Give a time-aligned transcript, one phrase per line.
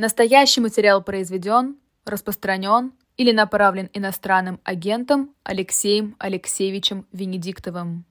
[0.00, 1.74] Настоящий материал произведен,
[2.04, 8.04] распространен или направлен иностранным агентом Алексеем Алексеевичем Венедиктовым.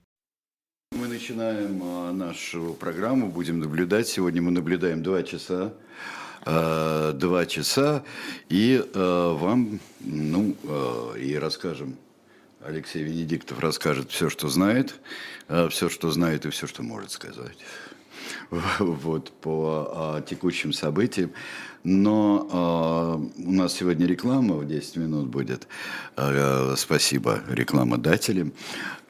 [0.92, 4.10] Мы начинаем а, нашу программу, будем наблюдать.
[4.10, 5.76] Сегодня мы наблюдаем два часа.
[6.46, 8.04] а, Два часа,
[8.50, 10.58] и а, вам, ну,
[11.18, 11.96] и расскажем.
[12.60, 15.00] Алексей Венедиктов расскажет все, что знает,
[15.70, 17.58] все, что знает и все, что может сказать.
[18.80, 21.32] Вот, по текущим событиям.
[21.84, 25.68] Но а, у нас сегодня реклама в 10 минут будет.
[26.16, 28.54] А, спасибо рекламодателям.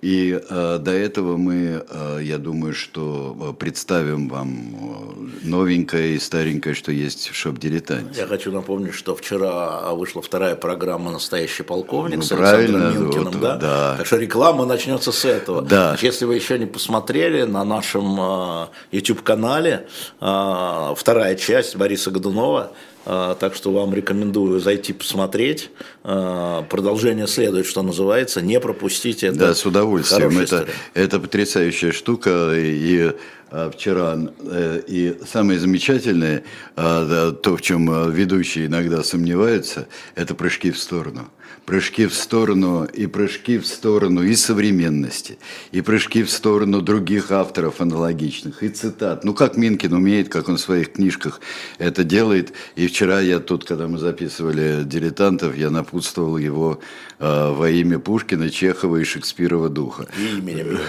[0.02, 6.20] И э, до этого мы, э, я думаю, что э, представим вам э, новенькое и
[6.20, 8.20] старенькое, что есть в шоп-дилетанте.
[8.20, 13.31] Я хочу напомнить, что вчера вышла вторая программа «Настоящий полковник» Ну, с Александром правильно, Минкиным,
[13.31, 13.55] вот, да?
[13.55, 13.95] да.
[13.97, 15.63] Так что реклама начнется с этого.
[15.63, 15.89] Да.
[15.89, 19.88] Значит, Если вы еще не посмотрели, на нашем э, YouTube-канале
[20.22, 22.56] э, вторая часть Бориса Годунова,
[23.05, 25.70] э, так что вам рекомендую зайти посмотреть.
[26.03, 29.38] Э, Продолжение следует, что называется, не пропустите это.
[29.38, 30.39] Да, с удовольствием.
[30.39, 32.53] Это, это потрясающая штука.
[32.55, 33.11] И
[33.50, 36.44] а, вчера, э, и самое замечательное,
[36.75, 41.30] а, то, в чем а, ведущие иногда сомневаются, это прыжки в сторону.
[41.67, 45.37] Прыжки в сторону и прыжки в сторону и современности,
[45.73, 49.25] и прыжки в сторону других авторов аналогичных, и цитат.
[49.25, 51.41] Ну, как Минкин умеет, как он в своих книжках
[51.77, 52.53] это делает.
[52.77, 56.79] И вчера я тут, когда мы записывали «Дилетантов», я напутствовал его
[57.19, 60.07] э, во имя Пушкина, Чехова и Шекспирова духа.
[60.17, 60.79] И именем его.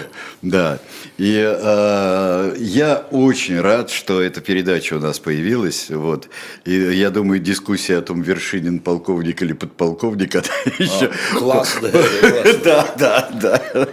[0.41, 0.79] Да.
[1.17, 5.89] И э, я очень рад, что эта передача у нас появилась.
[5.89, 6.29] Вот.
[6.65, 10.45] И я думаю, дискуссия о том, Вершинин полковник или подполковник, она
[10.79, 11.11] еще...
[11.37, 12.59] классно, классно.
[12.63, 13.87] Да, да, да.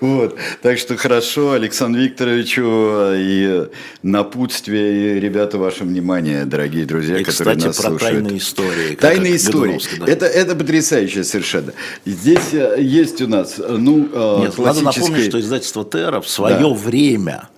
[0.00, 0.36] Вот.
[0.62, 3.68] Так что хорошо Александру Викторовичу и
[4.02, 8.14] напутствие, и, ребята, ваше внимание, дорогие друзья, И, которые кстати, нас про слушают.
[8.14, 8.94] тайные истории.
[8.96, 9.80] Тайные истории.
[9.98, 10.06] Да.
[10.06, 11.71] Это, это потрясающе совершенно.
[12.04, 15.00] Здесь э, есть у нас, э, ну, э, Нет, надо классический...
[15.00, 16.68] напомнить, что издательство «Терра» в свое Да.
[16.68, 17.48] время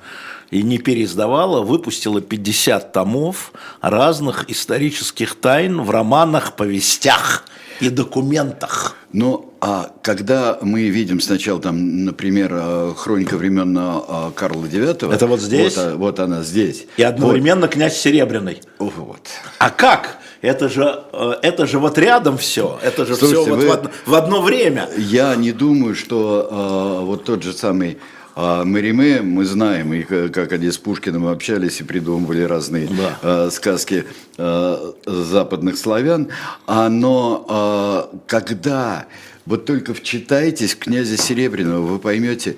[0.50, 7.44] и не переиздавало, выпустило 50 томов разных исторических тайн в романах, повестях
[7.80, 8.97] и документах.
[9.12, 13.75] Ну, а когда мы видим сначала там, например, хроника времен
[14.34, 15.12] Карла IX.
[15.12, 15.76] Это вот здесь?
[15.76, 16.86] Вот, вот она здесь.
[16.96, 18.60] И одновременно князь Серебряный.
[18.78, 18.92] Вот.
[18.96, 19.28] Вот.
[19.58, 20.19] А как?
[20.44, 22.78] Это же, э, это же вот рядом все.
[22.82, 24.88] Это же Слушайте, все вот вы- в, одно, в одно время.
[24.97, 26.49] Я не думаю, что
[27.00, 27.99] э, вот тот же самый
[28.37, 33.19] э, Мариме, мы знаем, и к- как они с Пушкиным общались и придумывали разные Да.
[33.47, 34.05] э, сказки
[34.37, 36.28] э, западных славян,
[36.66, 37.47] а, но
[38.12, 39.06] э, когда
[39.47, 42.56] вот только вчитаетесь в князя Серебряного, вы поймете,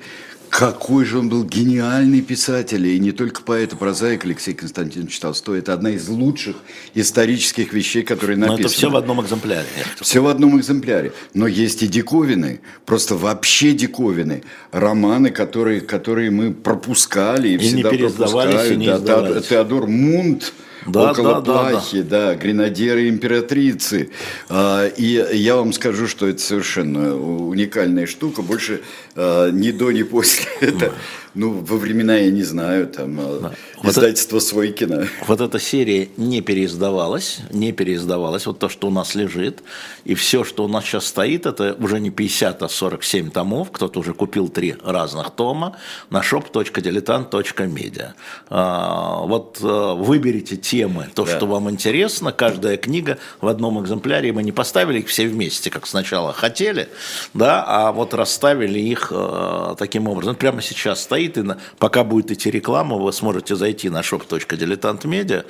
[0.51, 5.59] какой же он был гениальный писатель, и не только поэт, а прозаик Алексей Константинович Толстой.
[5.59, 6.57] Это одна из лучших
[6.95, 8.67] исторических вещей, которые Но написаны.
[8.67, 9.67] это все в одном экземпляре.
[10.01, 11.13] Все в одном экземпляре.
[11.35, 14.43] Но есть и диковины, просто вообще диковины.
[14.73, 18.73] Романы, которые, которые мы пропускали и, И не всегда переиздавались, пропускают.
[18.73, 20.53] и не да, Теодор Мунт,
[20.87, 24.11] Да, около да, да, плахи, да, гренадеры императрицы.
[24.49, 28.43] А, и я вам скажу, что это совершенно уникальная штука.
[28.43, 28.83] Больше
[29.15, 30.47] а, ни до, ни после.
[30.61, 30.93] Это,
[31.37, 33.53] ну, во времена, я не знаю, там, а,
[33.83, 35.07] Вот издательство Свойкина.
[35.27, 39.63] Вот эта серия не переиздавалась, не переиздавалась, вот то, что у нас лежит,
[40.05, 44.01] и все, что у нас сейчас стоит, это уже не 50, а 47 томов, кто-то
[44.01, 45.77] уже купил три разных тома
[46.11, 48.13] на shop.diletant.media.
[48.49, 51.37] А, Вот э, выберите темы, то, Да.
[51.37, 55.87] что вам интересно, каждая книга в одном экземпляре, мы не поставили их все вместе, как
[55.87, 56.89] сначала хотели,
[57.35, 60.33] да, а вот расставили их э, таким образом.
[60.33, 65.45] Вот Прямо сейчас стоит, и на- пока будет идти реклама, вы сможете зайти на shop.diletantmedia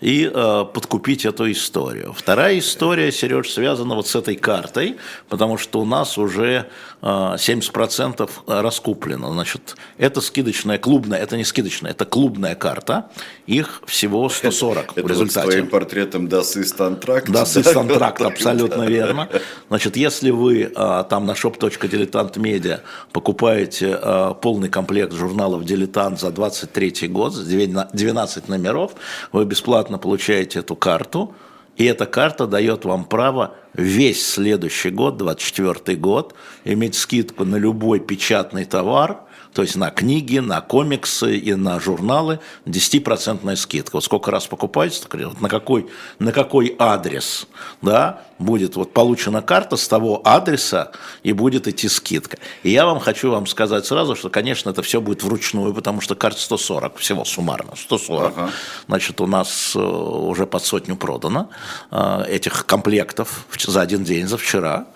[0.00, 2.12] и э, подкупить эту историю.
[2.16, 4.96] Вторая история, Сереж, связана вот с этой картой,
[5.28, 6.66] потому что у нас уже
[7.00, 9.32] э, 70% раскуплено.
[9.32, 13.10] Значит, это скидочная, клубная, это не скидочная, это клубная карта,
[13.46, 15.46] их всего 140 в Это вот с результате.
[15.50, 17.30] твоим портретом Das ist Antrakt.
[17.30, 19.28] Да, с контракт, абсолютно верно.
[19.68, 22.80] Значит, если вы а, там на shop.diletantmedia
[23.12, 28.92] покупаете а, полный комплект журналов «Дилетант» за 23 год, за 12 номеров,
[29.32, 31.34] вы бесплатно получаете эту карту,
[31.76, 38.00] и эта карта дает вам право весь следующий год, 24 год, иметь скидку на любой
[38.00, 43.96] печатный товар то есть на книги, на комиксы и на журналы 10% скидка.
[43.96, 45.88] Вот сколько раз покупаете, вот на какой,
[46.18, 47.46] на какой адрес
[47.82, 52.38] да, будет вот получена карта, с того адреса и будет идти скидка.
[52.62, 56.14] И я вам хочу вам сказать сразу, что, конечно, это все будет вручную, потому что
[56.14, 58.32] карта 140 всего суммарно, 140.
[58.36, 58.50] Ага.
[58.88, 61.50] Значит, у нас э, уже под сотню продано
[61.90, 64.86] э, этих комплектов за один день, за вчера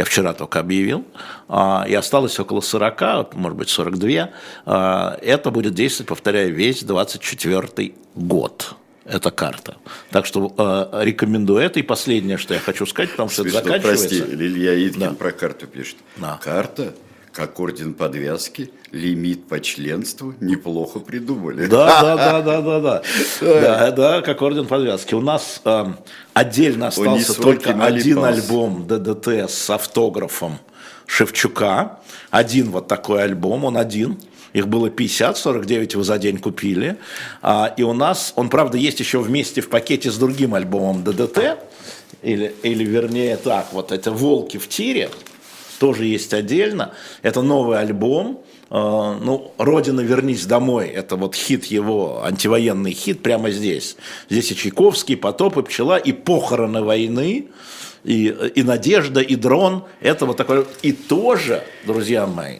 [0.00, 1.04] я вчера только объявил,
[1.46, 4.30] а, и осталось около 40, может быть 42,
[4.64, 9.76] а, это будет действовать, повторяю, весь 24 год эта карта.
[10.10, 11.80] Так что э, рекомендую это.
[11.80, 14.08] И последнее, что я хочу сказать, потому что Смешно, это заканчивается.
[14.08, 15.10] Прости, Илья Иткин да.
[15.10, 15.96] про карту пишет.
[16.16, 16.38] Да.
[16.42, 16.94] Карта
[17.32, 21.66] как орден подвязки, лимит по членству неплохо придумали.
[21.66, 23.02] Да, да, да, да, да, да.
[23.40, 25.14] Да, да, как орден подвязки.
[25.14, 25.84] У нас э,
[26.34, 30.58] отдельно остался только один альбом ДДТ с автографом
[31.06, 32.00] Шевчука.
[32.30, 34.18] Один вот такой альбом, он один.
[34.52, 36.96] Их было 50, 49 его за день купили.
[37.40, 41.58] А, и у нас, он, правда, есть еще вместе в пакете с другим альбомом ДДТ,
[42.22, 45.10] или, или вернее так, вот это «Волки в тире»,
[45.80, 46.92] тоже есть отдельно.
[47.22, 48.44] Это новый альбом.
[48.68, 53.96] А, ну, «Родина, вернись домой»– это вот хит его, антивоенный хит прямо здесь.
[54.28, 57.48] Здесь и Чайковский, «Потоп», и «Пчела», и «Похороны войны»,
[58.04, 59.84] и, и «Надежда», и «Дрон».
[60.00, 60.66] Это вот такое.
[60.82, 62.58] И тоже, друзья мои,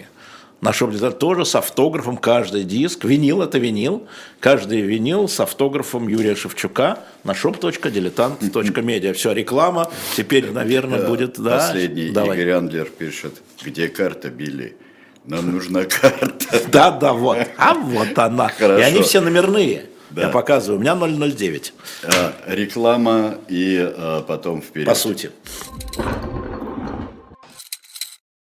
[0.60, 3.04] Наш облитер тоже с автографом каждый диск.
[3.04, 4.06] Винил– это винил.
[4.40, 9.14] Каждый винил с автографом Юрия Шевчука на shop.diletant.media.
[9.14, 9.90] Все, реклама.
[10.16, 11.40] Теперь, наверное, будет...
[11.40, 12.36] Да, Последний давай.
[12.36, 13.40] Игорь Андлер пишет.
[13.62, 14.76] Где карта, Билли?
[15.24, 16.60] Нам нужна карта.
[16.70, 17.38] Да, да, вот.
[17.56, 18.48] А вот она.
[18.48, 18.80] Хорошо.
[18.80, 19.86] И они все номерные.
[20.10, 20.22] Да.
[20.22, 20.78] Я показываю.
[20.78, 21.72] У меня 009.
[22.04, 24.88] А, реклама и а, потом вперед.
[24.88, 25.30] По сути.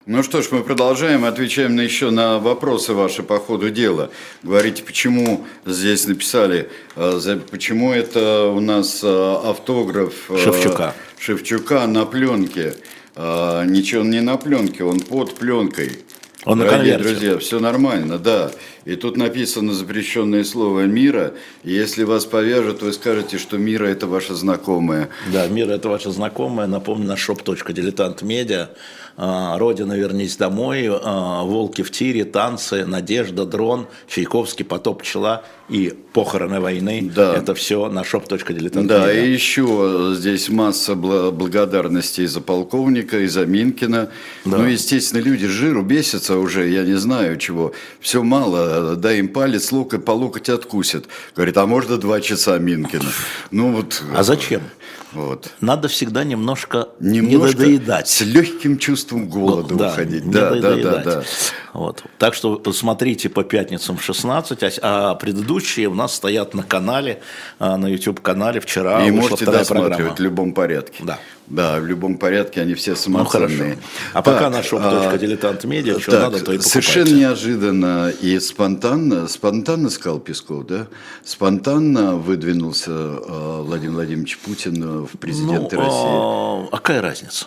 [0.06, 4.10] Ну что ж, мы продолжаем, отвечаем еще на вопросы ваши по ходу дела.
[4.42, 12.04] Говорите, почему здесь написали, э, почему это у нас э, автограф э, Шевчука, Шевчука на
[12.04, 12.74] пленке.
[13.16, 15.92] Ничего он не на пленке, он под пленкой.
[16.44, 18.50] Он на Дорогие друзья, все нормально, да.
[18.84, 21.34] И тут написано запрещенное слово «мира».
[21.62, 25.08] И если вас повяжут, вы скажете, что «мира»– это ваша знакомая.
[25.32, 26.66] Да, «мира»– это ваша знакомая.
[26.66, 28.68] Напомню, на shop.diletant.media
[29.16, 35.94] а, «Родина, вернись домой», а, «Волки в тире», «Танцы», «Надежда», «Дрон», «Чайковский», «Потоп пчела» и
[36.12, 37.10] «Похороны войны».
[37.14, 37.34] Да.
[37.34, 38.86] Это все на shop.diletant.media.
[38.86, 44.10] Да, и еще здесь масса благодарностей за полковника и за Минкина.
[44.44, 44.58] Да.
[44.58, 47.72] Ну, естественно, люди жиру бесятся уже, я не знаю чего.
[48.00, 51.06] Все мало, дай им палец, локоть по локоть откусят.
[51.34, 53.10] Говорит, а можно два часа Минкина?
[53.50, 54.02] Ну вот.
[54.14, 54.62] А зачем?
[55.14, 55.50] Вот.
[55.60, 58.08] Надо всегда немножко, немножко не недоедать.
[58.08, 60.28] С легким чувством голода да, уходить.
[60.28, 61.22] Да, да, да, да.
[61.72, 62.02] Вот.
[62.18, 67.20] Так что смотрите по пятницам в 16, а, а предыдущие у нас стоят на канале,
[67.58, 69.06] а, на YouTube-канале вчера.
[69.06, 70.16] И можете досматривать программа.
[70.16, 71.04] в любом порядке.
[71.04, 71.18] Да.
[71.46, 73.74] Да, в любом порядке они все самоценные.
[73.74, 73.82] Ну,
[74.14, 76.68] а так, пока наш .дилетант медиа, что так, надо, то и покупайте.
[76.68, 80.86] Совершенно неожиданно и спонтанно, спонтанно сказал Песков, да?
[81.22, 86.68] Спонтанно выдвинулся э, Владимир Владимирович Путин в президенты ну, России.
[86.72, 87.46] А какая разница?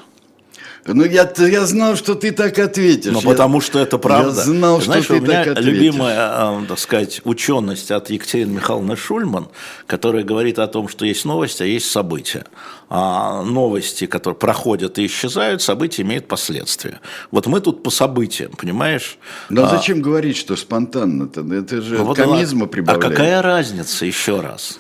[0.88, 3.12] Ну, я, я знал, что ты так ответишь.
[3.12, 4.40] Ну, потому что это правда.
[4.40, 5.74] Я знал, Знаешь, что ты у меня так ответишь.
[5.74, 9.48] любимая, так сказать, ученость от Екатерины Михайловны Шульман,
[9.86, 12.46] которая говорит о том, что есть новости, а есть события.
[12.90, 17.02] А новости, которые проходят и исчезают, события имеют последствия.
[17.32, 19.18] Вот мы тут по событиям, понимаешь?
[19.50, 21.42] Но а, зачем говорить, что спонтанно-то?
[21.54, 23.06] Это же вот комизма прибавляет.
[23.06, 24.80] А какая разница, еще раз?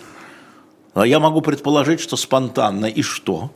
[0.93, 3.51] А я могу предположить, что спонтанно, и что?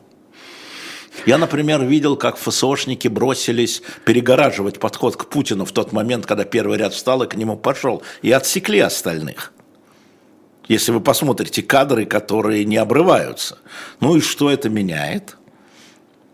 [1.26, 6.78] Я, например, видел, как ФСОшники бросились перегораживать подход к Путину в тот момент, когда первый
[6.78, 9.52] ряд встал и к нему пошел, и отсекли остальных.
[10.68, 13.58] Если вы посмотрите кадры, которые не обрываются.
[14.00, 15.36] Ну и что это меняет?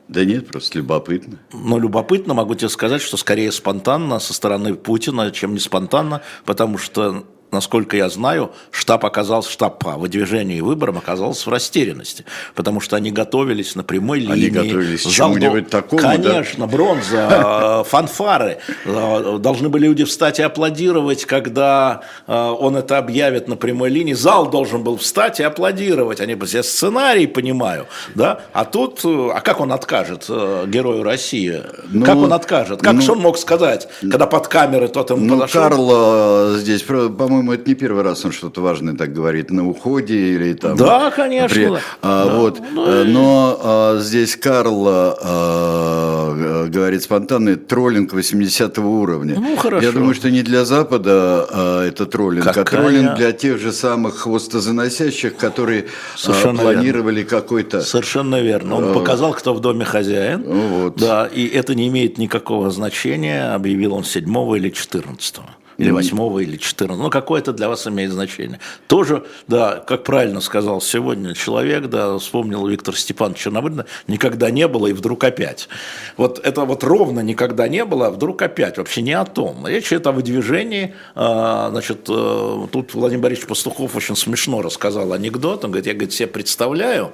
[0.06, 1.38] Да нет, просто любопытно.
[1.52, 6.78] Ну, любопытно, могу тебе сказать, что скорее спонтанно со стороны Путина, чем не спонтанно, потому
[6.78, 12.25] что насколько я знаю, штаб оказался, штаб по выдвижению и выборам оказался в растерянности,
[12.55, 14.33] потому что они готовились на прямой линии.
[14.33, 16.73] Они готовились к чему-нибудь такому, Конечно, да?
[16.73, 18.59] бронза, э, фанфары.
[18.85, 24.14] Э, должны были люди встать и аплодировать, когда э, он это объявит на прямой линии.
[24.14, 26.21] Зал должен был встать и аплодировать.
[26.21, 28.40] Они, я сценарий понимаю, да?
[28.52, 31.62] А тут, а как он откажет герою России?
[31.88, 32.81] Ну, как он откажет?
[32.81, 35.62] Как ну, же он мог сказать, когда под камеры тот им ну, подошел?
[35.62, 40.16] Карл здесь, по-моему, по-моему, это не первый раз он что-то важное так говорит на уходе
[40.16, 40.76] или там.
[40.76, 41.54] Да, конечно.
[41.54, 41.66] При,
[42.02, 42.35] а, да.
[42.35, 49.37] Вот, ну, э, но а, здесь Карл а, говорит спонтанный троллинг 80 уровня.
[49.38, 49.87] Ну, хорошо.
[49.87, 52.64] Я думаю, что не для Запада а, это троллинг, Какая...
[52.64, 57.83] а троллинг для тех же самых хвостозаносящих, которые а, Совершенно планировали какой-то...
[57.83, 58.75] Совершенно верно.
[58.76, 60.42] Он показал, кто в доме хозяин.
[60.42, 60.97] Вот.
[60.97, 64.26] Да, и это не имеет никакого значения, объявил он 7
[64.57, 65.37] или 14
[65.78, 68.58] или восьмого, или четырнадцатого, ну, какое-то для вас имеет значение.
[68.88, 74.88] Тоже, да, как правильно сказал сегодня человек, да, вспомнил Виктор Степанович Чернобыльна, никогда не было
[74.88, 75.68] и вдруг опять.
[76.16, 78.76] Вот это вот ровно никогда не было, а вдруг опять.
[78.78, 79.66] Вообще не о том.
[79.68, 85.64] Речь идет о выдвижении, а, значит, э, тут Владимир Борисович Пастухов очень смешно рассказал анекдот,
[85.64, 87.12] он говорит, я, говорит, себе представляю,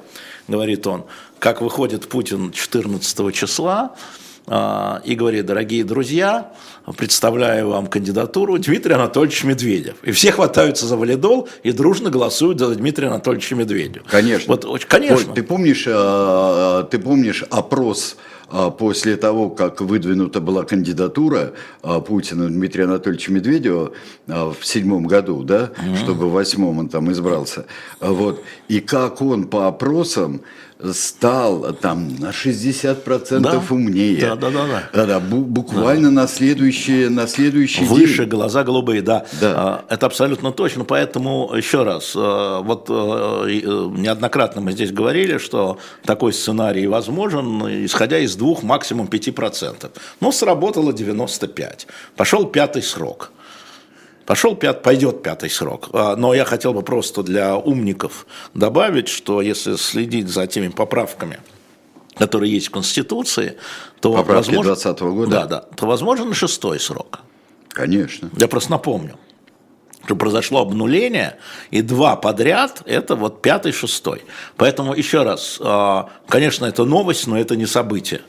[0.49, 1.05] говорит он,
[1.39, 3.95] как выходит Путин 14 числа,
[4.47, 6.53] а, и говорит, дорогие друзья,
[6.93, 9.95] представляю вам кандидатуру Дмитрия Анатольевича Медведев.
[10.03, 14.05] И все хватаются за валидол и дружно голосуют за Дмитрия Анатольевича Медведева.
[14.09, 14.55] Конечно.
[14.55, 15.33] Вот, конечно.
[15.33, 18.17] Ты помнишь, а, ты помнишь опрос
[18.51, 21.55] а, после того, как выдвинута была кандидатура
[22.07, 23.93] Путина Дмитрия Анатольевича Медведева
[24.27, 25.97] в седьмом году, да, mm-hmm.
[25.97, 27.67] чтобы в восьмом он там избрался,
[28.01, 30.43] вот, и как он по опросам
[30.93, 33.63] стал там на 60% да?
[33.71, 34.21] умнее.
[34.21, 34.67] Да, да, да.
[34.67, 34.83] да.
[34.93, 36.23] да, да буквально да.
[36.23, 38.29] на следующий, на следующий Выше, день.
[38.29, 39.27] глаза голубые, да.
[39.41, 39.55] да.
[39.57, 40.85] А, это абсолютно точно.
[40.85, 48.19] Поэтому, еще раз, а, вот а, неоднократно мы здесь говорили, что такой сценарий возможен, исходя
[48.19, 49.91] из двух, максимум 5%.
[50.21, 51.87] Но сработало 95%.
[52.17, 53.33] Пошел пятый срок.
[54.27, 55.91] Пошел пят, пойдет пятый срок.
[55.93, 61.41] Но я хотел бы просто для умников добавить, что если следить за теми поправками,
[62.17, 63.57] которые есть в Конституции,
[64.01, 65.31] то Поправки возможно, 2020 года?
[65.31, 67.21] Да, да, то возможен шестой срок.
[67.69, 68.31] Конечно.
[68.37, 69.17] Я просто напомню,
[70.05, 71.39] что произошло обнуление,
[71.71, 74.23] и два подряд– это вот пятый, шестой.
[74.57, 78.21] Поэтому еще раз, а, конечно, это новость, но это не событие.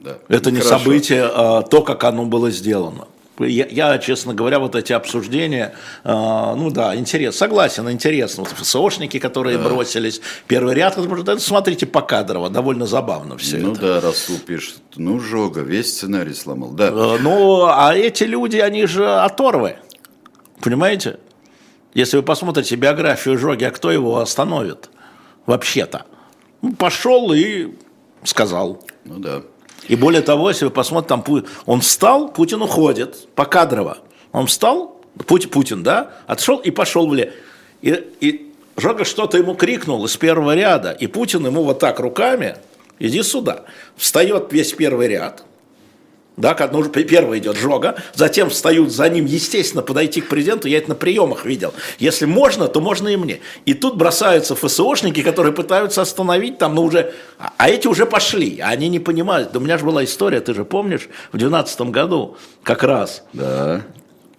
[0.00, 0.18] Да.
[0.28, 0.78] Это не Хорошо.
[0.78, 3.06] событие, а, то, как оно было сделано
[3.48, 8.44] я, я, честно говоря, вот эти обсуждения, э, ну да, интерес, согласен, интересно.
[8.44, 9.64] Вот ФСОшники, которые да.
[9.64, 13.80] бросились, первый ряд, это, смотрите покадрово, довольно забавно все ну, это.
[13.80, 16.88] Ну да, Расул пишет, ну Жога, весь сценарий сломал, да.
[16.88, 19.76] Э, ну, а эти люди, они же оторвы,
[20.60, 21.18] понимаете?
[21.94, 24.90] Если вы посмотрите биографию Жоги, а кто его остановит
[25.46, 26.06] вообще-то?
[26.62, 27.74] Ну, пошел и
[28.22, 28.84] сказал.
[29.04, 29.42] Ну да.
[29.90, 31.24] И более того, если вы посмотрите, там
[31.66, 33.98] он встал, Путин уходит, покадрово.
[34.30, 37.32] Он встал, Путин, Путин да, отшел и пошел в лес.
[37.82, 42.54] И, и Жога что-то ему крикнул из первого ряда, и Путин ему вот так руками,
[43.00, 43.64] иди сюда.
[43.96, 45.42] Встает весь первый ряд,
[46.36, 50.78] да, как, ну, первый идет Жога, затем встают за ним, естественно, подойти к президенту, я
[50.78, 51.74] это на приемах видел.
[51.98, 53.40] Если можно, то можно и мне.
[53.66, 58.68] И тут бросаются ФСОшники, которые пытаются остановить там, ну уже, а эти уже пошли, а
[58.68, 59.52] они не понимают.
[59.52, 63.24] Да у меня же была история, ты же помнишь, в 2012 году как раз.
[63.32, 63.82] Да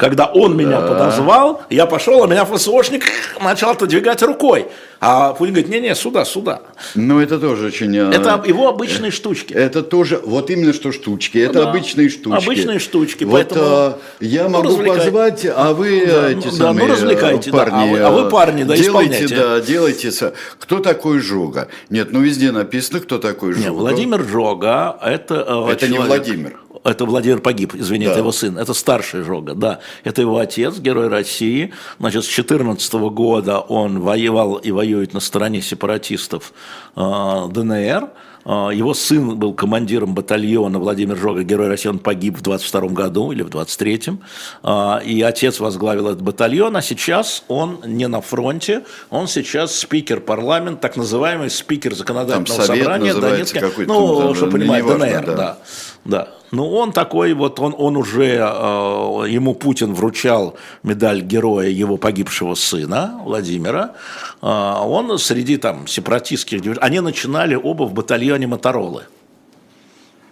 [0.02, 0.88] когда он меня да.
[0.88, 3.04] подозвал, я пошел, а меня ФСОшник
[3.40, 4.66] начал отодвигать рукой.
[5.00, 6.62] А Путин говорит, не-не, сюда, сюда.
[6.96, 7.96] Ну, это тоже очень...
[8.00, 9.54] А, это его обычные штучки.
[9.54, 11.70] Это тоже, вот именно что штучки, это да.
[11.70, 12.44] обычные штучки.
[12.44, 13.62] Обычные штучки, вот, поэтому...
[13.64, 17.72] А, я ну, могу позвать, а вы да, эти да, самые ну, развлекайте, парни...
[17.72, 17.82] Да.
[17.84, 19.36] А, вы, а вы парни, да, делайте, исполняйте.
[19.36, 20.34] Да, делайте.
[20.58, 21.68] Кто такой Жога?
[21.92, 23.66] Нет, ну везде написано, кто такой Жога.
[23.66, 25.46] Нет, Владимир Жога, это...
[25.48, 25.90] Э, это человек...
[25.90, 28.12] не Владимир это Владимир погиб, извини, да.
[28.12, 32.94] это его сын, это старший Жога, да, это его отец, герой России, значит, с 14
[32.94, 36.54] года он воевал и воюет на стороне сепаратистов
[36.96, 38.10] э, ДНР,
[38.46, 43.32] э, его сын был командиром батальона Владимир Жога, герой России, он погиб в 22 году
[43.32, 44.20] или в 23-м,
[44.64, 50.20] э, и отец возглавил этот батальон, а сейчас он не на фронте, он сейчас спикер
[50.20, 55.36] парламента, так называемый спикер законодательного Там собрания Донецка, ну, что понимаете, ДНР, да.
[55.36, 55.58] да.
[56.04, 56.41] Да.
[56.52, 62.56] Ну, он такой вот, он, он уже, э, ему Путин вручал медаль героя его погибшего
[62.56, 63.96] сына Владимира.
[64.42, 69.04] Э, он среди там сепаратистских они начинали оба в батальоне Моторолы.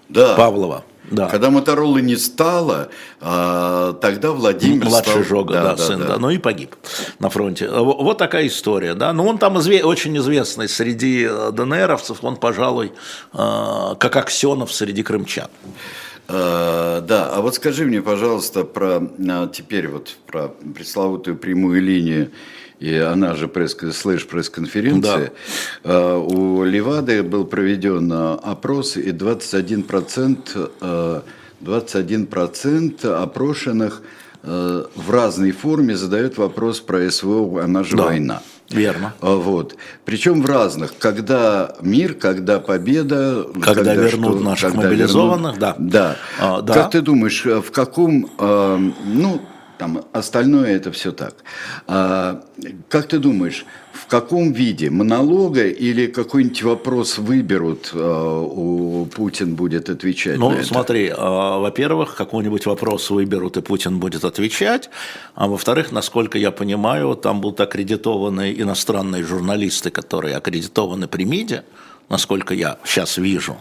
[0.10, 0.36] Да.
[0.36, 0.84] Павлова.
[1.12, 1.28] Да.
[1.28, 5.24] Когда Моторолы не стало, а, тогда Владимир Младший стал...
[5.24, 6.08] Жога, да, да, да сын, да.
[6.08, 6.76] да, ну и погиб
[7.20, 7.68] на фронте.
[7.70, 9.12] Вот такая история, да.
[9.12, 9.84] Но ну, он там изве...
[9.84, 12.92] очень известный среди э, ДНРовцев, он, пожалуй,
[13.34, 15.48] э, как Аксенов среди крымчан.
[16.30, 22.30] Uh, да, а вот скажи мне, пожалуйста, про а, теперь вот про пресловутую прямую линию
[22.80, 25.32] и она же пресс, слэш пресс-конференции,
[25.84, 26.18] да.
[26.18, 31.24] у Левады был проведен опрос, и 21%,
[31.62, 34.02] 21% опрошенных
[34.44, 38.06] э, в разной форме задают вопрос про СВО, она же Да.
[38.06, 38.42] война.
[38.70, 39.14] Верно.
[39.22, 39.76] А, Вот.
[40.06, 40.98] Причем в разных.
[40.98, 43.46] Когда мир, когда победа.
[43.62, 45.76] Когда вернут наших мобилизованных, да.
[45.78, 46.16] Да.
[46.40, 46.74] А, да.
[46.74, 49.42] Как ты думаешь, э, в каком, э, ну,
[49.78, 51.36] там, остальное это все так.
[51.88, 52.44] А,
[52.90, 54.90] как ты думаешь, в каком виде?
[54.90, 60.64] Монолога или какой-нибудь вопрос выберут, э, у Путин будет отвечать на Ну, это?
[60.66, 64.90] смотри, э, во-первых, какой-нибудь вопрос выберут, и Путин будет отвечать.
[65.36, 71.64] А во-вторых, насколько я понимаю, там будут аккредитованы иностранные журналисты, которые аккредитованы при МИДе,
[72.10, 73.58] насколько я сейчас вижу.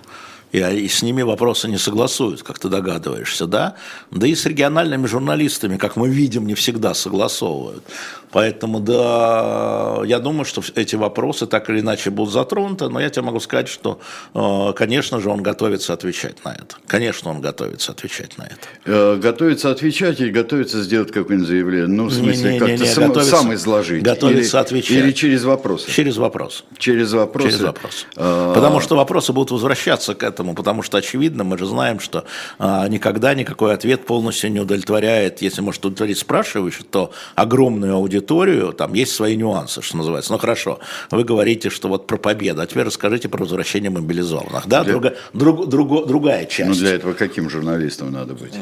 [0.53, 3.75] И, а, и с ними вопросы не согласуют, как ты догадываешься, да?
[4.11, 7.85] Да и с региональными журналистами, как мы видим, не всегда согласовывают.
[8.31, 13.23] Поэтому, да, я думаю, что эти вопросы так или иначе будут затронуты, но я тебе
[13.23, 14.01] могу сказать, что,
[14.35, 16.77] э, конечно же, он готовится отвечать на это.
[16.87, 18.57] Конечно, он готовится отвечать на это.
[18.85, 21.87] Э, Готовится отвечать или готовится сделать какое-нибудь заявление?
[21.89, 24.03] Ну, в смысле, как-то сам, сам изложить?
[24.03, 24.97] готовится или, отвечать.
[24.97, 25.91] Или через вопросы?
[25.91, 26.65] Через вопрос.
[26.77, 27.49] Через вопросы?
[27.49, 28.07] Через вопрос.
[28.17, 32.25] А, Потому что вопросы будут возвращаться к этому, потому что очевидно, мы же знаем, что
[32.59, 38.95] а, никогда никакой ответ полностью не удовлетворяет, если может удовлетворить спрашивающий, то огромную аудиторию, там
[38.95, 40.33] есть свои нюансы, что называется.
[40.33, 40.79] Ну хорошо,
[41.11, 44.67] вы говорите, что вот про победу, а теперь расскажите про возвращение мобилизованных.
[44.67, 46.69] Да, Для- друга- друг- друго- другая часть.
[46.69, 48.53] Ну, для этого каким журналистом надо быть?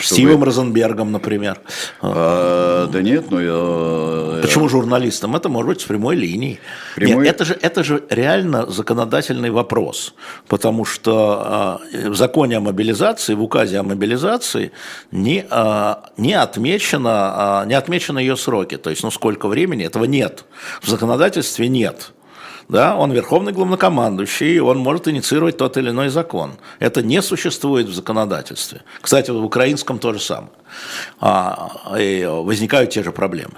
[0.00, 1.60] Стивом Розенбергом, например.
[2.02, 4.40] А, да нет, ну я...
[4.42, 5.36] Почему журналистам?
[5.36, 6.58] Это может быть с прямой линией.
[6.96, 10.14] Прямой- Нет, это же, это же реально законодательный вопрос,
[10.48, 11.19] потому что
[11.92, 14.72] в законе о мобилизации, в указе о мобилизации
[15.10, 17.10] не, а, не, отмечено,
[17.60, 20.44] а, не отмечены ее сроки, то есть ну сколько времени, этого нет.
[20.82, 22.12] В законодательстве нет.
[22.68, 26.52] Да, он верховный главнокомандующий, он может инициировать тот или иной закон.
[26.78, 28.82] Это не существует в законодательстве.
[29.00, 30.52] Кстати, в украинском то же самое.
[31.18, 31.70] А,
[32.44, 33.54] возникают те же проблемы.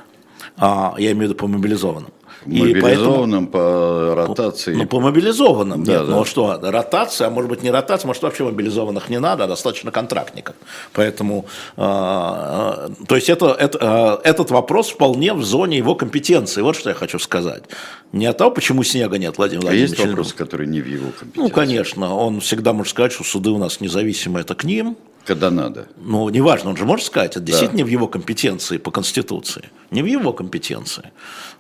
[0.57, 2.11] А, я имею в виду по мобилизованным.
[2.47, 4.75] И поэтому- Мобилизованным по ротации.
[4.75, 5.85] ну, по мобилизованным.
[5.85, 6.07] Да, нет.
[6.07, 6.13] да.
[6.13, 9.47] Ну, а что, ротация, а может быть, не ротация, может, вообще мобилизованных не надо, а
[9.47, 10.57] достаточно контрактников.
[10.93, 11.47] Поэтому,
[11.77, 16.63] э, то есть, это, это, э, этот вопрос вполне в зоне его компетенции.
[16.63, 17.65] Вот что я хочу сказать.
[18.13, 20.27] Не от того, почему снега нет, Владимир а есть Владимирович.
[20.27, 21.41] вопросы, которые не в его компетенции?
[21.41, 24.97] Ну, конечно, он всегда может сказать, что суды у нас независимые, это к ним.
[25.25, 25.87] Когда надо.
[25.97, 29.71] Ну, неважно, он же может сказать, это действительно не в его компетенции по Конституции.
[29.91, 31.13] Не в его компетенции.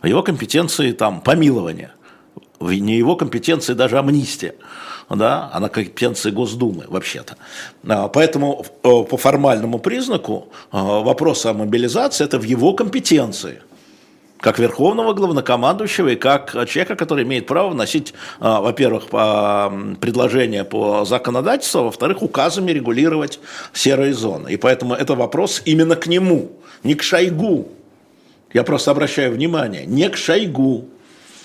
[0.02, 1.92] В его компетенции там помилование.
[2.60, 4.54] Не его компетенции даже амнистия.
[5.10, 7.36] Да, а на компетенции Госдумы вообще-то.
[7.86, 13.60] А, Поэтому э, по формальному признаку э, вопрос о мобилизации это в его компетенции
[14.42, 19.04] как верховного главнокомандующего и как человека, который имеет право вносить, а, во-первых,
[20.00, 23.38] предложения по законодательству, а во-вторых, указами регулировать
[23.72, 24.52] серые зоны.
[24.52, 26.50] И поэтому это вопрос именно к нему,
[26.82, 27.68] не к Шойгу.
[28.52, 30.86] Я просто обращаю внимание, не к Шойгу.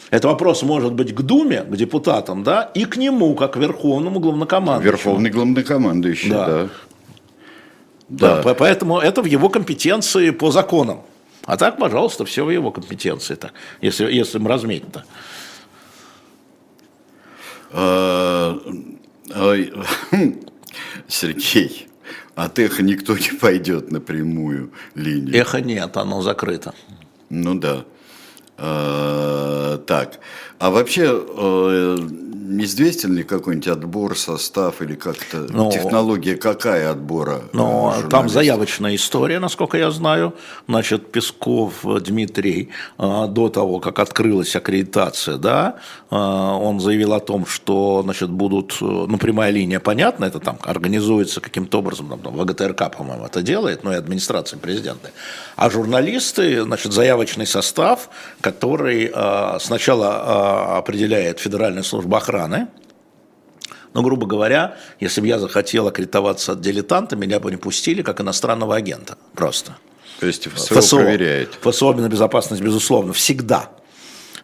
[0.09, 4.19] Это вопрос может быть к Думе, к депутатам, да, и к нему, как к верховному
[4.19, 4.91] главнокомандующему.
[4.97, 6.45] Верховный главнокомандующий, Да.
[6.47, 6.67] да.
[8.09, 8.41] Да, Да.
[8.41, 11.01] по- поэтому это в его компетенции по законам.
[11.47, 15.05] А так, пожалуйста, все в его компетенции-то, если, если мы разметим-то.
[17.71, 18.59] А,
[21.07, 21.87] Сергей,
[22.35, 25.33] от эхо никто не пойдет на прямую линию.
[25.39, 26.73] Эхо нет, оно закрыто.
[27.29, 27.85] Ну да.
[28.57, 30.19] А, так.
[30.59, 31.97] А вообще э,
[32.63, 37.43] известен ли какой-нибудь отбор, состав или как-то Ну, технология какая отбора?
[37.53, 38.31] Но э, там журналистов?
[38.31, 40.33] заявочная история, насколько я знаю.
[40.67, 45.75] Значит, Песков Дмитрий а, до того, как открылась аккредитация, да,
[46.09, 50.57] а, он заявил о том, что значит, будут, э, ну, прямая линия, понятно, это там
[50.63, 55.11] организуется каким-то образом, там, там, ВГТРК, по-моему, это делает, ну и администрация президента.
[55.55, 58.09] А журналисты, значит, заявочный состав,
[58.41, 60.46] который а, сначала а,
[60.77, 62.67] определяет Федеральная служба охраны,
[63.93, 68.75] но, грубо говоря, если бы я захотел аккредитоваться дилетанта, меня бы не пустили как иностранного
[68.75, 69.17] агента.
[69.33, 69.75] Просто.
[70.19, 71.57] То есть ФСО, проверяет.
[71.61, 73.69] ФСО безопасность, безусловно, всегда.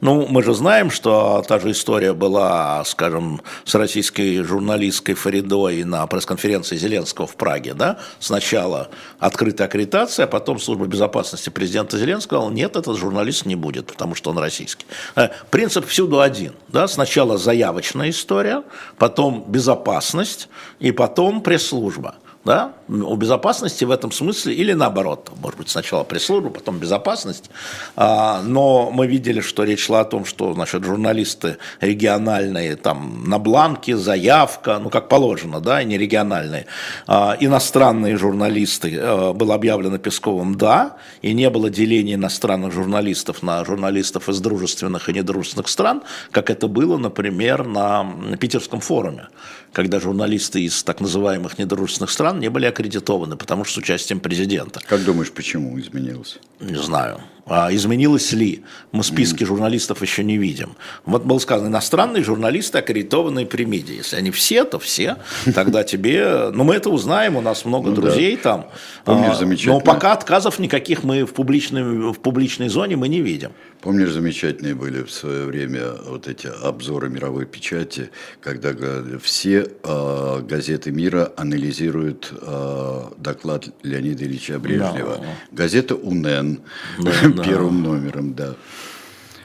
[0.03, 6.05] Ну, мы же знаем, что та же история была, скажем, с российской журналисткой Фаридой на
[6.07, 7.99] пресс-конференции Зеленского в Праге, да?
[8.19, 13.87] Сначала открытая аккредитация, а потом служба безопасности президента Зеленского сказала, нет, этот журналист не будет,
[13.87, 14.85] потому что он российский.
[15.15, 16.89] Э, Принцип всюду один, да?
[16.89, 18.63] Сначала заявочная история,
[18.97, 22.15] потом безопасность и потом пресс-служба.
[22.45, 27.49] Да, у безопасности в этом смысле, или наоборот, может быть, сначала пресс-служба, потом безопасность,
[27.95, 33.39] а, но мы видели, что речь шла о том, что, значит, журналисты региональные, там, на
[33.39, 36.65] бланке, заявка, ну, как положено, да, и не региональные,
[37.08, 43.63] а, иностранные журналисты, а, было объявлено Песковым «да», и не было деления иностранных журналистов на
[43.63, 48.06] журналистов из дружественных и недружественных стран, как это было, например, на
[48.38, 49.27] Питерском форуме,
[49.71, 54.79] когда журналисты из так называемых недружественных стран не были аккредитованы, потому что с участием президента.
[54.87, 56.39] Как думаешь, почему изменилось?
[56.59, 57.21] Не знаю.
[57.45, 58.63] А изменилось ли?
[58.93, 60.75] Мы списки журналистов еще не видим.
[61.06, 63.97] Вот было сказано, иностранные журналисты, аккредитованные при МИДе.
[63.97, 65.17] Если они все, то все.
[65.53, 66.51] Тогда тебе...
[66.53, 68.41] Ну, мы это узнаем, у нас много ну, друзей да.
[68.41, 68.65] там.
[69.03, 69.75] Помнишь, замечательно.
[69.75, 73.51] Но пока отказов никаких мы в публичной, в публичной зоне мы не видим.
[73.82, 78.73] Помнишь, замечательные были в свое время вот эти обзоры мировой печати, когда
[79.21, 85.17] все э, газеты мира анализируют э, доклад Леонида Ильича Брежнева.
[85.17, 85.25] Да.
[85.51, 86.62] Газета УНЕН
[86.99, 88.55] да, первым номером, да.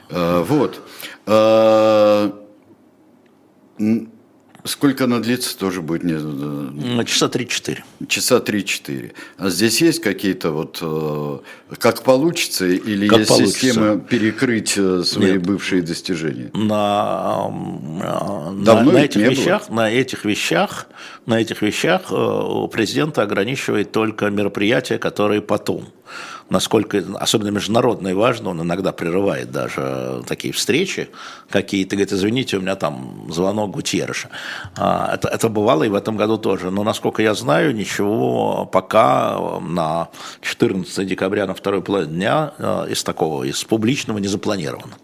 [0.09, 0.81] Э, вот.
[1.25, 2.31] Э,
[4.65, 6.13] Сколько она длится, тоже будет не...
[6.13, 7.77] Ну, часа 3-4.
[8.07, 9.13] Часа 3-4.
[9.37, 10.79] А здесь есть какие-то вот...
[10.81, 11.39] Э,
[11.77, 13.59] как получится, или как есть получится.
[13.59, 15.43] система перекрыть э, свои Нет.
[15.43, 16.51] бывшие достижения?
[16.53, 20.87] На, на, на, этих вещах, на этих вещах,
[21.25, 22.09] на этих вещах
[22.69, 25.87] президента ограничивает только мероприятия, которые потом
[26.49, 31.09] насколько, особенно международно и важно, он иногда прерывает даже такие встречи
[31.49, 34.29] какие-то, говорит, извините, у меня там звонок Гутьерреша.
[34.77, 36.71] А, это, это бывало и в этом году тоже.
[36.71, 40.09] Но, насколько я знаю, ничего пока на
[40.41, 44.97] 14 декабря на второй половине дня а, из такого, из публичного не запланировано.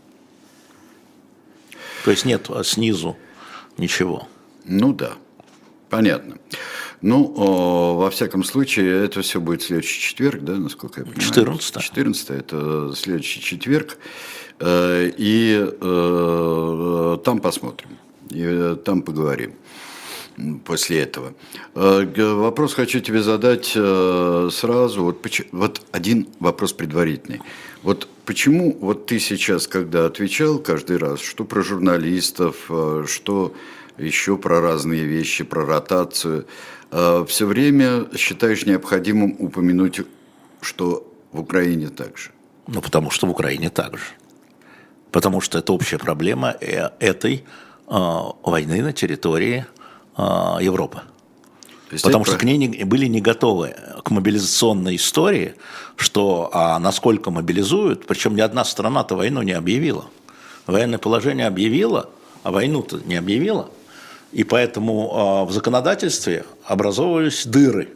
[2.03, 3.17] То есть нет снизу
[3.77, 4.27] ничего.
[4.63, 5.13] Ну да,
[5.89, 6.37] понятно.
[7.07, 11.21] Ну, о, во всяком случае, это все будет следующий четверг, да, насколько я понимаю?
[11.21, 11.79] 14.
[11.79, 13.99] 14 это следующий четверг.
[14.59, 17.89] Э, и э, там посмотрим,
[18.31, 19.53] и э, там поговорим
[20.65, 21.35] после этого.
[21.75, 25.03] Вопрос хочу тебе задать сразу.
[25.03, 27.41] Вот, вот один вопрос предварительный.
[27.83, 32.69] Вот почему вот ты сейчас, когда отвечал каждый раз, что про журналистов,
[33.05, 33.53] что
[33.97, 36.45] еще про разные вещи, про ротацию,
[36.91, 40.01] Э, все время считаешь необходимым упомянуть,
[40.61, 42.31] что в Украине так же?
[42.67, 44.05] Ну, потому что в Украине так же.
[45.11, 47.43] Потому что это общая проблема э, этой
[47.87, 49.65] э, войны на территории
[50.17, 50.21] э,
[50.61, 51.01] Европы.
[51.89, 55.53] Потому что к ней не, были не готовы к мобилизационной истории,
[55.97, 60.05] что а насколько мобилизуют, причем ни одна страна-то войну не объявила.
[60.65, 62.09] Военное положение объявила,
[62.43, 63.69] а войну-то не объявила.
[64.35, 67.87] И поэтому а, в законодательстве образовывались дыры.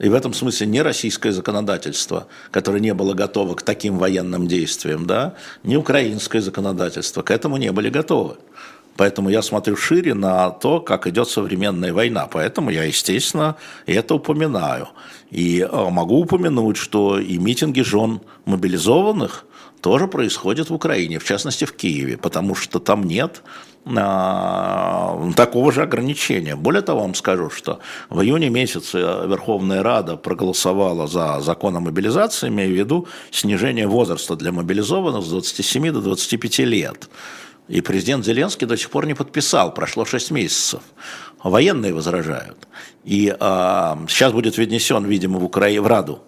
[0.00, 5.06] И в этом смысле не российское законодательство, которое не было готово к таким военным действиям,
[5.06, 8.34] да, не украинское законодательство к этому не были готовы.
[8.96, 12.26] Поэтому я смотрю шире на то, как идет современная война.
[12.26, 13.54] Поэтому я, естественно,
[13.86, 14.88] это упоминаю.
[15.30, 19.44] И а, могу упомянуть, что и митинги жен мобилизованных
[19.80, 23.42] тоже происходят в Украине, в частности в Киеве, потому что там нет
[23.84, 26.56] такого же ограничения.
[26.56, 32.48] Более того, вам скажу, что в июне месяце Верховная Рада проголосовала за закон о мобилизации,
[32.48, 37.08] имея в виду снижение возраста для мобилизованных с 27 до 25 лет.
[37.68, 40.80] И президент Зеленский до сих пор не подписал, прошло 6 месяцев.
[41.42, 42.66] Военные возражают.
[43.04, 45.68] И э, сейчас будет внесен, видимо, в, Укра...
[45.80, 46.22] в Раду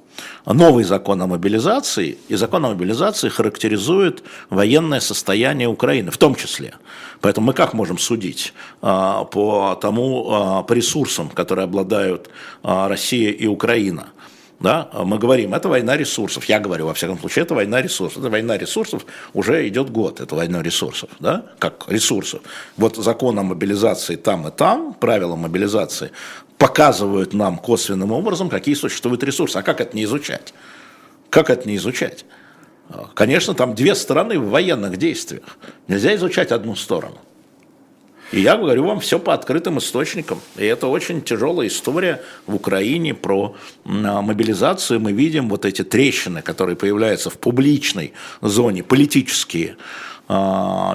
[0.47, 6.75] новый закон о мобилизации, и закон о мобилизации характеризует военное состояние Украины, в том числе.
[7.21, 12.31] Поэтому мы как можем судить а, по тому, а, по ресурсам, которые обладают
[12.63, 14.09] а, Россия и Украина?
[14.61, 16.45] Да, мы говорим, это война ресурсов.
[16.45, 18.19] Я говорю, во всяком случае, это война ресурсов.
[18.19, 22.43] Это война ресурсов уже идет год, это война ресурсов, да, как ресурсов.
[22.77, 26.11] Вот закон о мобилизации там и там, правила мобилизации,
[26.61, 29.57] показывают нам косвенным образом, какие существуют ресурсы.
[29.57, 30.53] А как это не изучать?
[31.31, 32.27] Как это не изучать?
[33.15, 35.57] Конечно, там две стороны в военных действиях.
[35.89, 37.17] Нельзя изучать одну сторону.
[38.31, 40.41] И я говорю вам все по открытым источникам.
[40.57, 45.01] И это очень тяжелая история в Украине про мобилизацию.
[45.01, 49.81] Мы видим вот эти трещины, которые появляются в публичной зоне, политические, а,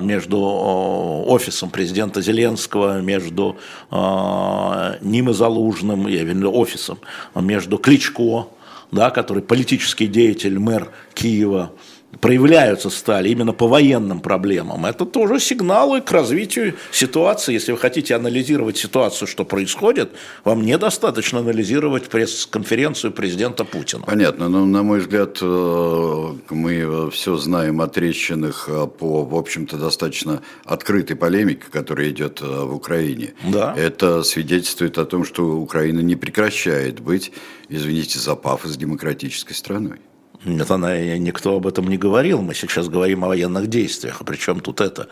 [0.02, 3.58] между офисом президента Зеленского, между
[3.92, 7.00] а, ним и Залужным, я имею офисом,
[7.36, 8.48] между Кличко,
[8.92, 11.72] да, который политический деятель, мэр Киева,
[12.20, 17.54] проявляются стали именно по военным проблемам, это тоже сигналы к развитию ситуации.
[17.54, 20.12] Если вы хотите анализировать ситуацию, что происходит,
[20.44, 24.04] вам недостаточно анализировать пресс-конференцию президента Путина.
[24.06, 29.78] Понятно, но на мой взгляд э, мы все знаем о трещинах э, по, в общем-то,
[29.78, 33.34] достаточно открытой полемике, которая идет э, в Украине.
[33.44, 33.74] Да.
[33.78, 37.32] Это свидетельствует о том, что Украина не прекращает быть,
[37.70, 40.00] извините за пафос, демократической страной.
[40.46, 42.42] Нет, она, никто об этом не говорил.
[42.42, 44.22] Мы сейчас говорим о военных действиях.
[44.22, 45.08] А причем тут это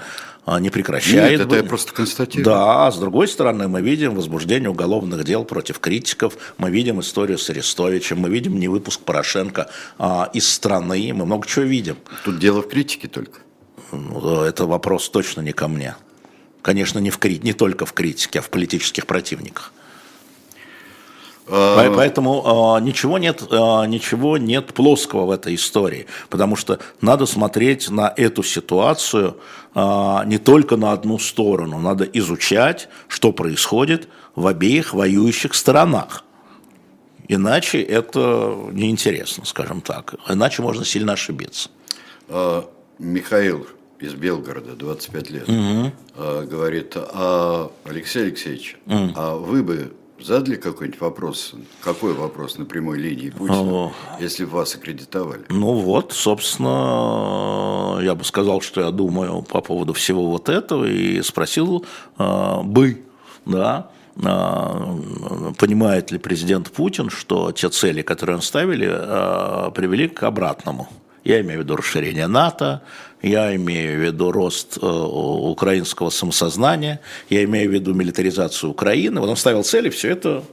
[0.46, 1.39] а, не прекращает.
[1.39, 2.46] Нет, это я просто констатирую.
[2.46, 7.38] Да, а с другой стороны, мы видим возбуждение уголовных дел против критиков, мы видим историю
[7.38, 11.98] с Арестовичем, мы видим невыпуск Порошенко а, из страны, мы много чего видим.
[12.24, 13.39] Тут дело в критике только.
[13.91, 15.96] Ну, это вопрос точно не ко мне.
[16.62, 19.74] Конечно, не, в, не только в критике, а в политических противниках.
[21.47, 27.25] А, поэтому э, ничего, нет, э, ничего нет плоского в этой истории, потому что надо
[27.25, 29.38] смотреть на эту ситуацию
[29.75, 36.23] э, не только на одну сторону, надо изучать, что происходит в обеих воюющих сторонах.
[37.27, 40.15] Иначе это неинтересно, скажем так.
[40.29, 41.69] Иначе можно сильно ошибиться.
[42.99, 43.65] Михаил
[43.99, 45.91] из Белгорода, 25 лет, угу.
[46.17, 49.13] говорит, а, Алексей Алексеевич, угу.
[49.15, 51.53] а вы бы задали какой-нибудь вопрос?
[51.81, 55.43] Какой вопрос на прямой линии Путина, если вас аккредитовали?
[55.49, 61.21] Ну вот, собственно, я бы сказал, что я думаю по поводу всего вот этого и
[61.21, 61.86] спросил
[62.17, 63.03] э, бы,
[63.45, 64.23] да, э,
[65.57, 70.88] понимает ли президент Путин, что те цели, которые он ставили, э, привели к обратному.
[71.23, 72.81] Я имею в виду расширение НАТО,
[73.21, 79.21] я имею в виду рост э, украинского самосознания, я имею в виду милитаризацию Украины.
[79.21, 80.43] Вот он ставил цели все это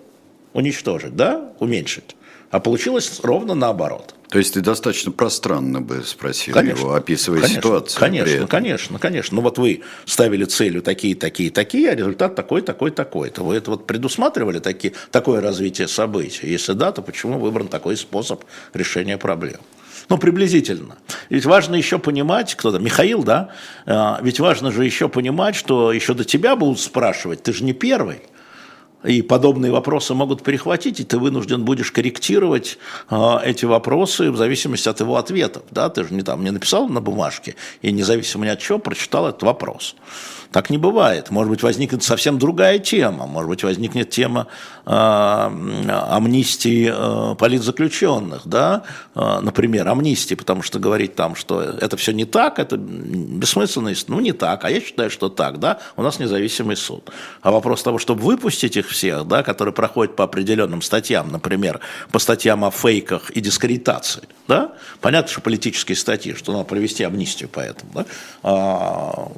[0.53, 2.17] уничтожить, да, уменьшить.
[2.51, 4.15] А получилось ровно наоборот.
[4.29, 7.99] То есть ты достаточно пространно бы спросил конечно, его, описывая конечно, ситуацию.
[7.99, 9.37] Конечно, конечно, конечно.
[9.37, 13.31] Ну вот вы ставили целью такие, такие, такие, а результат такой, такой, такой.
[13.31, 16.49] То вы это вот предусматривали такие, такое развитие событий?
[16.49, 19.59] Если да, то почему выбран такой способ решения проблем?
[20.11, 20.97] Ну, приблизительно.
[21.29, 23.51] Ведь важно еще понимать, кто то Михаил, да?
[23.87, 27.73] А, ведь важно же еще понимать, что еще до тебя будут спрашивать, ты же не
[27.73, 28.23] первый.
[29.05, 32.77] И подобные вопросы могут перехватить, и ты вынужден будешь корректировать
[33.09, 35.63] э, эти вопросы в зависимости от его ответов.
[35.71, 35.89] Да?
[35.89, 39.43] Ты же не, там, не написал на бумажке и независимо ни от чего прочитал этот
[39.45, 39.95] вопрос.
[40.53, 41.31] Так не бывает.
[41.31, 43.27] Может быть, возникнет совсем другая тема.
[43.27, 44.49] Может быть, возникнет тема
[44.85, 48.43] э, амнистии э, политзаключенных.
[48.47, 48.83] Да?
[49.15, 53.93] Э, например, амнистии, потому что говорить там, что это все не так, это бессмысленно.
[54.09, 55.61] Ну, не так, а я считаю, что так.
[55.61, 55.79] Да?
[55.97, 57.11] У нас независимый суд.
[57.43, 61.79] А вопрос того, чтобы выпустить их всех, да, которые проходят по определенным статьям, например,
[62.11, 64.23] по статьям о фейках и дискредитации.
[64.51, 64.73] Да?
[65.01, 67.93] Понятно, что политические статьи, что надо провести амнистию по этому.
[67.95, 68.07] Да?
[68.43, 69.29] А,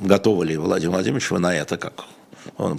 [0.00, 2.04] готовы ли Владимир Владимирович, вы на это как?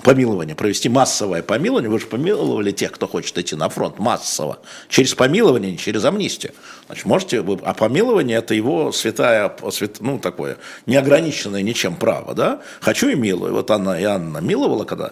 [0.04, 1.90] Помилование, провести массовое помилование.
[1.90, 4.60] Вы же помиловали тех, кто хочет идти на фронт массово.
[4.88, 6.54] Через помилование, не через амнистию.
[6.86, 7.58] Значит, можете вы...
[7.64, 12.62] А помилование это его святая, свят, ну, такое, неограниченное ничем право, да?
[12.82, 13.54] Хочу и милую.
[13.54, 15.10] Вот Анна и Анна миловала, когда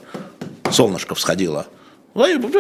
[0.70, 1.66] солнышко всходило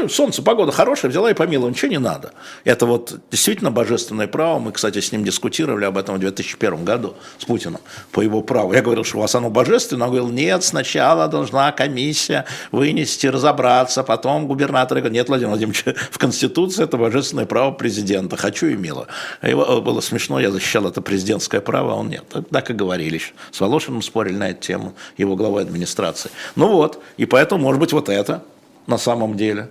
[0.10, 2.34] солнце, погода хорошая, взяла и помила, ничего не надо.
[2.64, 4.60] Это вот действительно божественное право.
[4.60, 7.80] Мы, кстати, с ним дискутировали об этом в 2001 году с Путиным
[8.12, 8.74] по его праву.
[8.74, 10.08] Я говорил, что у вас оно божественное.
[10.08, 14.98] Он говорил, нет, сначала должна комиссия вынести, разобраться, потом губернатор.
[14.98, 18.38] Я говорю, нет, Владимир Владимирович, в Конституции это божественное право президента.
[18.38, 19.08] Хочу и мило.
[19.42, 22.26] Его э, было смешно, я защищал это президентское право, а он нет.
[22.52, 23.18] Так и говорили.
[23.52, 26.30] С Волошиным спорили на эту тему, его главой администрации.
[26.56, 28.44] Ну вот, и поэтому, может быть, вот это
[28.88, 29.70] на самом деле.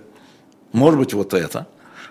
[0.71, 1.67] Может быть, вот это.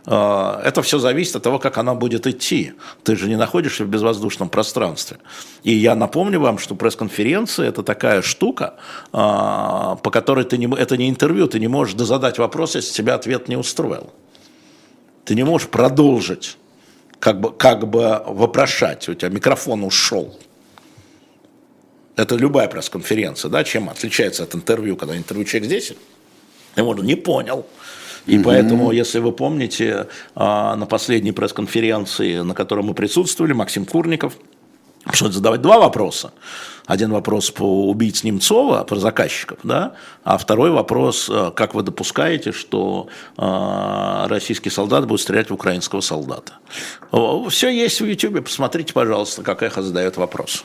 [0.06, 2.74] А, это все зависит от того, как она будет идти.
[3.02, 5.18] Ты же не находишься в безвоздушном пространстве.
[5.64, 8.74] И я напомню вам, что пресс-конференция– это такая штука,
[9.12, 13.14] а, по которой ты не, это не интервью, ты не можешь задать вопрос, если тебя
[13.14, 14.12] ответ не устроил.
[15.24, 16.56] Ты не можешь продолжить,
[17.18, 20.38] как бы, как бы вопрошать, у тебя микрофон ушел.
[22.14, 25.68] Это любая пресс-конференция, да, чем отличается от интервью, когда интервью человек
[26.76, 27.64] здесь я говорю, не понял.
[28.26, 33.86] И mm поэтому, если вы помните, а, на последней пресс-конференции, на которой мы присутствовали, Максим
[33.86, 34.36] Курников
[35.04, 36.32] пришлось задавать два вопроса.
[36.86, 39.92] Один вопрос по убийц Немцова, про заказчиков, да,
[40.24, 43.06] а второй вопрос, а, как вы допускаете, что
[43.38, 46.54] э, российский солдат будет стрелять в украинского солдата.
[47.48, 50.64] Все есть в YouTube, посмотрите, пожалуйста, как эхо задает вопрос.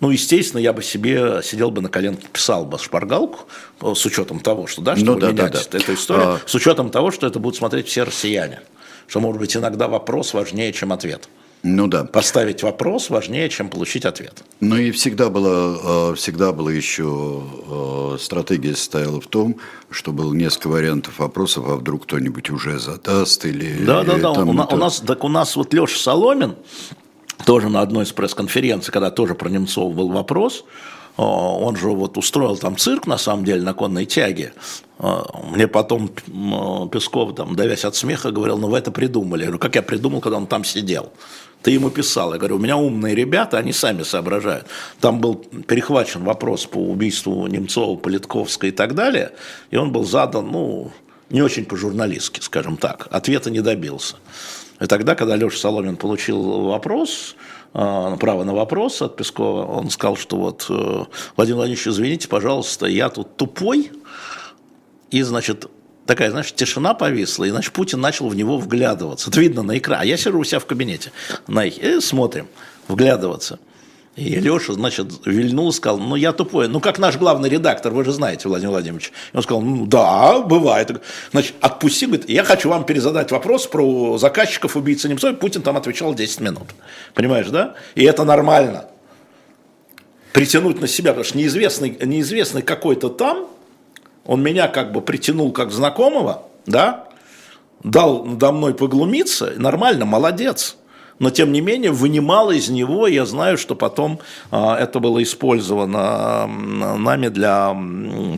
[0.00, 3.40] Ну, естественно, я бы себе сидел бы на коленке, писал бы шпаргалку,
[3.82, 5.78] э, с учетом того, что, да, что ну, да, менять да, да.
[5.78, 6.40] эту историю, а...
[6.44, 8.60] с учетом того, что это будут смотреть все россияне.
[9.06, 11.28] Что, может быть, иногда вопрос важнее, чем ответ.
[11.62, 12.04] Ну да.
[12.04, 14.42] Поставить вопрос важнее, чем получить ответ.
[14.60, 19.56] Ну и всегда было, э, всегда было еще э, стратегия состояла в том,
[19.90, 23.84] что было несколько вариантов вопросов, а вдруг кто-нибудь уже задаст или...
[23.84, 24.32] Да, да, да.
[24.32, 26.56] там У, у нас, так у нас вот Леша Соломин,
[27.44, 30.64] тоже на одной из пресс-конференций, когда тоже про Немцова был вопрос,
[31.16, 34.52] э, он же вот устроил там цирк, на самом деле, на конной тяге.
[34.98, 35.22] Э,
[35.52, 39.40] Мне потом м, Песков, там, давясь от смеха, говорил, ну вы это придумали.
[39.40, 41.12] Я говорю, как я придумал, когда он там сидел?
[41.62, 42.32] Ты ему писал.
[42.32, 44.66] Я говорю, у меня умные ребята, они сами соображают.
[44.98, 49.32] Там был перехвачен вопрос по убийству Немцова, Политковской и так далее.
[49.70, 50.90] И он был задан, ну,
[51.28, 53.08] не очень по-журналистски, скажем так.
[53.10, 54.16] Ответа не добился.
[54.80, 57.36] И тогда, когда Леша Соломин получил вопрос,
[57.74, 61.04] э, право на вопрос от Пескова, он сказал, что вот, э,
[61.36, 63.92] Владимир Владимирович, извините, пожалуйста, я тут тупой,
[65.10, 65.66] и, значит,
[66.06, 69.30] такая, знаешь, тишина повисла, и, значит, Путин начал в него вглядываться.
[69.30, 70.02] Это видно на экране.
[70.02, 71.12] А я сижу у себя в кабинете,
[71.46, 72.48] на, и смотрим,
[72.88, 73.58] вглядываться.
[74.16, 76.68] И Леша, значит, вильнул, сказал, ну, я тупой.
[76.68, 79.12] Ну, как наш главный редактор, вы же знаете, Владимир Владимирович.
[79.32, 81.00] И он сказал, ну, да, бывает.
[81.30, 85.32] Значит, отпусти, говорит, я хочу вам перезадать вопрос про заказчиков убийцы Немцова.
[85.34, 86.74] Путин там отвечал 10 минут.
[87.14, 87.74] Понимаешь, да?
[87.94, 88.86] И это нормально.
[90.32, 93.46] Притянуть на себя, потому что неизвестный, неизвестный какой-то там,
[94.26, 97.08] он меня как бы притянул как знакомого, да,
[97.82, 100.76] дал надо мной поглумиться, нормально, молодец.
[101.20, 106.46] Но, тем не менее, вынимал из него, я знаю, что потом а, это было использовано
[106.46, 107.76] нами для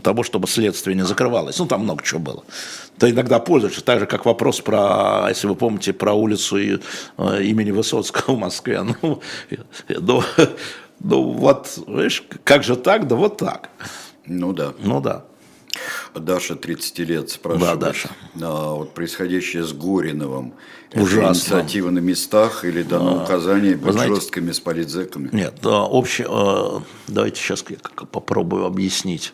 [0.02, 1.58] того, чтобы следствие не закрывалось.
[1.60, 2.44] Ну, там много чего было.
[2.98, 6.78] Ты иногда пользуешься, так же, как вопрос про, если вы помните, про улицу э,
[7.42, 8.82] имени Высоцкого в Москве.
[9.02, 9.20] Ну,
[9.88, 10.22] ну,
[11.00, 13.70] ну, вот, видишь, как же так, да вот так.
[14.26, 14.72] Ну да.
[14.80, 15.24] Ну, да.
[16.14, 17.78] Даша 30 лет спрашивает.
[17.78, 18.10] Да, Даша.
[18.40, 20.54] а, вот происходящее с Гориновым.
[20.94, 21.54] Ужасно.
[21.54, 25.28] инициатива на местах или дано указание быть знаете- жесткими с политзеками?
[25.32, 27.76] Нет, да, общее, э, давайте сейчас я
[28.10, 29.32] попробую объяснить.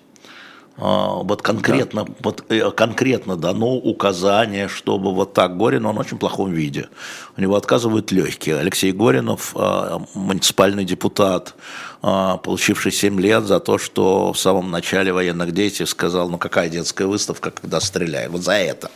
[0.81, 6.19] А, Вот конкретно, вот э, конкретно дано указание, чтобы вот так Горин, он в очень
[6.19, 6.89] плохом виде.
[7.37, 8.57] У него отказывают легкие.
[8.57, 11.57] Алексей Горинов, а, муниципальный депутат,
[12.01, 16.69] а, получивший 7 лет за то, что в самом начале военных действий сказал, ну какая
[16.69, 18.31] детская выставка, когда стреляют.
[18.31, 18.89] Вот за это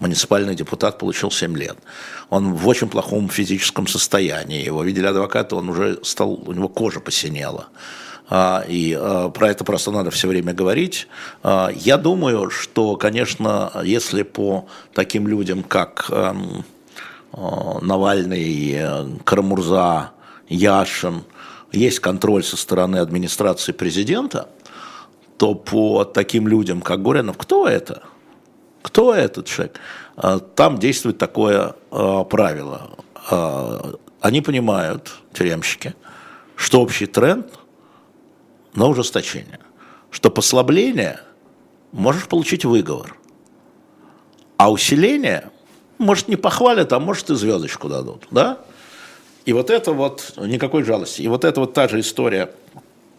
[0.00, 1.76] муниципальный депутат получил 7 лет.
[2.30, 4.64] Он в очень плохом физическом состоянии.
[4.64, 7.66] Его видели адвокаты, он уже стал, у него кожа посинела.
[8.30, 11.08] А, И а, про это просто надо все время говорить.
[11.42, 16.64] А, Я думаю, что, конечно, если по таким людям, как эм,
[17.32, 20.12] Навальный, э, Карамурза,
[20.48, 21.24] Яшин,
[21.72, 24.48] есть контроль со стороны администрации президента,
[25.36, 28.02] то по таким людям, как Горинов, кто это?
[28.82, 29.80] Кто этот человек?
[30.16, 32.90] А, Там действует такое а, правило.
[33.30, 35.94] А, Они понимают, тюремщики,
[36.56, 37.46] что общий тренд
[38.74, 39.60] на ужесточение,
[40.10, 41.20] что послабление
[41.92, 43.16] можешь получить выговор,
[44.56, 45.50] а усиление,
[45.98, 48.58] может, не похвалят, а может, и звездочку дадут, да?
[49.44, 52.50] И вот это вот, никакой жалости, и вот это вот та же история,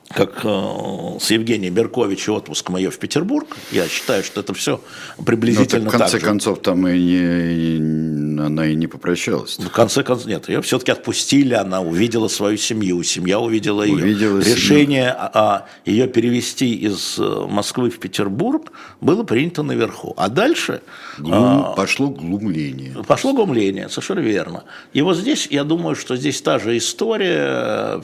[0.09, 4.71] как э, с Евгением Беркович и отпуск мое в Петербург, я считаю, что это все
[4.77, 4.81] Ну,
[5.17, 6.25] так приблизительно в конце так же.
[6.25, 9.59] концов, там и не, и она и не попрощалась.
[9.59, 13.95] В конце концов, нет, ее все-таки отпустили, она увидела свою семью, семья увидела ее.
[13.95, 14.39] Увидела.
[14.39, 20.13] Решение а, а, ее перевести из э, Москвы в Петербург было принято наверху.
[20.17, 20.81] А дальше
[21.19, 22.95] Глум- Пошло глумление.
[23.07, 24.63] Пошло гумление, совершенно верно.
[24.93, 28.01] И вот здесь, я думаю, что здесь та же история,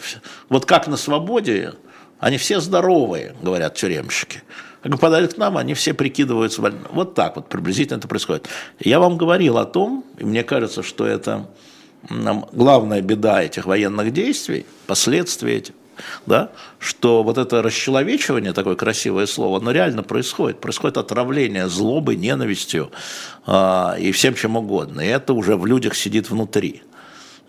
[0.49, 1.73] вот как на свободе,
[2.25, 4.41] они все здоровые, говорят тюремщики.
[4.81, 6.88] А как подали к нам, они все прикидываются больными.
[6.89, 8.47] Вот так вот приблизительно это происходит.
[8.79, 11.47] Я вам говорил о том, и мне кажется, что это
[12.09, 15.75] главная беда этих военных действий, последствия этих,
[16.25, 20.59] да, что вот это расчеловечивание, такое красивое слово, оно реально происходит.
[20.59, 22.91] Происходит отравление злобой, ненавистью
[23.45, 25.01] а, и всем чем угодно.
[25.01, 26.81] И это уже в людях сидит внутри.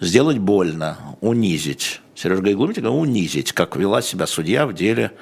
[0.01, 2.01] Сделать больно, унизить.
[2.15, 5.13] Сережа Гайглумитик унизить, как вела себя судья в деле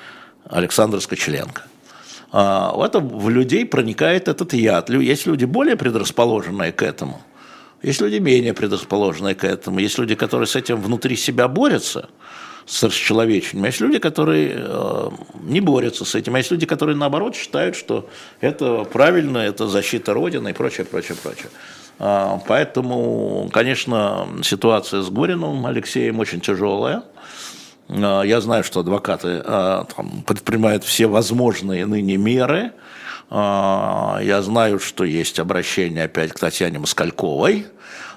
[0.45, 1.63] Александра Скочеленко.
[2.33, 4.91] А, это в людей проникает этот яд.
[4.91, 7.21] Есть люди более предрасположенные к этому,
[7.85, 12.09] есть люди менее предрасположенные к этому, есть люди, которые с этим внутри себя борются,
[12.67, 15.11] с расчеловечением, а есть люди, которые э,
[15.43, 18.09] не борются с этим, а есть люди, которые наоборот считают, что
[18.41, 21.51] это правильно, это защита Родины и прочее, прочее, прочее.
[21.99, 27.03] А, Поэтому, конечно, ситуация с Гориновым Алексеем очень тяжелая.
[27.89, 32.73] А, Я знаю, что адвокаты а, там, предпринимают все возможные ныне меры.
[33.31, 37.67] Я знаю, что есть обращение опять к Татьяне Москальковой.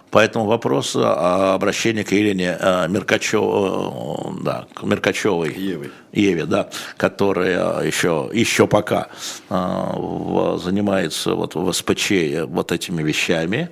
[0.10, 5.92] Поэтому вопрос обращения к Елене Меркачевой, да, к Меркачевой, Еве.
[6.14, 9.10] Еве, да, которая еще, еще пока
[9.50, 12.12] занимается вот в СПЧ
[12.48, 13.70] вот этими вещами.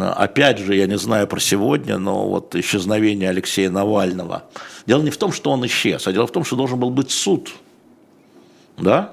[0.00, 4.44] Опять же, я не знаю про сегодня, но вот исчезновение Алексея Навального.
[4.86, 7.10] Дело не в том, что он исчез, а дело в том, что должен был быть
[7.10, 7.50] суд.
[8.76, 9.12] Да?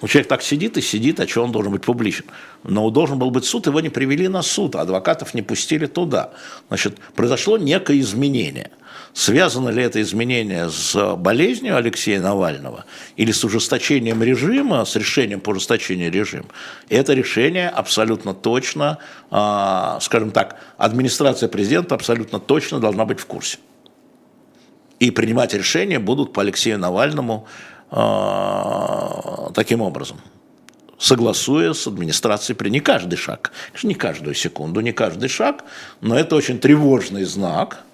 [0.00, 2.24] Ну, человек так сидит и сидит, а что он должен быть публичен?
[2.64, 6.30] Но должен был быть суд, его не привели на суд, а адвокатов не пустили туда.
[6.68, 8.70] Значит, произошло некое изменение.
[9.12, 12.84] Связано ли это изменение с болезнью Алексея Навального
[13.16, 16.46] или с ужесточением режима, с решением по ужесточению режима?
[16.88, 18.98] Это решение абсолютно точно,
[19.30, 23.58] а, скажем так, администрация президента абсолютно точно должна быть в курсе.
[25.00, 27.48] И принимать решения будут по Алексею Навальному
[27.90, 30.18] таким образом,
[31.00, 35.64] согласуя с администрацией при не каждый шаг, не каждую секунду, не каждый шаг,
[36.00, 37.84] но это очень тревожный знак.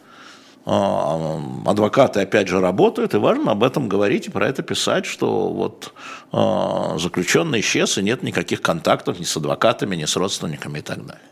[0.69, 5.49] А, адвокаты опять же работают, и важно об этом говорить и про это писать, что
[5.49, 5.95] вот
[6.33, 11.07] а, заключенный исчез, и нет никаких контактов ни с адвокатами, ни с родственниками и так
[11.07, 11.31] далее.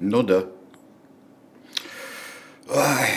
[0.00, 0.42] Ну да.
[2.68, 3.08] Ой.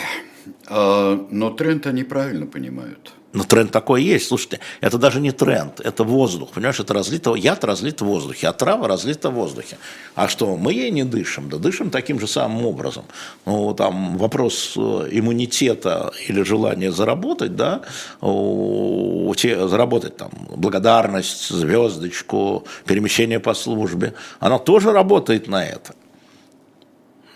[1.30, 3.12] но тренд они правильно понимают.
[3.34, 4.28] Но тренд такой есть.
[4.28, 6.50] Слушайте, это даже не тренд, это воздух.
[6.50, 9.76] Понимаешь, это разлито, яд разлит в воздухе, а трава разлита в воздухе.
[10.14, 11.50] А что, мы ей не дышим?
[11.50, 13.04] Да дышим таким же самым образом.
[13.44, 17.82] Ну, там вопрос э, иммунитета или желания заработать, да,
[18.22, 25.94] у, те, заработать там благодарность, звездочку, перемещение по службе, она тоже работает на это.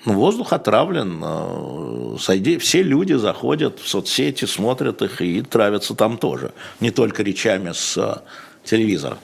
[0.05, 1.23] Ну, воздух отравлен.
[1.23, 6.53] Э, сойди, все люди заходят в соцсети, смотрят их и травятся там тоже.
[6.81, 8.17] Не только речами с э,
[8.65, 9.19] телевизора.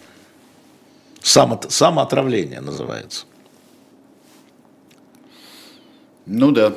[1.21, 3.27] Само, самоотравление называется.
[6.27, 6.75] Ну да.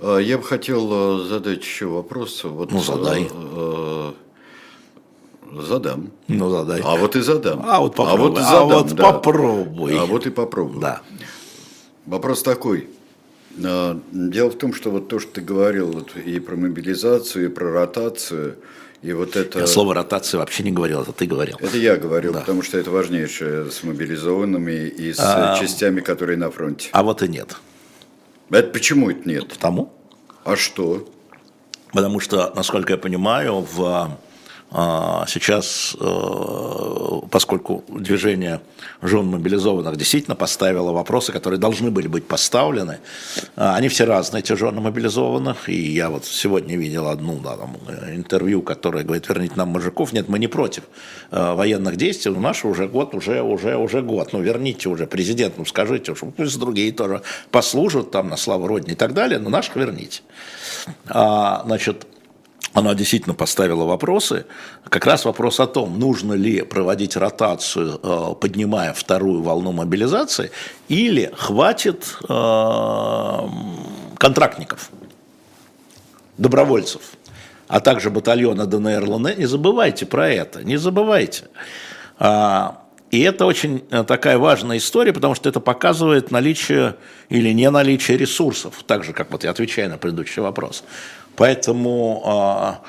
[0.00, 2.42] А, я бы хотел э, задать еще вопрос.
[2.42, 3.30] Вот, ну, задай.
[5.52, 6.10] Задам.
[6.26, 6.80] Ну, задай.
[6.82, 7.64] А вот и задам.
[7.64, 8.26] А вот попробуй.
[8.26, 9.12] А вот, задам, а вот да.
[9.12, 9.96] попробуй.
[9.96, 10.80] А вот и попробуй.
[10.80, 11.00] Да.
[12.06, 12.88] Вопрос такой.
[13.62, 17.48] А, дело в том, что вот то, что ты говорил вот и про мобилизацию, и
[17.48, 18.56] про ротацию,
[19.02, 19.60] и вот это...
[19.60, 21.56] Я слово ротация вообще не говорил, это ты говорил.
[21.60, 22.40] Это я говорил, да.
[22.40, 25.58] потому что это важнейшее с мобилизованными и с а...
[25.60, 26.88] частями, которые на фронте.
[26.92, 27.56] А вот и нет.
[28.50, 29.48] Это почему это нет?
[29.48, 29.92] Потому.
[30.44, 31.08] А что?
[31.92, 34.18] Потому что, насколько я понимаю, в
[35.28, 38.60] сейчас, э, поскольку движение
[39.02, 42.98] жен мобилизованных действительно поставило вопросы, которые должны были быть поставлены,
[43.54, 47.76] а, они все разные, эти жены мобилизованных, и я вот сегодня видел одну да, там,
[48.12, 50.84] интервью, которая говорит, верните нам мужиков, нет, мы не против
[51.30, 55.56] э, военных действий, но наши уже год, уже, уже, уже год, ну верните уже президент,
[55.56, 57.22] ну скажите, что пусть другие тоже
[57.52, 60.22] послужат там на славу Родине и так далее, но наших верните.
[61.08, 62.06] А, значит,
[62.74, 64.46] она действительно поставила вопросы,
[64.88, 70.50] как раз вопрос о том, нужно ли проводить ротацию, э, поднимая вторую волну мобилизации,
[70.88, 73.38] или хватит э,
[74.18, 74.90] контрактников,
[76.36, 77.02] добровольцев,
[77.68, 79.38] а также батальона ДНР ЛНР.
[79.38, 81.44] Не забывайте про это, не забывайте.
[82.18, 86.96] А, и это очень э, такая важная история, потому что это показывает наличие
[87.28, 90.82] или не наличие ресурсов, так же, как вот я отвечаю на предыдущий вопрос.
[91.36, 92.80] Поэтому а,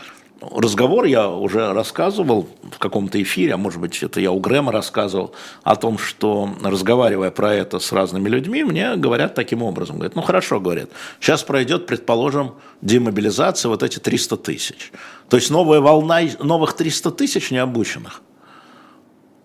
[0.41, 5.34] разговор я уже рассказывал в каком-то эфире, а может быть это я у Грэма рассказывал,
[5.64, 9.96] о том, что разговаривая про это с разными людьми, мне говорят таким образом.
[9.96, 10.89] Говорят, ну хорошо, говорят,
[11.20, 14.91] сейчас пройдет, предположим, демобилизация, вот эти 300 тысяч.
[15.30, 18.22] То есть новая волна, новых 300 тысяч необученных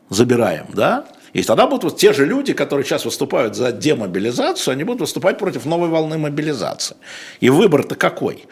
[0.08, 1.06] забираем, да?
[1.32, 5.38] И тогда будут вот те же люди, которые сейчас выступают за демобилизацию, они будут выступать
[5.38, 6.96] против новой волны мобилизации.
[7.38, 8.46] И выбор-то какой?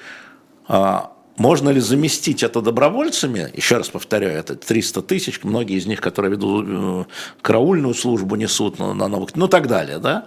[0.68, 3.50] А, можно ли заместить это добровольцами?
[3.54, 7.04] Еще раз повторяю, это 300 тысяч, многие из них, которые ведут э,
[7.42, 10.26] караульную службу, несут на, новых, ну так далее, да?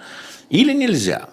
[0.49, 1.29] Или нельзя?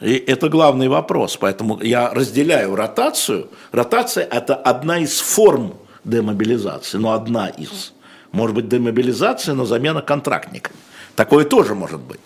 [0.00, 3.48] И это главный вопрос, поэтому я разделяю ротацию.
[3.72, 5.74] Ротация– это одна из форм
[6.04, 7.94] демобилизации, но одна из.
[8.32, 10.70] Может быть демобилизация, но замена контрактника.
[11.14, 12.20] Такое тоже может быть.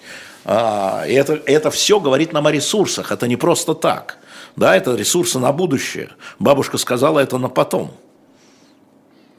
[0.44, 4.18] А, и это, это все говорит нам о ресурсах, это не просто так.
[4.56, 6.10] Да, это ресурсы на будущее.
[6.38, 7.90] Бабушка сказала это на потом.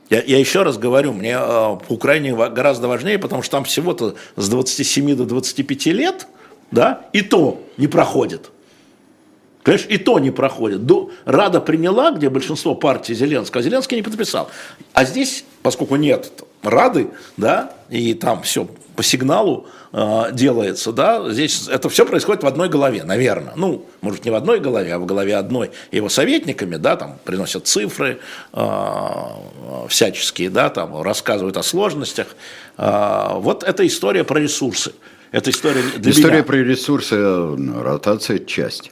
[0.10, 4.50] Я, я еще раз говорю, мне э, Украине гораздо важнее, потому что там всего-то с
[4.50, 6.28] 27 до 25 лет,
[6.70, 8.52] да, и то не проходит.
[9.64, 10.82] Конечно, и то не проходит.
[11.26, 14.50] Рада приняла, где большинство партий Зеленского, а Зеленский не подписал.
[14.94, 16.32] А здесь, поскольку нет
[16.64, 22.48] рады, да, и там все по сигналу э, делается, да, здесь это все происходит в
[22.48, 23.54] одной голове, наверное.
[23.56, 27.68] Ну, может, не в одной голове, а в голове одной его советниками, да, там приносят
[27.68, 28.20] цифры
[28.54, 28.66] э,
[29.88, 32.28] всяческие, да, там рассказывают о сложностях.
[32.78, 34.94] Э, вот эта история про ресурсы.
[35.32, 36.44] Это история для История меня.
[36.44, 38.92] про ресурсы, э, ротация– часть.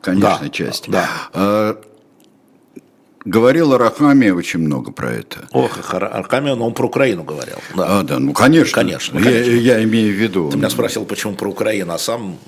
[0.00, 0.88] Конечно, Да, часть.
[0.88, 1.76] да.
[3.24, 5.48] Говорил Арахами очень много про это.
[5.52, 7.56] Ох, Ар- Аркамион, он про Украину говорил.
[7.74, 8.00] Да.
[8.00, 8.74] А, да, ну конечно.
[8.74, 9.50] Конечно, Я, конечно.
[9.52, 10.50] я имею в виду.
[10.50, 12.38] Ты меня спросил, почему про Украину, а сам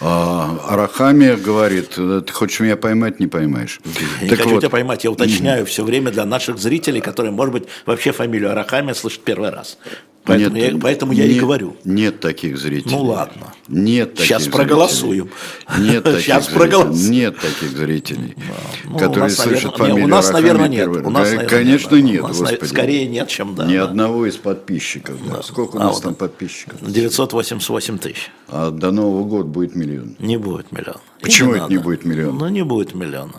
[0.00, 3.78] А, Арахами говорит, «Э, ты хочешь меня поймать, не поймаешь.
[3.84, 7.30] Я не Так хочу вот, тебя поймать, я уточняю все время для наших зрителей, которые,
[7.30, 9.78] может быть, вообще фамилию Арахами слышат первый раз.
[10.24, 11.76] Поэтому, нет, я, поэтому я и говорю.
[11.84, 12.94] Нет таких зрителей.
[12.94, 13.52] Ну ладно.
[13.66, 14.56] Нет таких Сейчас зрителей.
[14.58, 15.30] проголосуем.
[15.78, 16.58] Нет таких Сейчас зрителей.
[16.60, 17.10] проголосуем.
[17.10, 18.36] Нет таких зрителей,
[18.84, 20.88] Ну, у которые нас, слышат наверное, фамилию не, у нас, наверное, нет.
[20.88, 22.00] У нас, Да, наверное, Конечно, да.
[22.00, 22.68] нет, У нас, на- господи.
[22.70, 23.64] скорее нет, чем да.
[23.66, 23.84] Ни да.
[23.84, 25.16] одного из подписчиков.
[25.28, 25.42] да.
[25.42, 26.78] Сколько у А нас вот там подписчиков?
[26.82, 28.30] 988 тысяч.
[28.48, 30.14] А до Нового года будет миллион.
[30.20, 31.00] Не будет миллиона.
[31.20, 31.72] Почему это надо.
[31.74, 32.38] не будет миллиона?
[32.38, 33.32] Ну, не будет миллиона.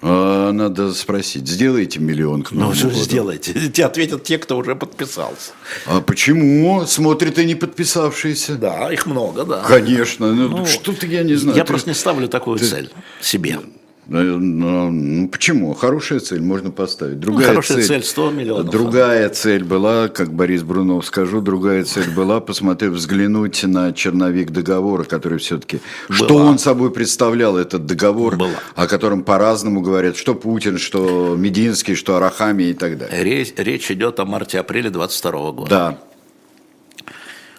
[0.00, 3.00] А, надо спросить, сделайте миллион к Ну, Новому что году?
[3.00, 3.52] сделайте?
[3.72, 5.52] Тебе ответят те, кто уже подписался.
[5.86, 6.86] А почему?
[6.86, 8.54] Смотрят и не подписавшиеся.
[8.54, 9.62] Да, их много, да.
[9.66, 10.32] Конечно.
[10.32, 11.56] Ну, Ну, что-то я не знаю.
[11.56, 12.90] Я Ты- просто не ставлю такую цель
[13.20, 13.58] себе.
[14.08, 15.74] Ну, ну, ну, почему?
[15.74, 17.20] Хорошая цель можно поставить.
[17.20, 18.70] Другая Ну, хорошая цель 100 миллионов.
[18.70, 25.04] Другая цель была, как Борис Брунов скажу, другая цель была посмотреть, взглянуть на черновик договора,
[25.04, 25.80] который все-таки...
[26.08, 28.50] Что он собой представлял, этот договор, Была.
[28.74, 33.22] о котором по-разному говорят, что Путин, что Мединский, что Арахами и так далее.
[33.22, 35.68] Речь, речь идет о марте-апреле 22 года.
[35.68, 35.98] Да.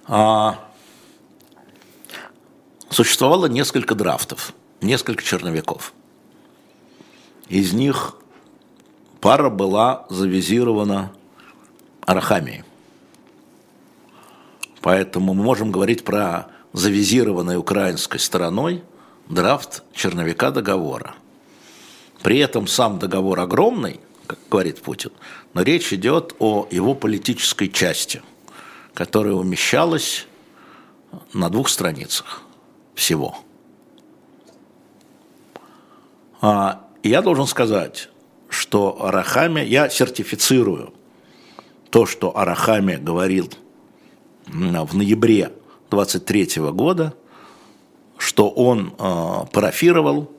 [0.07, 0.59] А,
[2.89, 5.93] существовало несколько драфтов, несколько черновиков.
[7.49, 8.15] Из них
[9.19, 11.11] пара была завизирована
[12.01, 12.63] Арахамией.
[14.81, 18.83] Поэтому мы можем говорить про завизированный украинской стороной
[19.27, 21.15] драфт черновика договора.
[22.21, 25.11] При этом сам договор огромный, как говорит Путин,
[25.55, 28.21] но речь идет о его политической части,
[28.93, 30.27] которая умещалась
[31.33, 32.43] на двух страницах
[32.93, 33.37] всего.
[36.41, 38.09] А, я должен сказать,
[38.49, 40.93] что Арахами, я сертифицирую
[41.89, 43.49] то, что Арахами говорил
[44.47, 45.51] в ноябре
[45.89, 47.13] 23 года,
[48.17, 50.29] что он э, парафировал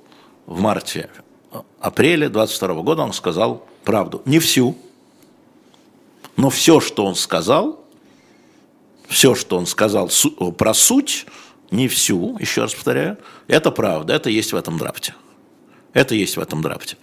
[0.46, 1.08] в марте,
[1.52, 4.22] э, апреле 22 года, он сказал правду.
[4.26, 4.76] Не всю,
[6.36, 7.84] но все, что он сказал,
[9.08, 11.26] все, что он сказал су- про суть,
[11.70, 15.14] не всю, еще раз повторяю, это правда, это есть в этом драфте.
[15.92, 16.96] Это есть в этом драфте.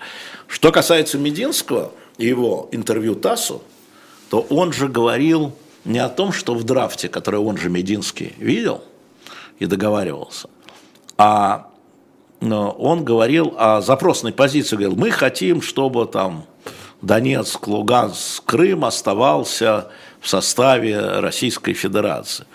[0.48, 3.62] Что касается Мединского и его интервью ТАССу,
[4.30, 5.54] то он же говорил
[5.86, 8.84] не о том, что в драфте, который он же Мединский видел
[9.60, 10.50] и договаривался,
[11.18, 11.70] а
[12.40, 16.46] он говорил о запросной позиции, говорил, мы хотим, чтобы там
[17.02, 19.88] Донецк, Луганск, Крым оставался
[20.20, 22.46] в составе Российской Федерации.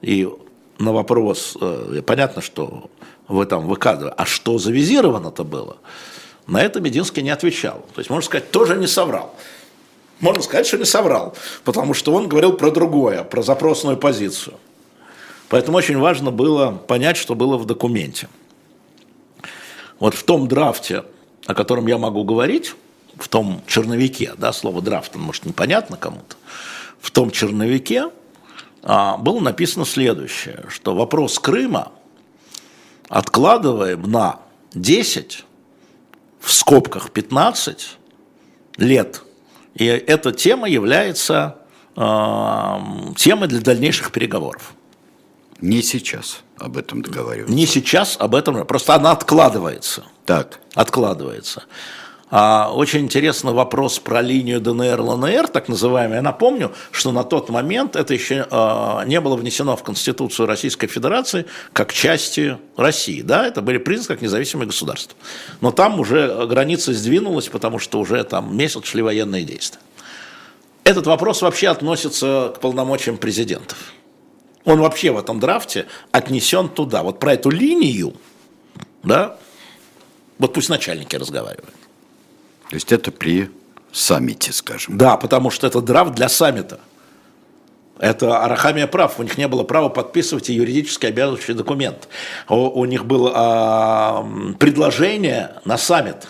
[0.00, 0.28] И
[0.78, 2.90] на вопрос, э, понятно, что
[3.30, 5.76] вы там выкадывали, а что завизировано-то было?
[6.46, 7.86] На это Мединский не отвечал.
[7.94, 9.34] То есть, можно сказать, тоже не соврал.
[10.18, 14.56] Можно сказать, что не соврал, потому что он говорил про другое, про запросную позицию.
[15.48, 18.28] Поэтому очень важно было понять, что было в документе.
[19.98, 21.04] Вот в том драфте,
[21.46, 22.74] о котором я могу говорить,
[23.16, 26.36] в том черновике, да, слово драфт, может, непонятно кому-то,
[27.00, 28.10] в том черновике
[28.82, 31.92] а, было написано следующее, что вопрос Крыма
[33.10, 34.40] откладываем на
[34.72, 35.44] 10,
[36.40, 37.98] в скобках 15
[38.78, 39.22] лет.
[39.74, 41.58] И эта тема является
[41.96, 42.76] э,
[43.16, 44.74] темой для дальнейших переговоров.
[45.60, 47.52] Не сейчас об этом договариваться.
[47.54, 50.04] Не сейчас об этом, просто она откладывается.
[50.24, 50.60] Так.
[50.74, 51.64] Откладывается.
[52.30, 56.16] А, очень интересный вопрос про линию ДНР-ЛНР, так называемую.
[56.16, 60.86] Я напомню, что на тот момент это еще а, не было внесено в Конституцию Российской
[60.86, 63.22] Федерации как части России.
[63.22, 63.46] Да?
[63.46, 65.16] Это были признаны как независимые государства.
[65.60, 69.80] Но там уже граница сдвинулась, потому что уже там месяц шли военные действия.
[70.84, 73.76] Этот вопрос вообще относится к полномочиям президентов.
[74.64, 77.02] Он вообще в этом драфте отнесен туда.
[77.02, 78.14] Вот про эту линию,
[79.02, 79.36] да,
[80.38, 81.79] вот пусть начальники разговаривают.
[82.70, 83.50] То есть это при
[83.90, 84.96] саммите, скажем.
[84.96, 86.78] Да, потому что это драфт для саммита.
[87.98, 92.08] Это Арахамия прав, у них не было права подписывать юридически обязывающий документ.
[92.48, 94.26] У, у них было а,
[94.58, 96.28] предложение на саммит,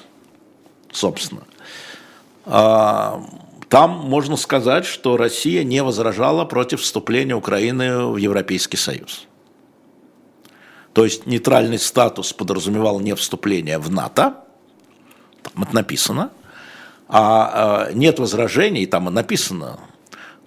[0.90, 1.42] собственно.
[2.46, 3.22] А,
[3.68, 9.28] Там можно сказать, что Россия не возражала против вступления Украины в Европейский Союз.
[10.94, 14.34] То есть нейтральный статус подразумевал не вступление в НАТО,
[15.72, 16.30] написано,
[17.08, 19.78] а, а нет возражений, там написано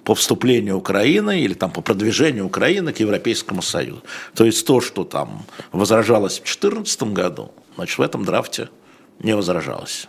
[0.04, 4.04] по вступлению Украины или там по продвижению Украины к Европейскому Союзу.
[4.36, 8.70] То есть то, что там возражалось в 2014 году, значит в этом драфте
[9.20, 10.08] не возражалось.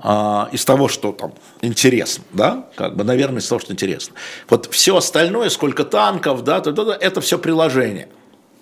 [0.00, 4.14] А, из того, что там интересно, да, как бы, наверное, из того, что интересно.
[4.48, 8.08] Вот все остальное, сколько танков, да, то, то, то, это все приложение.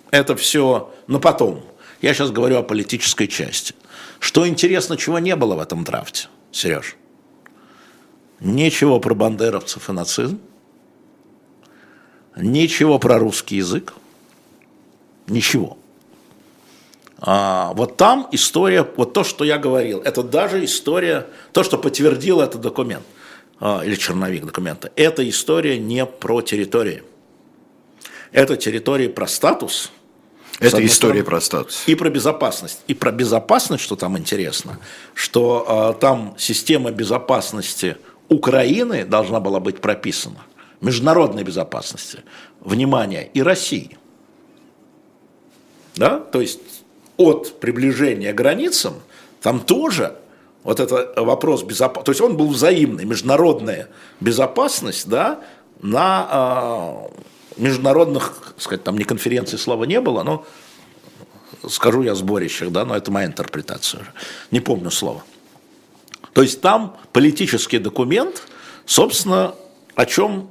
[0.09, 1.63] Это все, ну, потом.
[2.01, 3.75] Я сейчас говорю о политической части.
[4.19, 6.95] Что интересно, чего не было в этом драфте, Сереж?
[8.39, 10.39] Ничего про бандеровцев и нацизм.
[12.35, 13.93] Ничего про русский язык.
[15.27, 15.77] Ничего.
[17.19, 22.41] А, вот там история, вот то, что я говорил, это даже история, то, что подтвердил
[22.41, 23.03] этот документ,
[23.59, 27.03] а, или черновик документа, это история не про территории.
[28.31, 29.91] Это территория про статус.
[30.59, 31.83] Это история стороны, про статус.
[31.85, 32.79] И про безопасность.
[32.87, 34.79] И про безопасность, что там интересно,
[35.13, 37.97] что а, там система безопасности
[38.29, 40.43] Украины должна была быть прописана,
[40.81, 42.23] международной безопасности,
[42.59, 43.97] внимание, и России.
[45.95, 46.19] Да?
[46.19, 46.59] То есть
[47.17, 48.95] от приближения к границам,
[49.41, 50.15] там тоже
[50.63, 53.89] вот это вопрос безопасности, то есть он был взаимный, международная
[54.19, 55.39] безопасность, да,
[55.81, 57.21] на э,
[57.57, 60.45] международных, сказать, там не конференции слова не было, но
[61.69, 64.13] скажу я сборищах, да, но это моя интерпретация уже,
[64.51, 65.23] не помню слова.
[66.33, 68.43] То есть там политический документ,
[68.85, 69.55] собственно,
[69.95, 70.49] о чем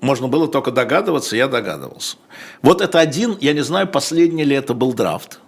[0.00, 2.16] можно было только догадываться, я догадывался.
[2.62, 5.40] Вот это один, я не знаю, последний ли это был драфт.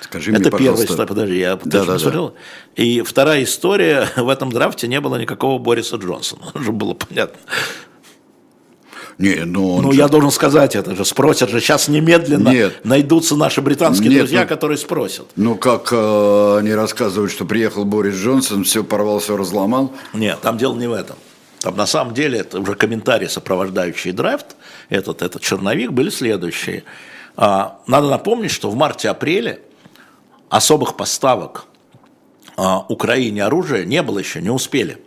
[0.00, 2.32] Скажи это мне, первая история, подожди, я да, да, Да.
[2.74, 7.38] И вторая история, в этом драфте не было никакого Бориса Джонсона, уже было понятно.
[9.22, 9.98] Не, ну, ну же...
[9.98, 12.84] я должен сказать это же, спросят же, сейчас немедленно Нет.
[12.84, 15.26] найдутся наши британские Нет, друзья, ну, которые спросят.
[15.36, 19.92] Ну, как э, они рассказывают, что приехал Борис Джонсон, все порвал, все разломал.
[20.12, 21.14] Нет, там дело не в этом.
[21.60, 24.56] Там на самом деле это уже комментарии, сопровождающие драфт,
[24.88, 26.82] этот, этот черновик, были следующие.
[27.36, 29.60] А, надо напомнить, что в марте-апреле
[30.48, 31.66] особых поставок
[32.56, 34.98] а, Украине оружия не было еще, не успели.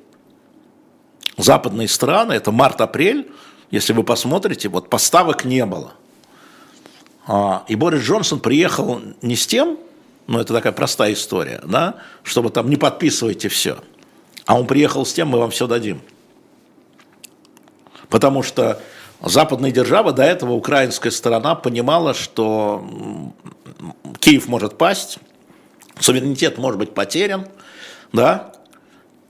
[1.36, 3.30] Западные страны, это март-апрель,
[3.76, 5.92] если вы посмотрите, вот поставок не было.
[7.28, 9.78] А, и Борис Джонсон приехал не с тем,
[10.28, 13.80] ну это такая простая история, да, чтобы там не подписывайте все,
[14.46, 16.02] а он приехал с тем, мы вам все дадим.
[18.08, 18.82] Потому что
[19.22, 23.34] западная держава, до этого украинская сторона понимала, что
[24.20, 25.18] Киев может пасть,
[26.00, 27.50] суверенитет может быть потерян,
[28.14, 28.54] да,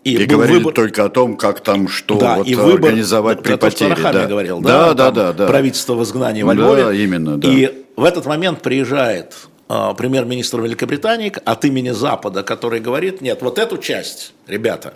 [0.06, 0.74] и, и говорили выбор...
[0.74, 3.96] только о том, как там что да, вот и выбор, организовать при потере.
[3.96, 4.28] То, да.
[4.28, 6.84] говорил, да, да, да, да, Правительство в изгнании во Львове.
[6.84, 7.50] Да, именно, да.
[7.50, 9.36] И в этот момент приезжает
[9.68, 14.94] э, премьер-министр Великобритании от имени Запада, который говорит, нет, вот эту часть, ребята,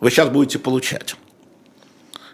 [0.00, 1.16] вы сейчас будете получать.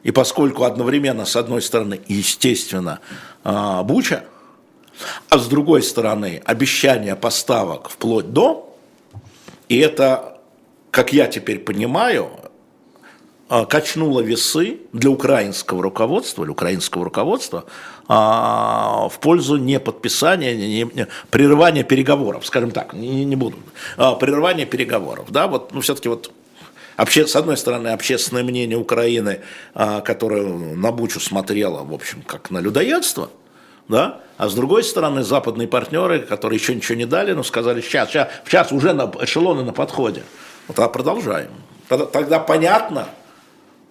[0.03, 2.99] И поскольку одновременно, с одной стороны, естественно,
[3.45, 4.25] э, Буча,
[5.29, 8.77] а с другой стороны, обещание поставок вплоть до,
[9.69, 10.32] и это,
[10.93, 12.29] как я теперь понимаю,
[13.49, 17.65] а, качнуло весы для украинского руководства, для украинского руководства
[18.07, 23.57] а, в пользу не подписания, не, не, прерывания переговоров, скажем так, не, не буду,
[23.97, 26.31] а, прерывания переговоров, да, вот, ну, все-таки вот
[26.95, 29.41] Обще, с одной стороны, общественное мнение Украины,
[29.75, 33.31] а, которое на Бучу смотрело, в общем, как на людоедство–
[33.89, 34.21] да?
[34.39, 38.29] А с другой стороны, западные партнеры, которые еще ничего не дали, но сказали, сейчас, сейчас,
[38.45, 40.23] сейчас уже на, эшелоны на подходе.
[40.69, 41.51] Вот тогда продолжаем.
[41.89, 43.09] Тогда, тогда понятно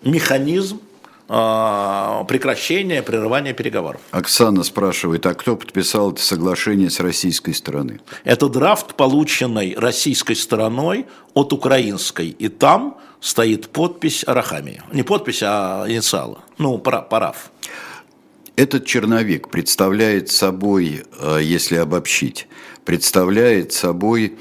[0.04, 0.82] механизм
[1.30, 4.02] э, прекращения, прерывания переговоров.
[4.12, 8.00] Оксана спрашивает, а кто подписал это соглашение с российской стороны?
[8.24, 12.30] Это драфт, полученный российской стороной от украинской.
[12.30, 14.82] И там стоит подпись Арахами.
[14.92, 16.38] Не подпись, а инициалы.
[16.58, 17.52] Ну, параф.
[18.56, 22.48] Этот черновик представляет собой, э, если обобщить,
[22.84, 24.38] представляет собой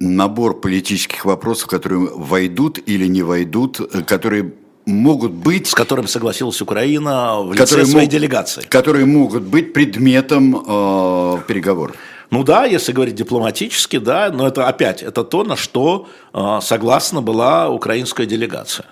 [0.00, 4.52] набор политических вопросов, которые войдут или не войдут, э, которые
[4.86, 5.68] могут быть...
[5.68, 8.62] С которым согласилась Украина в лице своей мог, делегации.
[8.62, 11.96] Которые могут быть предметом э, переговоров.
[12.30, 17.22] Ну да, если говорить дипломатически, да, но это опять, это то, на что э, согласна
[17.22, 18.86] была украинская делегация.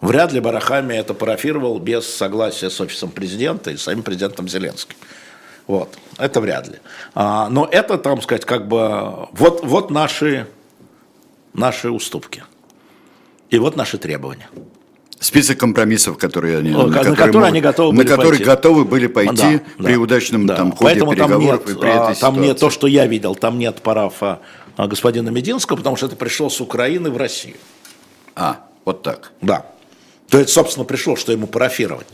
[0.00, 4.94] Вряд ли Барахами это парафировал без согласия с офисом президента и самим президентом Зеленским.
[5.68, 6.76] Вот, это вряд ли.
[7.14, 10.46] А, но это, там сказать, как бы, вот, вот наши,
[11.52, 12.42] наши уступки.
[13.50, 14.48] И вот наши требования.
[15.20, 18.44] Список компромиссов, которые они, на, на которые, которые они готовы на были которые пойти.
[18.44, 20.56] готовы были пойти да, при да, удачном да.
[20.56, 23.06] там, ходе Поэтому переговоров там нет, и при этой а, Там нет то, что я
[23.06, 24.40] видел, там нет парафа
[24.76, 27.56] а, господина Мединского, потому что это пришло с Украины в Россию.
[28.36, 29.32] А, вот так.
[29.42, 29.66] Да.
[30.30, 32.06] То есть, собственно, пришло, что ему парафировать.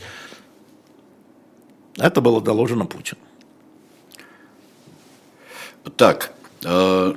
[1.97, 3.21] Это было доложено Путину.
[5.97, 6.33] Так,
[6.63, 7.13] э,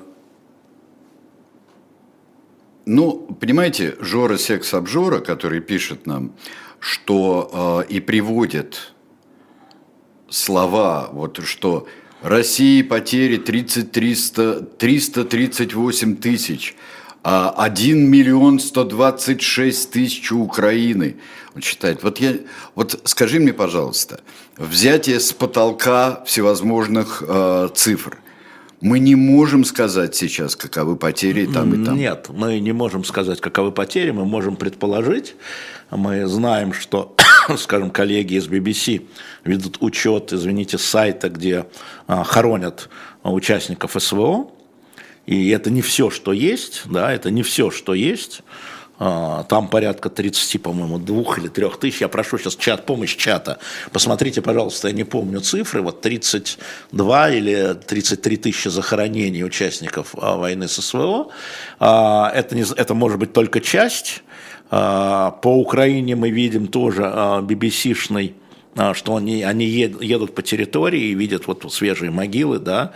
[2.85, 6.35] ну, понимаете, Жора Секс Обжора, который пишет нам,
[6.79, 8.93] что э, и приводит
[10.29, 11.89] слова, вот что
[12.21, 16.77] России потери 30, 300, 338 тысяч,
[17.25, 21.17] а 1 миллион 126 тысяч Украины.
[21.55, 22.35] Он считает, вот, я,
[22.75, 24.21] вот скажи мне, пожалуйста,
[24.59, 28.19] взятие с потолка всевозможных э, цифр–
[28.81, 31.97] мы не можем сказать сейчас, каковы потери там и там.
[31.97, 35.35] Нет, мы не можем сказать, каковы потери, мы можем предположить.
[35.91, 37.17] Мы знаем, что,
[37.59, 39.07] скажем, коллеги из BBC
[39.45, 41.67] ведут учет, извините, сайта, где
[42.07, 42.89] а, хоронят
[43.25, 44.51] участников СВО.
[45.27, 48.43] И это не все, что есть, да, это не все, что есть.
[48.99, 52.01] А, там порядка 30, по-моему, двух или трех тысяч.
[52.01, 53.59] Я прошу сейчас чат, помощь чата.
[53.93, 55.83] Посмотрите, пожалуйста, я не помню цифры.
[55.83, 61.29] Вот 32 или 33 тысячи захоронений участников а, войны с СВО.
[61.79, 64.23] А, это, не, это может быть только часть.
[64.71, 68.35] По Украине мы видим тоже BBC-шный
[68.93, 72.93] что они, они едут по территории и видят вот свежие могилы, да,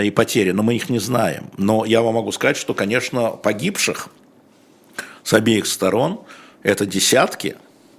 [0.00, 1.50] и потери, но мы их не знаем.
[1.58, 4.08] Но я вам могу сказать, что, конечно, погибших
[5.28, 6.22] с обеих сторон,
[6.62, 7.58] это десятки,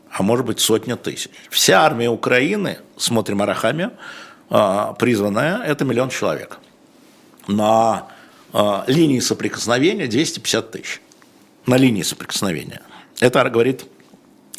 [0.09, 1.30] а может быть сотня тысяч.
[1.51, 3.91] Вся армия Украины, смотрим Арахами,
[4.49, 6.57] а, призванная, это миллион человек.
[7.45, 8.07] На
[8.51, 11.01] а, линии соприкосновения 250 тысяч.
[11.67, 12.82] На линии соприкосновения.
[13.19, 13.86] Это говорит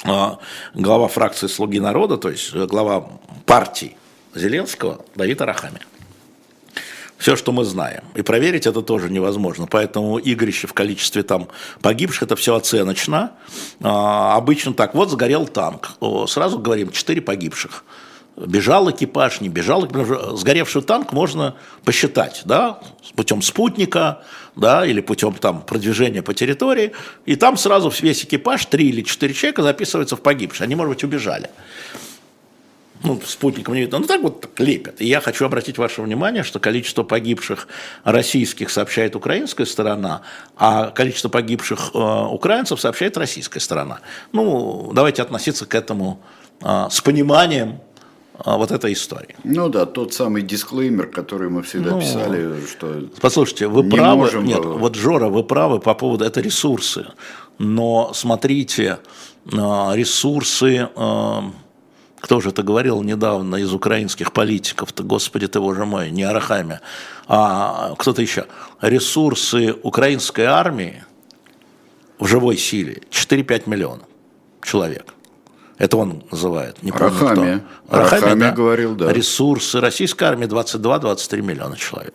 [0.04, 0.38] а,
[0.72, 3.10] глава фракции «Слуги народа», то есть глава
[3.46, 3.96] партии
[4.32, 5.80] Зеленского Давид Арахами
[7.20, 8.02] все, что мы знаем.
[8.14, 9.66] И проверить это тоже невозможно.
[9.66, 11.48] Поэтому игрище в количестве там
[11.82, 13.32] погибших, это все оценочно.
[13.82, 15.90] А, обычно так, вот сгорел танк.
[16.00, 17.84] О, сразу говорим, 4 погибших.
[18.36, 19.86] Бежал экипаж, не бежал.
[20.34, 22.80] Сгоревший танк можно посчитать, да,
[23.14, 24.22] путем спутника,
[24.56, 26.92] да, или путем там продвижения по территории.
[27.26, 30.64] И там сразу весь экипаж, 3 или 4 человека записываются в погибшие.
[30.64, 31.50] Они, может быть, убежали
[33.02, 35.00] ну, спутником не видно, ну так вот так лепят.
[35.00, 37.68] И я хочу обратить ваше внимание, что количество погибших
[38.04, 40.22] российских сообщает украинская сторона,
[40.56, 44.00] а количество погибших э, украинцев сообщает российская сторона.
[44.32, 46.20] Ну, давайте относиться к этому
[46.60, 47.80] э, с пониманием
[48.34, 49.34] э, вот этой истории.
[49.44, 53.08] Ну да, тот самый дисклеймер, который мы всегда ну, писали, что...
[53.20, 54.44] Послушайте, вы не правы, можем...
[54.44, 57.06] нет, вот Жора, вы правы по поводу, это ресурсы,
[57.58, 58.98] но смотрите,
[59.46, 59.56] э,
[59.94, 60.88] ресурсы...
[62.20, 66.80] Кто же это говорил недавно из украинских политиков-то, господи ты, боже мой, не Арахами,
[67.26, 68.46] а кто-то еще,
[68.80, 71.04] ресурсы украинской армии
[72.18, 74.06] в живой силе 4-5 миллионов
[74.62, 75.14] человек.
[75.78, 77.62] Это он называет, не помню Рахами.
[77.86, 77.96] кто.
[77.96, 78.50] Рахами, Рахами да?
[78.52, 79.10] говорил, да.
[79.10, 82.14] Ресурсы российской армии 22-23 миллиона человек.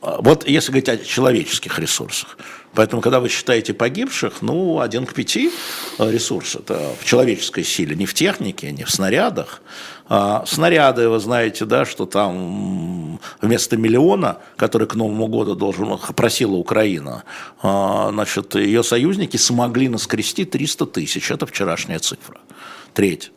[0.00, 2.36] Вот если говорить о человеческих ресурсах.
[2.74, 5.50] Поэтому, когда вы считаете погибших, ну, один к пяти
[5.98, 9.62] ресурс это в человеческой силе, не в технике, не в снарядах.
[10.08, 16.54] А снаряды, вы знаете, да, что там вместо миллиона, который к Новому году должен, просила
[16.54, 17.24] Украина,
[17.62, 21.30] а, значит, ее союзники смогли наскрести 300 тысяч.
[21.30, 22.38] Это вчерашняя цифра.
[22.94, 23.32] Треть.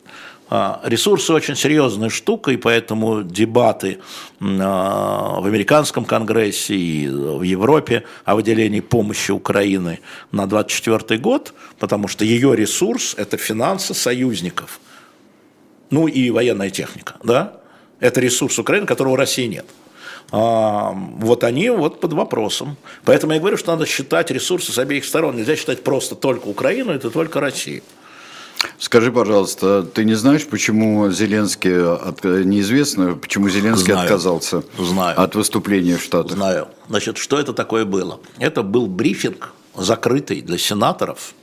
[0.54, 4.00] А, ресурсы очень серьезная штука, и поэтому дебаты
[4.38, 10.00] а, в американском конгрессе и в Европе о выделении помощи Украины
[10.30, 14.78] на 2024 год, потому что ее ресурс– это финансы союзников,
[15.88, 17.54] ну и военная техника, да?
[17.98, 19.64] Это ресурс Украины, которого у России нет.
[20.32, 22.76] А, вот они вот под вопросом.
[23.06, 25.34] Поэтому я говорю, что надо считать ресурсы с обеих сторон.
[25.34, 27.82] Нельзя считать просто только Украину, это только Россию.
[28.78, 32.24] Скажи, пожалуйста, ты не знаешь, почему Зеленский, от...
[32.24, 34.06] неизвестно, почему Зеленский Знаю.
[34.06, 35.20] отказался Знаю.
[35.20, 36.32] от выступления в Штатах?
[36.32, 36.68] Знаю.
[36.88, 38.20] Значит, что это такое было?
[38.38, 41.34] Это был брифинг, закрытый для сенаторов,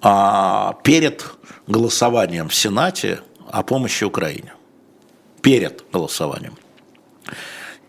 [0.00, 1.24] а перед
[1.66, 3.20] голосованием в Сенате
[3.50, 4.54] о помощи Украине.
[5.42, 6.54] Перед голосованием.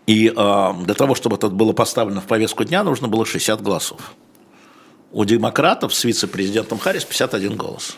[0.06, 4.12] И э, для того, чтобы это было поставлено в повестку дня, нужно было 60 голосов.
[5.12, 7.96] У демократов с вице-президентом Харрис 51 голос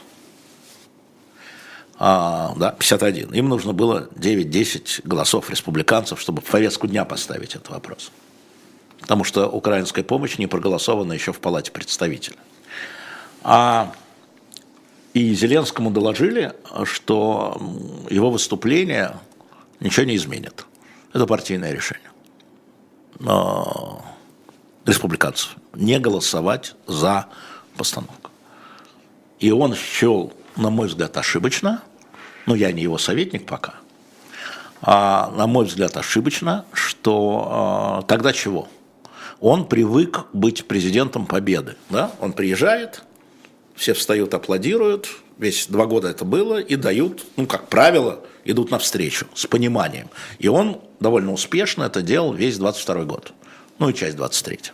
[1.99, 3.33] да, 51.
[3.33, 8.11] Им нужно было 9-10 голосов республиканцев, чтобы в повестку дня поставить этот вопрос.
[9.01, 12.39] Потому что украинская помощь не проголосована еще в Палате представителей.
[13.43, 13.93] А
[15.15, 17.61] И Зеленскому доложили, что
[18.09, 19.17] его выступление
[19.81, 20.65] ничего не изменит.
[21.13, 22.11] Это партийное решение.
[23.19, 24.03] Но
[24.87, 27.27] республиканцев не голосовать за
[27.77, 28.31] постановку.
[29.39, 31.83] И он счел, на мой взгляд, ошибочно,
[32.47, 33.75] но я не его советник пока,
[34.83, 38.69] а, на мой взгляд, ошибочно, что а, тогда чего?
[39.41, 41.77] Он привык быть президентом победы.
[41.89, 42.11] Да?
[42.21, 43.05] Он приезжает,
[43.77, 49.27] все встают, аплодируют, весь два года это было, и дают, ну, как правило, идут навстречу
[49.35, 50.09] с пониманием.
[50.39, 53.33] И он довольно успешно это делал весь 22 год,
[53.79, 54.71] ну и часть 23 -го.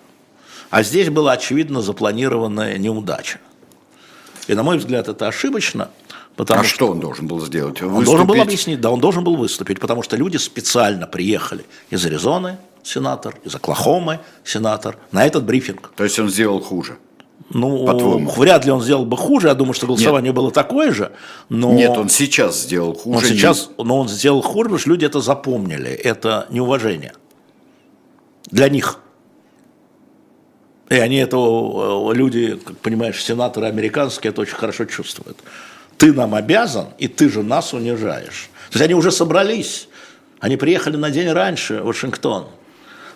[0.70, 3.40] А здесь была очевидно запланированная неудача.
[4.48, 5.90] И, на мой взгляд, это ошибочно.
[6.36, 7.80] Потому а что, что он должен был сделать?
[7.80, 7.98] Выступить?
[7.98, 12.04] Он должен был объяснить, да, он должен был выступить, потому что люди специально приехали из
[12.06, 15.92] Аризоны, сенатор, из Оклахомы, сенатор, на этот брифинг.
[15.96, 16.96] То есть он сделал хуже?
[17.50, 19.48] Ну, вряд ли он сделал бы хуже.
[19.48, 20.36] Я думаю, что голосование Нет.
[20.36, 21.12] было такое же.
[21.48, 21.72] Но...
[21.72, 23.18] Нет, он сейчас сделал хуже.
[23.18, 25.90] Он сейчас, но он сделал хуже, потому что люди это запомнили.
[25.90, 27.14] Это неуважение
[28.50, 29.00] для них.
[30.88, 35.38] И они это, э, люди, как понимаешь, сенаторы американские это очень хорошо чувствуют.
[35.98, 38.48] Ты нам обязан, и ты же нас унижаешь.
[38.70, 39.88] То есть они уже собрались.
[40.40, 42.46] Они приехали на день раньше в Вашингтон.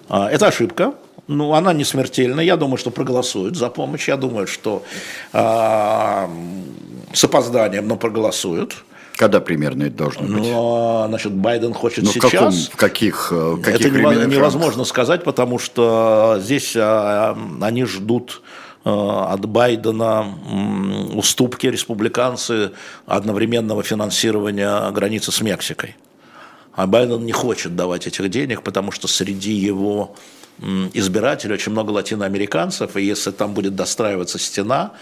[0.09, 0.95] А, это ошибка.
[1.29, 2.45] Ну, она не смертельная.
[2.45, 4.09] Я думаю, что проголосуют за помощь.
[4.09, 4.83] Я думаю, что
[5.33, 6.29] э,
[7.13, 8.85] с опозданием, но проголосуют.
[9.17, 10.43] Когда примерно это должно быть?
[10.43, 12.31] Ну, значит, Байден хочет ну, сейчас.
[12.31, 14.87] Каком, в каких, э, в каких Это невозможно рамках?
[14.87, 18.43] сказать, потому что здесь а, они ждут
[18.85, 20.27] э, от Байдена
[21.15, 22.73] уступки республиканцы
[23.07, 25.97] одновременного финансирования границы с Мексикой.
[26.75, 30.15] А Байден не хочет давать этих денег, потому что среди его
[30.93, 34.93] избирателей очень много латиноамериканцев, и если там будет достраиваться стена,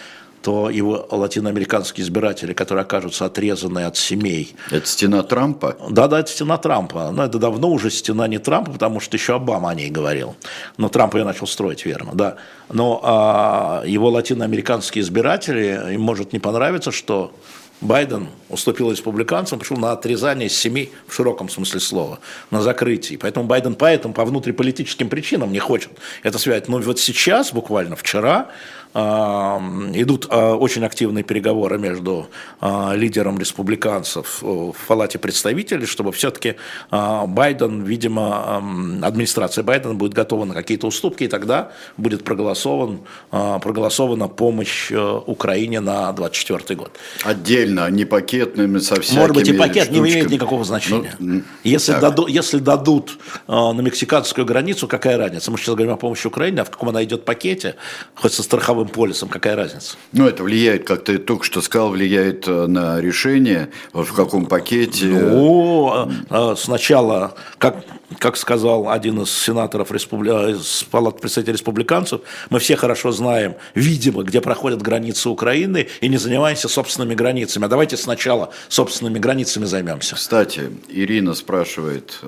[0.43, 4.55] то его латиноамериканские избиратели, которые окажутся отрезаны от семей.
[4.71, 5.77] Это стена Трампа?
[5.91, 7.11] Да, да, это стена Трампа.
[7.11, 10.37] Но это давно уже стена не Трампа, потому что еще Обама о ней говорил.
[10.77, 12.37] Но Трамп ее начал строить, верно, да.
[12.71, 17.33] Но а, его латиноамериканские избиратели, им может не понравиться, что
[17.81, 22.19] Байден уступил республиканцам, пошел на отрезание семи в широком смысле слова,
[22.51, 23.19] на закрытие.
[23.19, 25.91] Поэтому Байден поэтому по внутриполитическим причинам не хочет
[26.23, 26.69] это связать.
[26.69, 28.49] Но вот сейчас, буквально вчера,
[28.93, 32.29] идут а, очень активные переговоры между
[32.61, 36.57] а, лидером республиканцев в Палате представителей, чтобы все-таки
[36.91, 38.57] а, Байден, видимо,
[39.03, 45.81] администрация Байдена будет готова на какие-то уступки, и тогда будет проголосован, проголосована помощь э, Украине
[45.81, 46.91] на 2024 год.
[47.23, 50.09] Отдельно, не пакетными, со всякими Может быть, и пакет штучками.
[50.09, 51.15] не имеет никакого значения.
[51.19, 55.51] Ну, если, даду, если дадут на мексиканскую границу, какая разница?
[55.51, 57.77] Мы сейчас говорим о помощи Украине, а в каком она идет пакете,
[58.15, 59.97] хоть со страховым правым полюсом, какая разница?
[60.13, 64.47] Ну, это влияет, как ты только что сказал, влияет э, на решение, вот в каком
[64.47, 65.07] пакете.
[65.07, 67.85] Ну, э, э, сначала, как,
[68.19, 70.31] как сказал один из сенаторов республи...
[70.53, 72.21] из палат представителей республиканцев,
[72.51, 77.67] мы все хорошо знаем, видимо, где проходят границы Украины, и не занимаемся собственными границами.
[77.67, 80.15] А давайте сначала собственными границами займемся.
[80.15, 82.21] Кстати, Ирина спрашивает,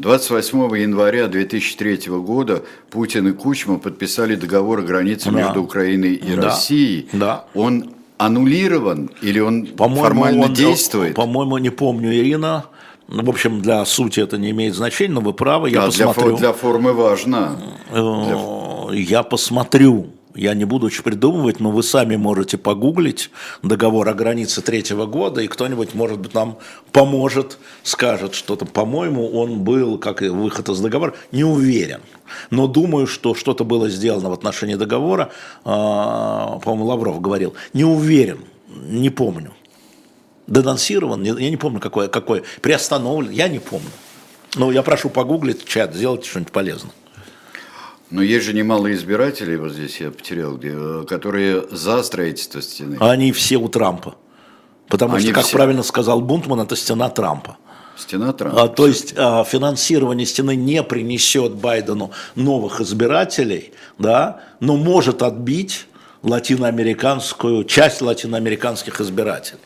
[0.00, 5.42] 28 января 2003 года Путин и Кучма подписали договор о границе да.
[5.42, 6.42] между Украиной и да.
[6.42, 7.08] Россией.
[7.12, 7.44] Да.
[7.54, 11.14] Он аннулирован или он формально он, действует?
[11.14, 12.66] По-моему, не помню, Ирина.
[13.08, 16.36] Ну, в общем, для сути это не имеет значения, но вы правы, я да, посмотрю.
[16.36, 17.58] Для, для формы важно.
[17.90, 23.30] Э, я посмотрю я не буду придумывать, но вы сами можете погуглить
[23.62, 26.56] договор о границе третьего года, и кто-нибудь, может быть, нам
[26.92, 28.64] поможет, скажет что-то.
[28.64, 32.00] По-моему, он был, как и выход из договора, не уверен.
[32.48, 35.30] Но думаю, что что-то было сделано в отношении договора.
[35.66, 37.52] А, по-моему, Лавров говорил.
[37.74, 39.52] Не уверен, не помню.
[40.46, 43.90] Денонсирован, я не помню, какой, какой приостановлен, я не помню.
[44.56, 46.92] Но я прошу погуглить чат, сделайте что-нибудь полезное.
[48.10, 50.74] Но есть же немало избирателей, вот здесь я потерял, где,
[51.08, 52.96] которые за строительство стены.
[53.00, 54.16] Они все у Трампа.
[54.88, 55.56] Потому Они что, как все...
[55.56, 57.56] правильно сказал Бунтман, это стена Трампа.
[57.96, 58.64] Стена Трампа.
[58.64, 65.86] А, то есть а, финансирование стены не принесет Байдену новых избирателей, да, но может отбить
[66.22, 69.60] латиноамериканскую, часть латиноамериканских избирателей.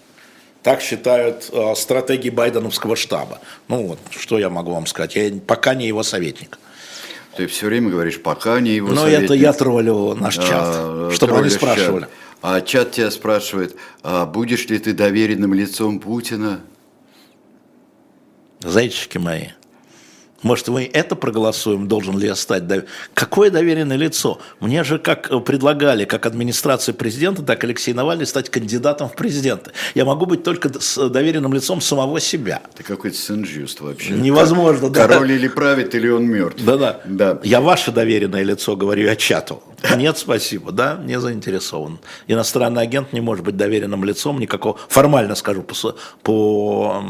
[0.63, 3.41] Так считают э, стратеги Байденовского штаба.
[3.69, 5.15] Ну вот, что я могу вам сказать.
[5.15, 6.59] Я пока не его советник.
[7.37, 11.39] Ты все время говоришь, пока не его Но это я троллю наш чат, а, чтобы
[11.39, 12.03] они спрашивали.
[12.03, 12.11] Чат.
[12.43, 16.61] А чат тебя спрашивает, а будешь ли ты доверенным лицом Путина?
[18.61, 19.49] Зайчики мои,
[20.45, 22.65] Может, мы это проголосуем, должен ли я стать.
[23.15, 24.39] Какое доверенное лицо?
[24.61, 29.73] Мне же как э, предлагали, как администрация президента, так Алексей Навальный стать кандидатом в президенты.
[29.95, 32.61] Я могу быть только с доверенным лицом самого себя.
[32.75, 34.13] Это какой-то сенжюст вообще.
[34.13, 35.09] Невозможно, да.
[35.09, 36.63] Король или правит, или он мертв.
[36.63, 37.01] Да-да.
[37.07, 37.41] Да.
[37.43, 39.63] Я ваше доверенное лицо, говорю я чату.
[39.97, 41.99] Нет, спасибо, да, не заинтересован.
[42.27, 45.75] Иностранный агент не может быть доверенным лицом никакого, формально скажу по,
[46.23, 47.05] по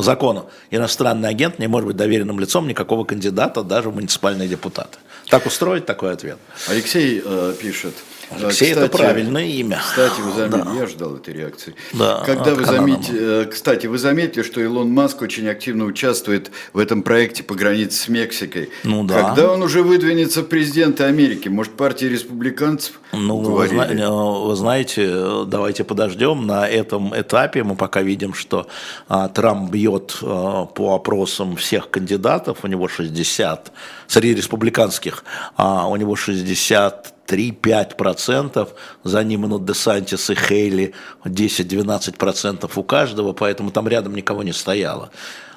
[0.00, 4.98] закону, иностранный агент не может быть доверенным лицом никакого кандидата, даже в муниципальные депутаты.
[5.28, 6.38] Так устроить такой ответ.
[6.68, 7.94] Алексей э, пишет,
[8.30, 9.80] Алексей кстати, это правильное имя.
[9.84, 10.80] Кстати, вы заметили, да.
[10.80, 11.74] я ждал этой реакции.
[11.92, 16.78] Да, Когда вы заметили, э, кстати, вы заметили, что Илон Маск очень активно участвует в
[16.78, 18.70] этом проекте по границе с Мексикой.
[18.82, 19.22] Ну да.
[19.22, 21.48] Когда он уже выдвинется в президенты Америки?
[21.48, 23.00] Может, партия республиканцев?
[23.12, 26.46] Ну, вы, э, вы знаете, давайте подождем.
[26.46, 28.66] На этом этапе мы пока видим, что
[29.08, 32.58] а, Трамп бьет а, по опросам всех кандидатов.
[32.62, 33.72] У него 60
[34.06, 35.24] среди республиканских,
[35.56, 38.68] а у него 60 3-5%,
[39.02, 40.94] за ним идут Десантис и Хейли
[41.24, 45.10] 10-12% у каждого, поэтому там рядом никого не стояло.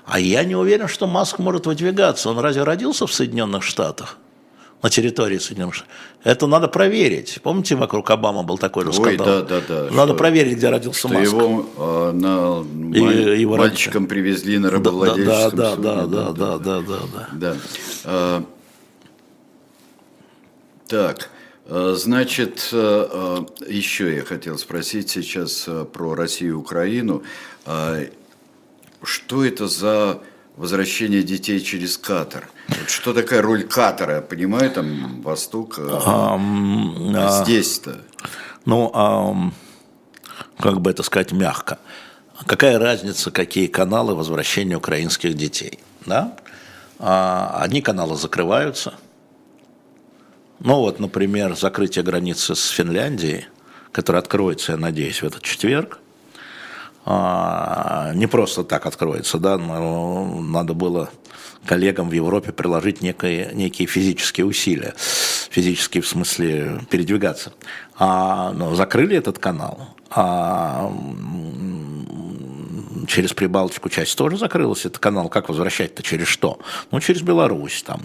[0.05, 2.29] А я не уверен, что Маск может выдвигаться.
[2.29, 4.17] Он разве родился в Соединенных Штатах?
[4.83, 5.93] на территории Соединенных Штатов.
[6.23, 7.39] Это надо проверить.
[7.41, 9.27] Помните, вокруг Обама был такой же скандал?
[9.27, 9.81] Ой, да, да, да.
[9.91, 11.33] Надо что, проверить, где родился что Маск.
[11.33, 12.63] его, э, на,
[12.95, 14.21] и, маль, его мальчиком родители.
[14.21, 16.15] привезли на рабовладельческом да, да, да, суде.
[16.15, 17.29] Да, да, да, да, да, да.
[17.33, 17.53] да.
[17.53, 17.55] да.
[18.05, 18.43] А,
[20.87, 21.29] так,
[21.67, 27.23] значит, э, э, еще я хотел спросить сейчас про Россию и Украину.
[29.03, 30.21] Что это за
[30.55, 32.49] возвращение детей через Катар?
[32.87, 34.15] Что такая роль Катара?
[34.15, 38.01] Я понимаю, там Восток, а, а здесь-то?
[38.65, 39.35] Ну, а,
[40.59, 41.79] как бы это сказать мягко.
[42.45, 45.79] Какая разница, какие каналы возвращения украинских детей?
[46.05, 46.37] Да?
[46.97, 48.93] А, одни каналы закрываются–
[50.59, 53.45] ну вот, например, закрытие границы с Финляндией,
[53.91, 55.99] которая откроется, я надеюсь, в этот четверг,
[57.05, 61.09] а, не просто так откроется, да, но надо было
[61.65, 64.93] коллегам в Европе приложить некие, некие физические усилия,
[65.49, 67.53] физические в смысле передвигаться.
[67.97, 70.91] А, но закрыли этот канал, а
[73.07, 76.59] через Прибалтику часть тоже закрылась, это канал, как возвращать-то, через что?
[76.91, 78.01] Ну, через Беларусь, там,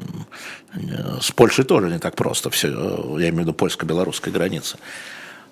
[0.74, 4.78] э, с Польшей тоже не так просто, все, э, я имею в виду польско-белорусской границы.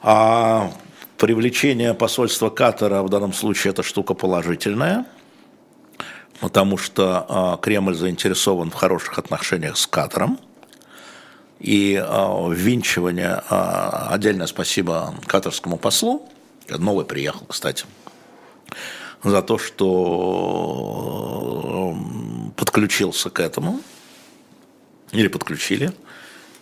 [0.03, 0.72] А
[1.18, 5.05] привлечение посольства Катара в данном случае это штука положительная,
[6.40, 10.40] потому что а, Кремль заинтересован в хороших отношениях с Катаром,
[11.59, 16.26] и а, ввинчивание, а, отдельное спасибо катарскому послу,
[16.70, 17.84] новый приехал, кстати,
[19.23, 19.97] за то, что
[22.57, 23.81] подключился к этому,
[25.12, 25.93] или подключили.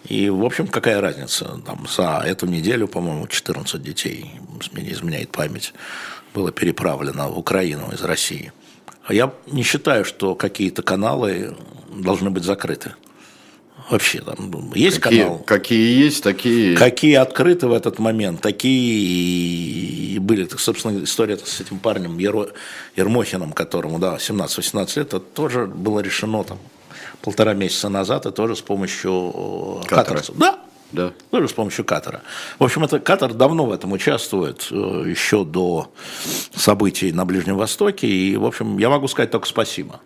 [0.04, 1.60] И, в общем, какая разница?
[1.66, 4.30] Там, за эту неделю, по-моему, 14 детей,
[4.72, 5.74] мне изменяет память,
[6.34, 8.52] было переправлено в Украину из России.
[9.08, 11.56] Я не считаю, что какие-то каналы
[11.90, 12.94] должны быть закрыты.
[13.90, 15.38] Вообще там есть какие, канал.
[15.46, 16.76] Какие есть, такие.
[16.76, 20.44] Какие открыты в этот момент, такие и были.
[20.44, 22.48] Так, собственно, история с этим парнем Еро,
[22.96, 26.58] Ермохиным, которому, да, 17-18 лет, это тоже было решено там
[27.22, 30.22] полтора месяца назад, и тоже с помощью э, Катара.
[30.34, 30.58] Да,
[30.92, 31.12] да.
[31.30, 32.22] Тоже с помощью Катара.
[32.58, 35.90] В общем, это Катар давно в этом участвует, э, еще до
[36.54, 38.06] событий на Ближнем Востоке.
[38.06, 40.00] И, в общем, я могу сказать только спасибо.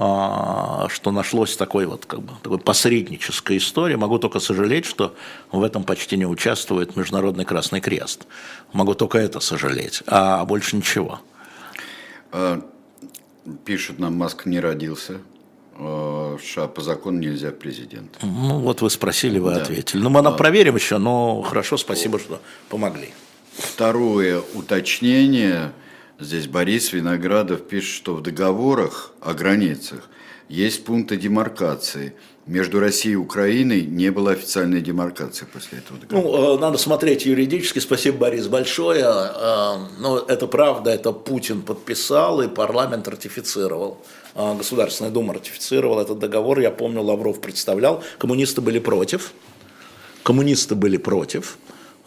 [0.00, 3.96] А, что нашлось такой вот как бы такой посредническая история.
[3.96, 5.16] Могу только сожалеть, что
[5.50, 8.28] в этом почти не участвует Международный Красный Крест.
[8.72, 11.18] Могу только это сожалеть, а больше ничего.
[12.30, 12.64] А,
[13.64, 15.20] пишут нам, Маск не родился.
[15.74, 18.18] А, в США по закону нельзя президент.
[18.22, 19.62] Ну вот вы спросили, вы да.
[19.62, 20.00] ответили.
[20.00, 23.10] Ну мы а, проверим еще, но хорошо, спасибо, что помогли.
[23.56, 25.72] Второе уточнение–
[26.20, 30.08] Здесь Борис Виноградов пишет, что в договорах о границах
[30.48, 32.12] есть пункты демаркации.
[32.44, 36.26] Между Россией и Украиной не было официальной демаркации после этого договора.
[36.26, 37.78] Ну, э, надо смотреть юридически.
[37.78, 39.04] Спасибо, Борис, большое.
[39.04, 43.98] Э, но это правда, это Путин подписал и парламент ратифицировал.
[44.34, 46.58] Э, Государственная Дума ратифицировала этот договор.
[46.58, 48.02] Я помню, Лавров представлял.
[48.18, 49.32] Коммунисты были против.
[50.24, 51.58] Коммунисты были против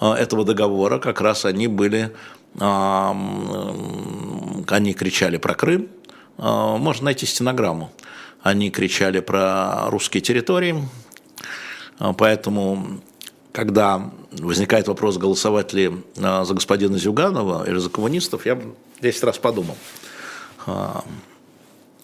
[0.02, 0.98] этого договора.
[0.98, 2.12] Как раз они были
[2.60, 3.74] они
[4.94, 5.88] кричали про Крым,
[6.38, 7.92] а, можно найти стенограмму.
[8.42, 10.84] Они кричали про русские территории,
[12.00, 13.02] а, поэтому,
[13.52, 19.24] когда возникает вопрос, голосовать ли а, за господина Зюганова или за коммунистов, я бы 10
[19.24, 19.78] раз подумал.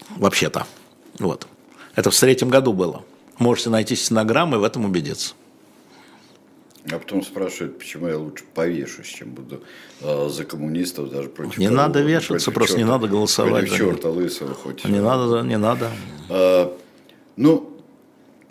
[0.09, 0.65] Вообще-то.
[1.19, 1.47] Вот.
[1.95, 3.03] Это в третьем году было.
[3.37, 5.35] Можете найти стенограммы и в этом убедиться.
[6.91, 9.61] А потом спрашивают, почему я лучше повешусь, чем буду
[10.01, 13.67] э, за коммунистов даже против Не кого, надо вешаться, просто черта, не надо голосовать.
[13.67, 14.85] Против черта лысого хоть.
[14.85, 15.91] Не надо, не надо.
[16.29, 16.77] А,
[17.35, 17.76] ну,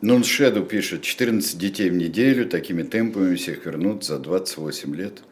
[0.03, 5.23] Нон Шеду пишет, 14 детей в неделю, такими темпами всех вернут за 28 лет.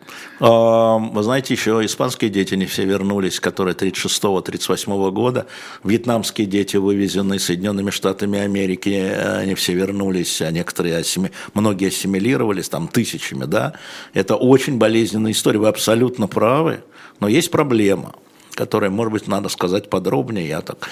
[0.41, 5.47] А, вы знаете, еще испанские дети не все вернулись, которые 36-38 года.
[5.85, 11.31] Вьетнамские дети, вывезенные Соединенными Штатами Америки, они все вернулись, а некоторые, ассими...
[11.53, 13.75] многие ассимилировались, там тысячами, да.
[14.15, 16.85] Это очень болезненная история, вы абсолютно правы,
[17.21, 18.15] но есть проблема
[18.55, 20.89] которая, может быть, надо сказать подробнее, я так,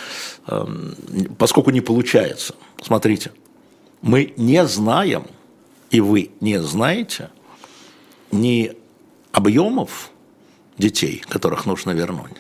[0.49, 0.97] эм,
[1.39, 2.57] поскольку не получается.
[2.83, 3.31] Смотрите,
[4.03, 5.25] мы не знаем,
[5.91, 7.31] и вы не знаете,
[8.33, 8.77] ни
[9.31, 10.11] объемов
[10.77, 12.37] детей, которых нужно вернуть,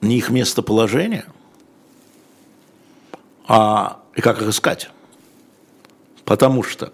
[0.00, 1.26] ни их местоположения,
[3.46, 4.90] а и как их искать.
[6.24, 6.92] Потому что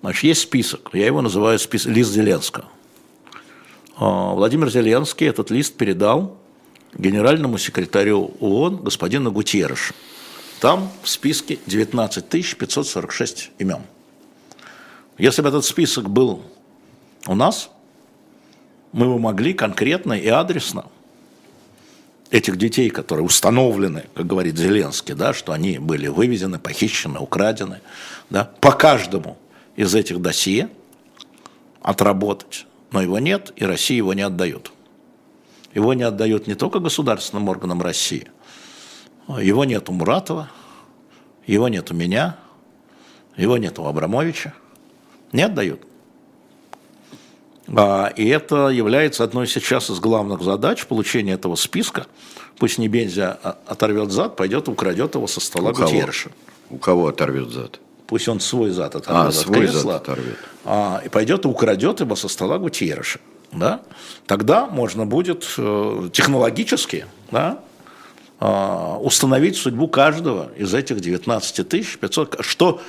[0.00, 2.66] значит, есть список, я его называю список, лист Зеленского.
[3.96, 6.36] А, Владимир Зеленский этот лист передал
[6.94, 9.94] генеральному секретарю ООН господину Гутьеррешу.
[10.60, 13.82] Там в списке 19 546 имен.
[15.18, 16.42] Если бы этот список был
[17.26, 17.70] у нас,
[18.92, 20.86] мы бы могли конкретно и адресно
[22.30, 27.80] этих детей, которые установлены, как говорит Зеленский, да, что они были вывезены, похищены, украдены,
[28.30, 29.36] да, по каждому
[29.76, 30.68] из этих досье
[31.82, 32.66] отработать.
[32.90, 34.72] Но его нет, и Россия его не отдает.
[35.74, 38.28] Его не отдает не только государственным органам России,
[39.28, 40.50] его нет у Муратова,
[41.46, 42.36] его нет у меня,
[43.36, 44.54] его нет у Абрамовича.
[45.32, 45.82] Не отдают.
[47.68, 52.06] А, и это является одной сейчас из главных задач получения этого списка.
[52.58, 56.30] Пусть не Бензя а, оторвет зад, пойдет и украдет его со стола у Гутерреша.
[56.70, 57.80] У кого оторвет зад?
[58.06, 60.38] Пусть он свой зад оторвет а, свой кресла, зад оторвет.
[60.64, 63.18] А, и пойдет и украдет его со стола Гутерреша.
[63.52, 63.80] Да?
[64.26, 67.64] Тогда можно будет э, технологически да, а,
[68.38, 72.80] установить судьбу каждого из этих 19 500, что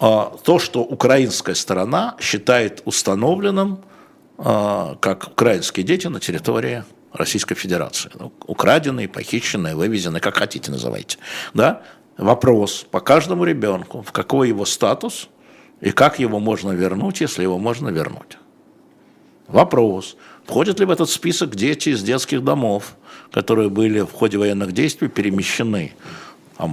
[0.00, 3.80] а, то, что украинская сторона считает установленным
[4.38, 8.10] а, как украинские дети на территории Российской Федерации.
[8.14, 11.18] Ну, украденные, похищенные, вывезенные, как хотите называйте.
[11.52, 11.82] Да?
[12.16, 15.28] Вопрос по каждому ребенку, в какой его статус
[15.80, 18.38] и как его можно вернуть, если его можно вернуть.
[19.48, 22.94] Вопрос, входят ли в этот список дети из детских домов,
[23.32, 25.92] которые были в ходе военных действий перемещены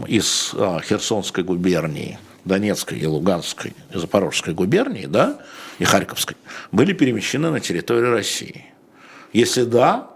[0.08, 5.40] из а, Херсонской губернии, Донецкой и Луганской и Запорожской губернии, да,
[5.80, 6.38] и Харьковской,
[6.72, 8.66] были перемещены на территорию России.
[9.34, 10.10] Если да,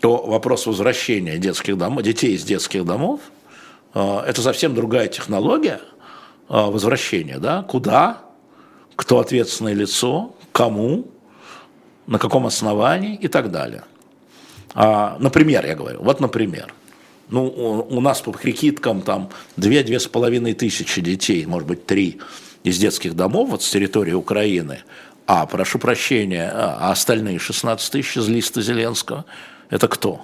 [0.00, 3.20] то вопрос возвращения детских домов, детей из детских домов
[3.94, 5.80] а, это совсем другая технология
[6.48, 8.22] а, возвращения, да, куда,
[8.96, 11.06] кто ответственное лицо, кому,
[12.06, 13.84] на каком основании и так далее.
[14.74, 16.74] А, например, я говорю, вот например,
[17.30, 22.18] ну, у нас по прикидкам там 2-2,5 тысячи детей, может быть, 3
[22.64, 24.80] из детских домов вот с территории Украины,
[25.26, 29.24] а, прошу прощения, а остальные 16 тысяч из листа Зеленского,
[29.68, 30.22] это кто?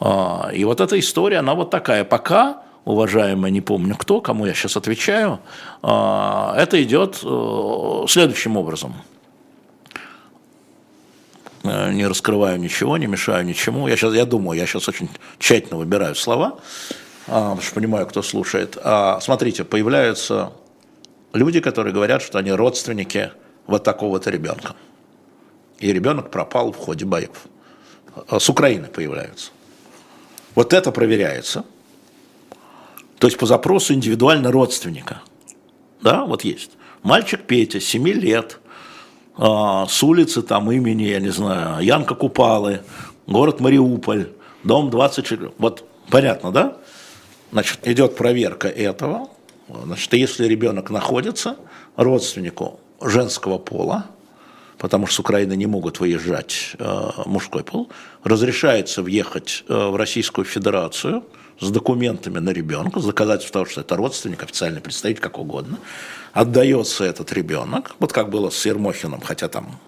[0.00, 2.04] А, и вот эта история, она вот такая.
[2.04, 5.38] Пока, уважаемые, не помню кто, кому я сейчас отвечаю,
[5.82, 8.94] а, это идет э, следующим образом–
[11.92, 13.88] не раскрываю ничего, не мешаю ничему.
[13.88, 15.08] Я сейчас, я думаю, я сейчас очень
[15.38, 16.58] тщательно выбираю слова,
[17.26, 18.78] а, потому что понимаю, кто слушает.
[18.82, 20.52] А, смотрите, появляются
[21.32, 23.32] люди, которые говорят, что они родственники
[23.66, 24.74] вот такого-то ребенка.
[25.78, 27.46] И ребенок пропал в ходе боев.
[28.28, 29.50] А, с Украины появляются.
[30.54, 31.64] Вот это проверяется.
[33.18, 35.22] То есть по запросу индивидуально родственника.
[36.02, 36.72] Да, вот есть.
[37.02, 38.58] Мальчик Петя, 7 лет–
[39.38, 42.80] с улицы там имени, я не знаю, Янка Купалы,
[43.26, 44.28] город Мариуполь,
[44.64, 45.52] дом 24.
[45.58, 46.76] Вот понятно, да?
[47.52, 49.28] Значит, идет проверка этого.
[49.68, 51.56] Значит, если ребенок находится
[51.96, 54.06] родственнику женского пола,
[54.78, 57.88] потому что с Украины не могут выезжать э, мужской пол,
[58.24, 61.24] разрешается въехать э, в Российскую Федерацию
[61.60, 65.78] с документами на ребенка, с доказательством того, что это родственник, официальный представитель, как угодно–
[66.36, 69.78] отдается этот ребенок, вот как было с Ермохиным, хотя там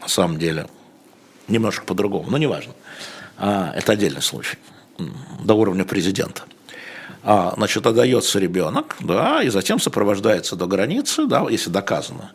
[0.00, 0.66] на самом деле
[1.46, 2.72] немножко по-другому, но неважно.
[3.36, 4.56] А, это отдельный случай,
[5.44, 6.44] до уровня президента.
[7.22, 12.32] А, значит, отдается ребенок, да, и затем сопровождается до границы, да, если доказано,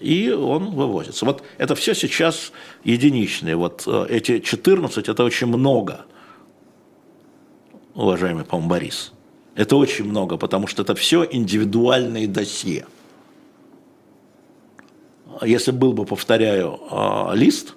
[0.00, 1.24] и он вывозится.
[1.24, 2.50] Вот это все сейчас
[2.82, 3.54] единичные.
[3.54, 6.06] Вот э, эти 14– это очень много,
[7.94, 9.12] уважаемый, по-моему, Борис.
[9.60, 12.86] Это очень много, потому что это все индивидуальные досье.
[15.42, 17.74] Если был бы, повторяю, а, лист,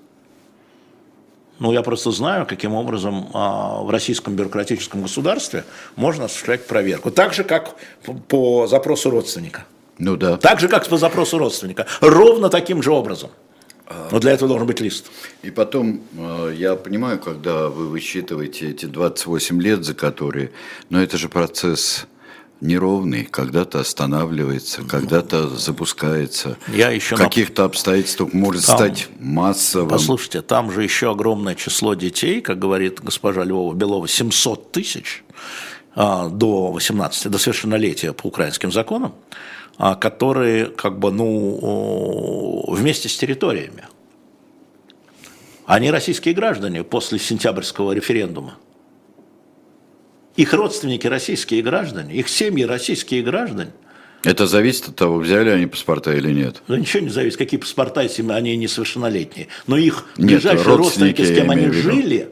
[1.60, 5.66] ну, я просто знаю, каким образом а, в российском бюрократическом государстве
[5.98, 7.12] можно осуществлять проверку.
[7.12, 7.76] Так же, как
[8.30, 9.66] по запросу родственника.
[9.98, 10.38] Ну да.
[10.38, 11.86] Так же, как по запросу родственника.
[12.00, 13.30] Ровно таким же образом.
[14.12, 15.12] Но для этого должен быть лист.
[15.42, 20.52] И потом, э, я понимаю, когда вы высчитываете эти 28 лет, за которые,
[20.90, 22.08] но это же процесс
[22.64, 26.58] неровный, когда-то останавливается, когда-то запускается.
[26.70, 29.90] Я еще в каких-то обстоятельствах может там, стать массовым.
[29.90, 35.24] Послушайте, там же еще огромное число детей, как говорит госпожа Львова Белова, 700 тысяч
[35.96, 39.14] а, до 18, до совершеннолетия по украинским законам.
[39.78, 43.86] А, которые как бы, ну, вместе с территориями.
[45.66, 48.56] Они российские граждане после сентябрьского референдума.
[50.36, 53.72] Их родственники российские граждане, их семьи российские граждане.
[54.24, 56.62] Это зависит от того, взяли они паспорта или нет?
[56.68, 59.48] Да ничего не зависит, какие паспорта, если они несовершеннолетние.
[59.68, 62.30] Но их нет, ближайшие родственники, с кем они жили,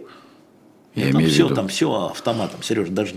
[0.95, 3.13] я там все, там все автоматом, Сережа, даже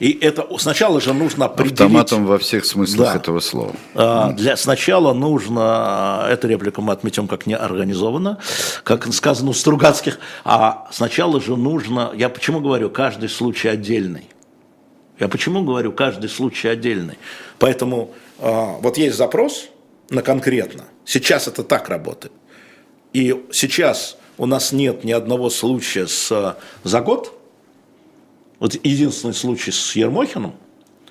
[0.00, 1.80] и это сначала же нужно определить...
[1.80, 3.16] Автоматом во всех смыслах да.
[3.16, 3.74] этого слова.
[3.94, 8.38] А, для, сначала нужно, эту реплику мы отметим как неорганизованно,
[8.82, 14.26] как сказано у Стругацких, а сначала же нужно, я почему говорю, каждый случай отдельный.
[15.18, 17.18] Я почему говорю, каждый случай отдельный.
[17.58, 19.66] Поэтому а, вот есть запрос
[20.08, 20.84] на конкретно.
[21.04, 22.32] Сейчас это так работает.
[23.12, 27.38] И сейчас у нас нет ни одного случая с, за год,
[28.60, 30.52] вот единственный случай с Ермохиным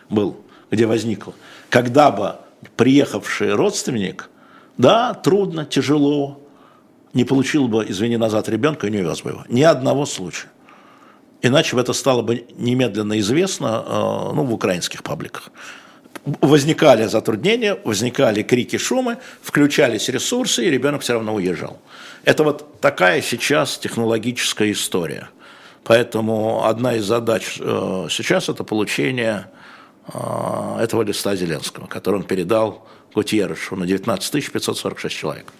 [0.09, 0.37] был,
[0.71, 1.33] где возникло,
[1.69, 2.35] когда бы
[2.77, 4.29] приехавший родственник,
[4.77, 6.39] да, трудно, тяжело,
[7.13, 9.45] не получил бы, извини, назад ребенка и не увез бы его.
[9.49, 10.47] Ни одного случая.
[11.41, 15.49] Иначе бы это стало бы немедленно известно э, ну, в украинских пабликах.
[16.25, 21.79] Возникали затруднения, возникали крики, шумы, включались ресурсы, и ребенок все равно уезжал.
[22.25, 25.29] Это вот такая сейчас технологическая история–
[25.83, 29.47] Поэтому одна из задач э, сейчас это получение
[30.13, 35.53] э, этого листа Зеленского, который он передал Гутьеррешу на 19 546 человек.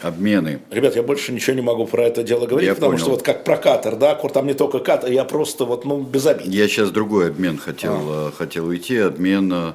[0.00, 0.60] Обмены.
[0.70, 3.02] Ребят, я больше ничего не могу про это дело говорить, я потому понял.
[3.02, 6.26] что вот как про катер, да, там не только катер, я просто вот, ну, без
[6.26, 6.46] обид.
[6.46, 8.28] Я сейчас другой обмен хотел, а.
[8.28, 9.74] Э, хотел уйти, обмен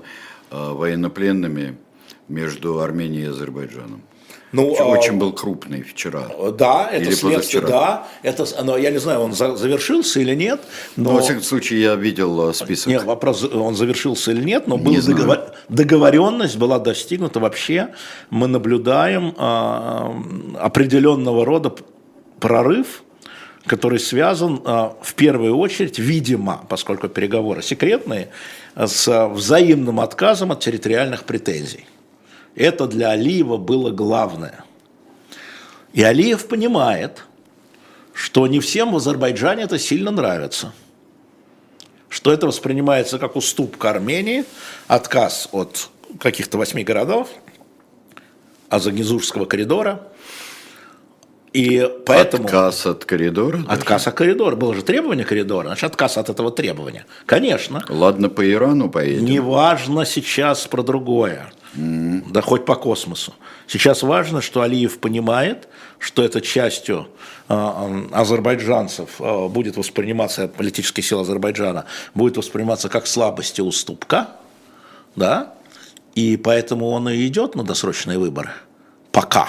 [0.51, 1.77] военнопленными
[2.27, 4.01] между Арменией и Азербайджаном.
[4.51, 6.27] Ну, очень а, был крупный вчера.
[6.57, 8.07] Да, это или следствие, да.
[8.23, 10.61] Это, но я не знаю, он за, завершился или нет.
[10.95, 11.11] Но...
[11.11, 12.87] Ну, во всяком случае, я видел э, список.
[12.87, 15.39] Нет, вопрос, он завершился или нет, но была договор...
[15.69, 17.89] договоренность была достигнута вообще.
[18.31, 20.15] Мы наблюдаем а,
[20.59, 21.73] определенного рода
[22.39, 23.03] прорыв,
[23.67, 28.29] который связан а, в первую очередь, видимо, поскольку переговоры секретные,
[28.75, 31.85] с взаимным отказом от территориальных претензий.
[32.55, 34.63] Это для Алиева было главное.
[35.93, 37.25] И Алиев понимает,
[38.13, 40.73] что не всем в Азербайджане это сильно нравится.
[42.09, 44.45] Что это воспринимается как уступка Армении,
[44.87, 45.89] отказ от
[46.19, 47.29] каких-то восьми городов,
[48.69, 50.07] Азагизурского коридора.
[51.53, 52.45] И поэтому...
[52.45, 53.63] Отказ от коридора?
[53.67, 54.09] Отказ даже?
[54.09, 54.55] от коридора.
[54.55, 57.05] Было же требование коридора, значит, отказ от этого требования.
[57.25, 57.83] Конечно.
[57.89, 59.25] Ладно, по Ирану поедем.
[59.25, 63.33] Неважно сейчас про другое да хоть по космосу.
[63.67, 67.07] Сейчас важно, что Алиев понимает, что это частью
[67.47, 74.29] э, азербайджанцев э, будет восприниматься, политической силы Азербайджана, будет восприниматься как слабость и уступка,
[75.15, 75.53] да,
[76.15, 78.51] и поэтому он и идет на досрочные выборы.
[79.11, 79.47] Пока.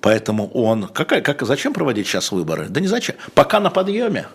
[0.00, 0.88] Поэтому он...
[0.88, 2.68] Какая, как, зачем проводить сейчас выборы?
[2.68, 3.16] Да не зачем.
[3.34, 4.26] Пока на подъеме.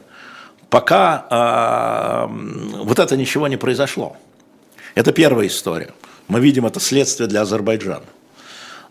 [0.70, 4.18] Пока э, вот это ничего не произошло.
[4.96, 5.94] Это первая история.
[6.28, 8.06] Мы видим это следствие для Азербайджана.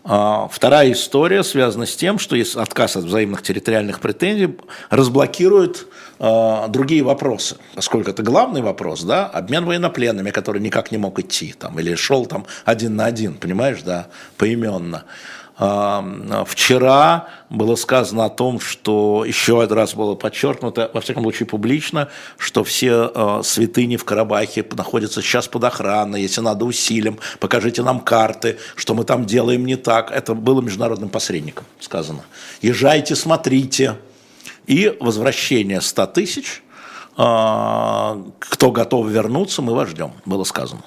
[0.09, 4.57] А, вторая история связана с тем, что отказ от взаимных территориальных претензий
[4.89, 5.85] разблокирует
[6.19, 11.53] э, другие вопросы, поскольку это главный вопрос, да, обмен военнопленными, который никак не мог идти,
[11.59, 14.07] там, или шел там один на один, понимаешь, да,
[14.37, 15.03] поименно.
[15.57, 22.09] Вчера было сказано о том, что еще один раз было подчеркнуто, во всяком случае публично,
[22.37, 28.01] что все а, святыни в Карабахе находятся сейчас под охраной, если надо усилим, покажите нам
[28.01, 30.11] карты, что мы там делаем не так.
[30.11, 32.23] Это было международным посредником сказано.
[32.61, 33.97] Езжайте, смотрите.
[34.67, 36.61] И возвращение 100 тысяч,
[37.15, 40.83] а, кто готов вернуться, мы вас ждем, было сказано.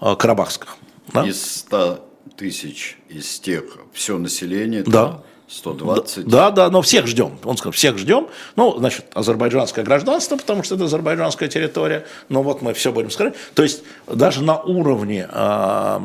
[0.00, 0.76] А, Карабахских.
[1.14, 1.24] Да?
[1.24, 2.05] Из 100
[2.36, 5.22] тысяч из тех все население, да.
[5.48, 6.26] 120.
[6.26, 7.38] Да, да, но всех ждем.
[7.44, 8.28] Он сказал, всех ждем.
[8.56, 12.04] Ну, значит, азербайджанское гражданство, потому что это азербайджанская территория.
[12.28, 13.34] Но вот мы все будем сказать.
[13.54, 16.00] То есть даже на уровне э,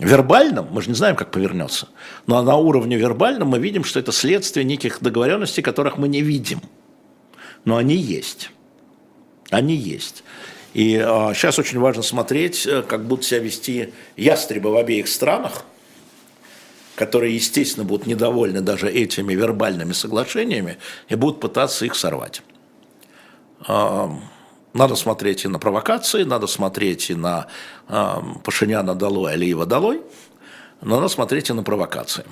[0.00, 1.88] вербальном, мы же не знаем, как повернется,
[2.26, 6.60] но на уровне вербальном мы видим, что это следствие неких договоренностей, которых мы не видим.
[7.64, 8.50] Но они есть.
[9.50, 10.24] Они есть.
[10.74, 15.64] И э, сейчас очень важно смотреть, э, как будут себя вести ястребы в обеих странах–
[17.00, 20.76] которые, естественно, будут недовольны даже этими вербальными соглашениями
[21.08, 22.42] и будут пытаться их сорвать.
[23.66, 27.46] Надо смотреть и на провокации, надо смотреть и на
[28.44, 30.02] Пашиняна долой, Алиева долой,
[30.82, 32.26] но надо смотреть и на провокации.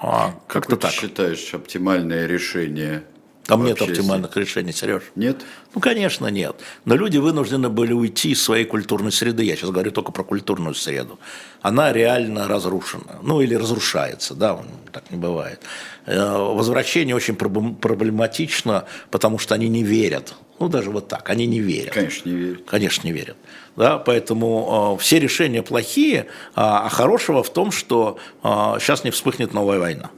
[0.00, 0.92] А, как-то так.
[0.92, 3.04] считаешь оптимальное решение
[3.46, 5.02] там нет оптимальных решений, Сереж.
[5.14, 5.42] Нет?
[5.74, 6.56] Ну, конечно, нет.
[6.84, 9.44] Но люди вынуждены были уйти из своей культурной среды.
[9.44, 11.18] Я сейчас говорю только про культурную среду.
[11.62, 13.20] Она реально разрушена.
[13.22, 14.60] Ну, или разрушается, да,
[14.92, 15.60] так не бывает.
[16.06, 20.34] Э, возвращение очень проблематично, потому что они не верят.
[20.58, 21.92] Ну, даже вот так, они не верят.
[21.92, 22.62] Конечно, не верят.
[22.66, 23.36] Конечно, не верят.
[23.76, 28.48] Да, поэтому э, все решения плохие, а, а хорошего в том, что э,
[28.80, 30.10] сейчас не вспыхнет новая война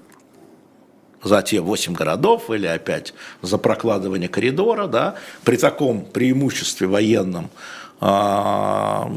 [1.22, 7.50] за те 8 городов или опять за прокладывание коридора, да, при таком преимуществе военном
[8.00, 9.10] а,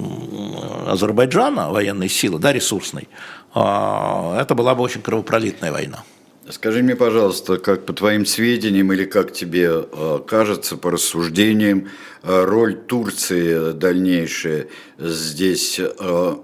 [0.88, 3.07] Азербайджана, военной силы, да, ресурсной,
[3.53, 6.03] а, это была бы очень кровопролитная война.
[6.49, 11.90] Скажи мне, пожалуйста, как по твоим сведениям или как тебе а, кажется, по рассуждениям,
[12.23, 14.68] роль Турции дальнейшая
[14.98, 15.80] здесь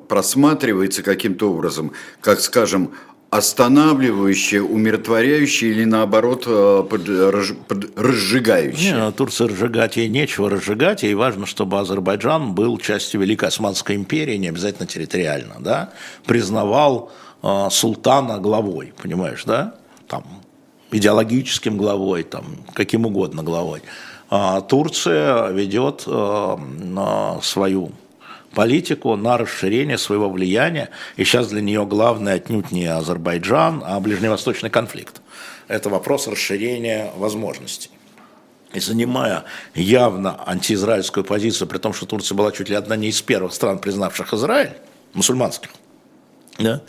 [0.08, 2.94] просматривается каким-то образом, как, скажем,
[3.30, 8.94] останавливающее, умиротворяющее или наоборот э, под, под, разжигающее?
[8.94, 14.38] Не, Турция разжигать ей нечего разжигать, ей важно, чтобы Азербайджан был частью Великой Османской империи,
[14.38, 15.92] не обязательно территориально, да,
[16.26, 17.12] признавал
[17.44, 19.76] э, султана главой, понимаешь, да,
[20.08, 20.24] там,
[20.92, 23.82] идеологическим главой, там, каким угодно главой.
[24.30, 26.58] А Турция ведет э,
[27.42, 27.92] свою
[28.58, 30.90] политику на расширение своего влияния.
[31.16, 35.22] И сейчас для нее главное отнюдь не Азербайджан, а ближневосточный конфликт.
[35.68, 37.92] Это вопрос расширения возможностей.
[38.74, 39.44] И занимая
[39.76, 43.78] явно антиизраильскую позицию, при том, что Турция была чуть ли одна не из первых стран,
[43.78, 44.74] признавших Израиль,
[45.14, 45.70] мусульманских,
[46.60, 46.82] да?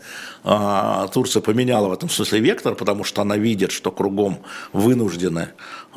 [0.45, 4.39] А, Турция поменяла в этом смысле вектор, потому что она видит, что кругом
[4.73, 5.51] вынуждены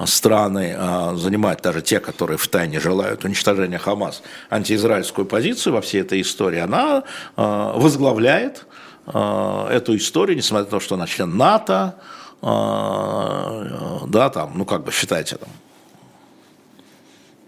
[0.06, 6.02] страны а, занимать, даже те, которые в тайне желают уничтожения Хамас, антиизраильскую позицию во всей
[6.02, 6.60] этой истории.
[6.60, 7.04] Она
[7.36, 8.66] а, возглавляет
[9.04, 11.96] эту историю, несмотря на то, что она член НАТО,
[12.40, 15.50] да, там, ну как бы считайте там,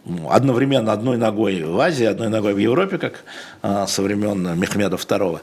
[0.04, 3.24] ну, одновременно одной ногой в Азии, одной ногой в Европе, как
[3.88, 5.42] со времен Мехмеда II.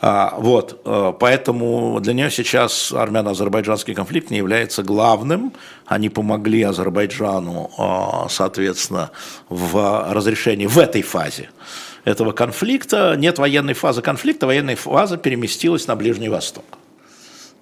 [0.00, 5.52] А, вот, э, поэтому для нее сейчас армяно-азербайджанский конфликт не является главным.
[5.86, 9.10] Они помогли Азербайджану, э, соответственно,
[9.48, 11.48] в разрешении в этой фазе
[12.04, 13.14] этого конфликта.
[13.16, 16.64] Нет военной фазы конфликта, военная фаза переместилась на Ближний Восток.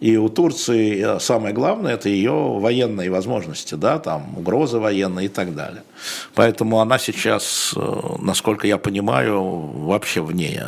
[0.01, 5.29] И у Турции э, самое главное– это ее военные возможности, да, там, угрозы военные и
[5.29, 5.83] так далее.
[6.35, 10.63] Поэтому она сейчас, э, насколько я понимаю, вообще вне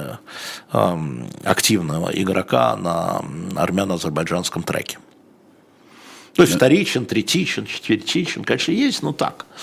[0.73, 0.97] э,
[1.45, 3.23] активного игрока на
[3.57, 4.99] армяно-азербайджанском треке.
[6.35, 9.47] То есть вторичен, третичен, четвертичен, конечно, есть, но так–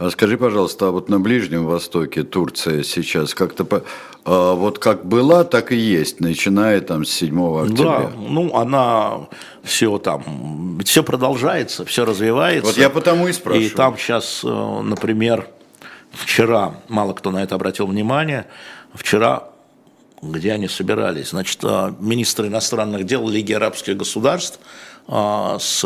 [0.00, 3.84] а скажи, пожалуйста, а вот на Ближнем Востоке Турция сейчас как-то
[4.24, 7.84] а вот как была, так и есть, начиная там с 7 октября.
[7.84, 9.28] Да, ну она
[9.62, 12.66] все там, все продолжается, все развивается.
[12.66, 13.66] Вот я потому и спрашиваю.
[13.66, 15.48] И там сейчас, э, например,
[16.12, 18.46] вчера, мало кто на это обратил внимание,
[18.94, 19.50] вчера
[20.22, 21.30] где они собирались.
[21.30, 24.60] Значит, э, министр иностранных дел Лиги арабских государств
[25.08, 25.84] э, с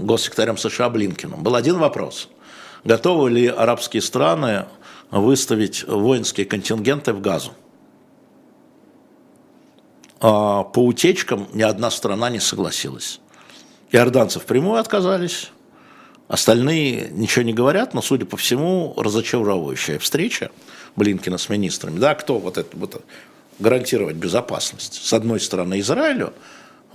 [0.00, 1.42] госсекретарем США Блинкиным.
[1.42, 2.30] Был один вопрос.
[2.84, 4.66] Готовы ли арабские страны
[5.10, 7.52] выставить воинские контингенты в Газу?
[10.20, 13.20] А по утечкам ни одна страна не согласилась.
[13.90, 15.50] Иорданцы впрямую отказались,
[16.28, 20.50] остальные ничего не говорят, но, судя по всему, разочаровывающая встреча
[20.96, 21.98] Блинкина с министрами.
[21.98, 23.02] Да, кто вот это, вот
[23.58, 24.94] гарантировать безопасность?
[24.94, 26.32] С одной стороны Израилю,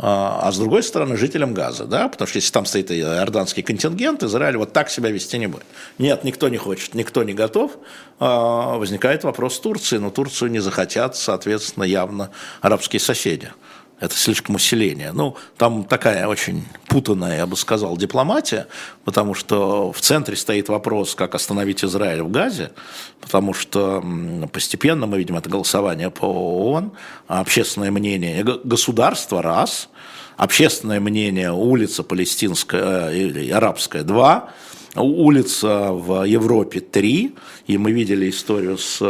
[0.01, 4.23] а, а с другой стороны жителям Газа, да, потому что если там стоит иорданский контингент,
[4.23, 5.65] Израиль вот так себя вести не будет.
[5.97, 7.73] Нет, никто не хочет, никто не готов.
[8.17, 12.29] А, возникает вопрос Турции, но Турцию не захотят, соответственно, явно
[12.61, 13.51] арабские соседи.
[13.99, 15.11] Это слишком усиление.
[15.11, 18.67] Ну, там такая очень путанная, я бы сказал, дипломатия,
[19.03, 22.71] потому что в центре стоит вопрос, как остановить Израиль в Газе,
[23.19, 24.03] потому что
[24.51, 26.91] постепенно мы видим это голосование по ООН,
[27.27, 29.89] общественное мнение государства– раз,
[30.37, 34.51] общественное мнение улица палестинская э, или арабская– два,
[34.95, 37.35] улица в Европе три,
[37.67, 39.01] и мы видели историю с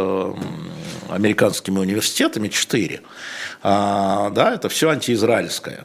[1.08, 3.00] американскими университетами четыре
[3.62, 5.84] а, да, это все антиизраильское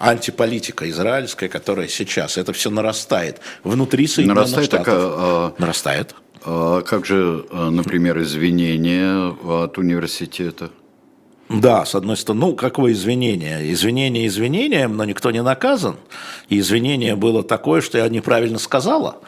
[0.00, 4.84] антиполитика израильская, которая сейчас, это все нарастает внутри Соединенных нарастает Штатов.
[4.86, 6.14] Так, а, нарастает.
[6.44, 10.70] А как же, а, например, извинения от университета?
[11.48, 13.70] Да, с одной стороны, ну, какое извинение?
[13.72, 15.96] Извинение извинением, но никто не наказан.
[16.48, 19.18] И извинение было такое, что я неправильно сказала.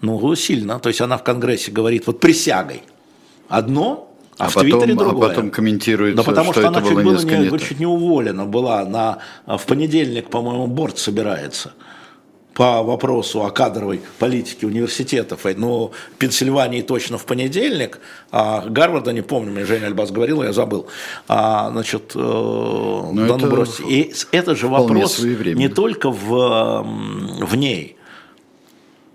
[0.00, 0.78] Ну, сильно.
[0.78, 2.82] То есть она в Конгрессе говорит, вот присягой.
[3.48, 5.26] Одно, а, а в потом, Твиттере другое.
[5.26, 7.86] А потом комментируется, да потому что, что она это чуть было не, не чуть не
[7.86, 8.84] уволена была.
[8.84, 11.72] На, в понедельник, по-моему, борт собирается
[12.54, 15.44] по вопросу о кадровой политике университетов.
[15.56, 17.98] Но в Пенсильвании точно в понедельник,
[18.30, 20.86] а Гарварда, не помню, мне Женя Альбас говорил, я забыл.
[21.28, 26.86] А, значит, э, да это ну И это же вопрос не только в,
[27.40, 27.96] в ней.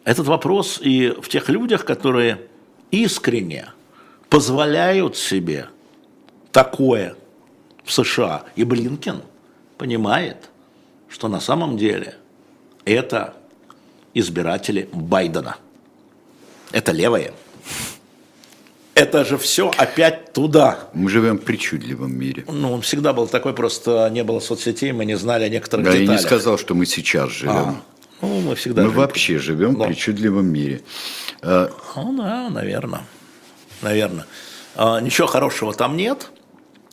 [0.04, 2.42] Этот вопрос и в тех людях, которые
[2.92, 3.68] искренне
[4.30, 5.68] позволяют себе
[6.52, 7.16] такое
[7.84, 8.44] в США.
[8.56, 9.22] И Блинкен
[9.78, 10.50] понимает,
[11.10, 12.16] что на самом деле
[12.86, 13.34] это
[14.14, 15.58] избиратели Байдена.
[16.72, 17.34] Это левые.
[18.94, 20.90] Это же все опять туда.
[20.94, 22.44] Мы живем в причудливом мире.
[22.48, 25.92] Ну, он всегда был такой, просто не было соцсетей, мы не знали о некоторых да,
[25.94, 26.10] деталях.
[26.10, 27.56] я не сказал, что мы сейчас живем.
[27.56, 27.82] А,
[28.22, 29.02] ну, мы всегда Мы живем.
[29.02, 29.86] вообще живем Но.
[29.86, 30.82] в причудливом мире.
[31.42, 33.04] А, ну, да, наверное
[33.82, 34.26] наверное.
[34.76, 36.32] А, ничего хорошего там нет,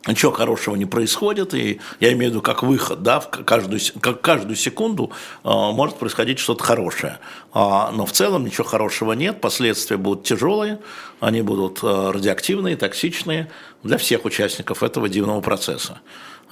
[0.07, 4.21] ничего хорошего не происходит, и я имею в виду как выход, да, в каждую, как
[4.21, 5.13] каждую секунду
[5.45, 7.19] а, может происходить что-то хорошее.
[7.53, 10.81] А, но в целом ничего хорошего нет, последствия будут тяжелые,
[11.21, 13.51] они будут радиоактивные, токсичные
[13.83, 16.01] для всех участников этого дивного процесса.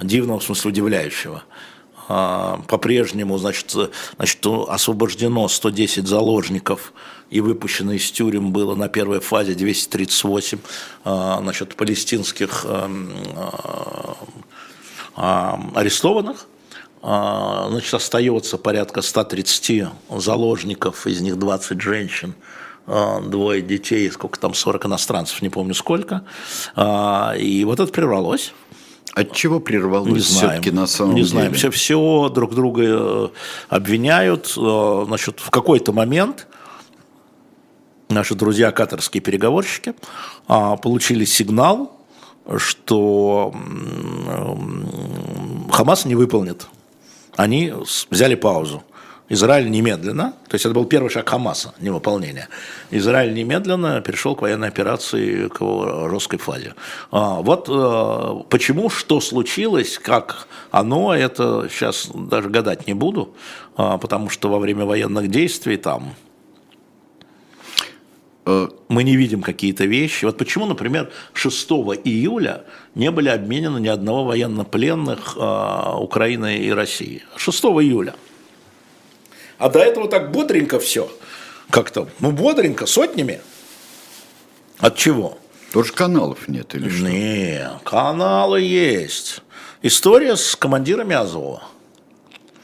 [0.01, 1.45] Дивного в смысле удивляющего.
[2.07, 3.75] По-прежнему, значит,
[4.17, 6.93] значит, освобождено 110 заложников
[7.31, 10.59] и выпущено из тюрем было на первой фазе 238
[11.05, 14.17] а, значит, палестинских а,
[15.17, 16.47] а, арестованных.
[17.03, 22.35] Значит, остается порядка 130 заложников, из них 20 женщин,
[22.87, 26.25] двое детей, сколько там, 40 иностранцев, не помню сколько.
[26.75, 28.55] И вот это прервалось.
[29.15, 31.25] От чего прервалось не все-таки на самом не деле?
[31.25, 31.55] Не знаем.
[31.55, 33.29] Все, все друг друга э,
[33.69, 34.53] обвиняют.
[34.57, 36.49] Э, значит, в какой-то момент
[38.15, 39.95] наши друзья катарские переговорщики
[40.49, 42.01] а, получили сигнал,
[42.57, 43.55] что
[45.71, 46.67] Хамас не выполнит.
[47.37, 47.73] Они
[48.11, 48.83] взяли паузу.
[49.31, 52.49] Израиль немедленно, то есть это был первый шаг Хамаса, невыполнение.
[52.91, 56.75] Израиль немедленно перешел к военной операции, к жесткой фазе.
[57.11, 63.35] А, вот а, почему, что случилось, как оно, это сейчас даже гадать не буду,
[63.77, 66.15] а, потому что во время военных действий там
[68.47, 70.25] мы не видим какие-то вещи.
[70.25, 71.71] Вот почему, например, 6
[72.05, 72.65] июля
[72.95, 77.23] не были обменены ни одного военнопленных э, Украины и России.
[77.37, 78.15] 6 июля.
[79.59, 81.11] А до этого так бодренько все.
[81.71, 83.41] Как-то, ну бодренько, сотнями.
[84.79, 85.39] От чего?
[85.73, 87.09] Тоже каналов нет или что?
[87.09, 89.41] Не, каналы есть.
[89.83, 91.63] История с командирами Азова.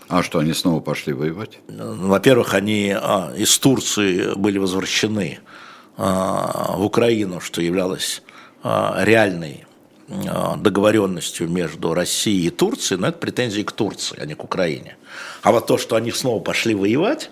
[0.09, 1.61] А что, они снова пошли воевать?
[1.69, 5.51] Во-первых, они а, из Турции были возвращены а,
[5.97, 8.23] в Украину, что являлось
[8.63, 9.65] а, реальной
[10.09, 14.97] а, договоренностью между Россией и Турцией, но это претензии к Турции, а не к Украине.
[15.43, 17.31] А вот то, что они снова пошли воевать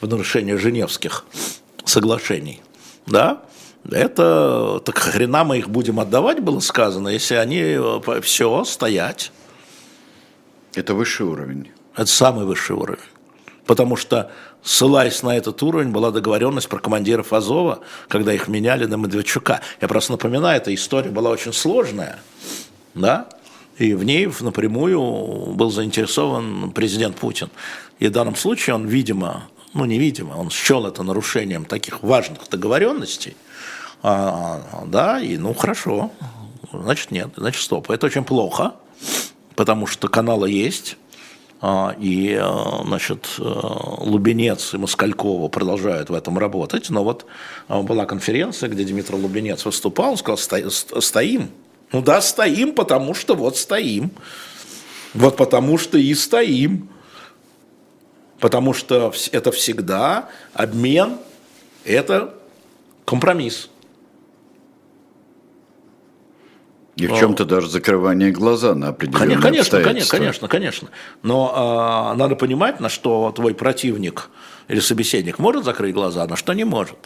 [0.00, 1.24] в нарушение Женевских
[1.84, 2.62] соглашений,
[3.06, 3.42] да,
[3.90, 9.32] это так хрена мы их будем отдавать, было сказано, если они э, все стоять.
[10.74, 11.72] Это высший уровень.
[11.96, 13.02] Это самый высший уровень.
[13.66, 14.30] Потому что
[14.62, 19.60] ссылаясь на этот уровень, была договоренность про командиров Азова, когда их меняли на Медведчука.
[19.80, 22.18] Я просто напоминаю, эта история была очень сложная,
[22.94, 23.28] да,
[23.78, 27.50] и в ней напрямую был заинтересован президент Путин.
[27.98, 33.36] И в данном случае он, видимо, ну невидимо, он счел это нарушением таких важных договоренностей,
[34.02, 36.10] а, да, и ну хорошо,
[36.72, 37.90] значит нет, значит стоп.
[37.90, 38.74] Это очень плохо,
[39.56, 40.96] потому что каналы есть,
[41.98, 46.90] и, а, значит, э, Лубенец и Москалькова продолжают в этом работать.
[46.90, 47.24] Но вот
[47.68, 51.50] а, была конференция, где Дмитрий Лубенец выступал, он сказал, стоим.
[51.92, 54.10] Ну да, стоим, потому что вот стоим.
[55.14, 56.88] Вот потому что и стоим.
[58.40, 61.18] Потому что это всегда обмен,
[61.84, 62.34] это
[63.04, 63.70] компромисс.
[66.96, 70.88] И в чем-то даже закрывание глаза на определенные конечно, конечно, конечно, конечно.
[71.22, 74.28] Но э, надо понимать, на что твой противник
[74.68, 76.98] или собеседник может закрыть глаза, а на что не может.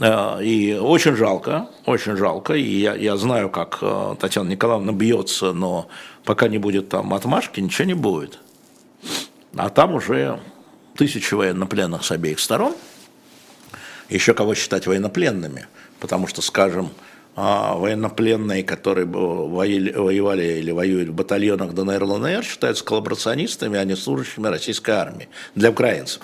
[0.00, 2.54] Э, и очень жалко, очень жалко.
[2.54, 5.86] И я, я знаю, как э, Татьяна Николаевна бьется, но
[6.24, 8.40] пока не будет там отмашки, ничего не будет.
[9.56, 10.40] А там уже
[10.96, 12.74] тысячи военнопленных с обеих сторон.
[14.08, 15.68] Еще кого считать военнопленными,
[16.00, 16.90] потому что, скажем,
[17.36, 24.90] военнопленные, которые воевали или воюют в батальонах ДНР, ЛНР, считаются коллаборационистами, а не служащими российской
[24.90, 26.22] армии для украинцев,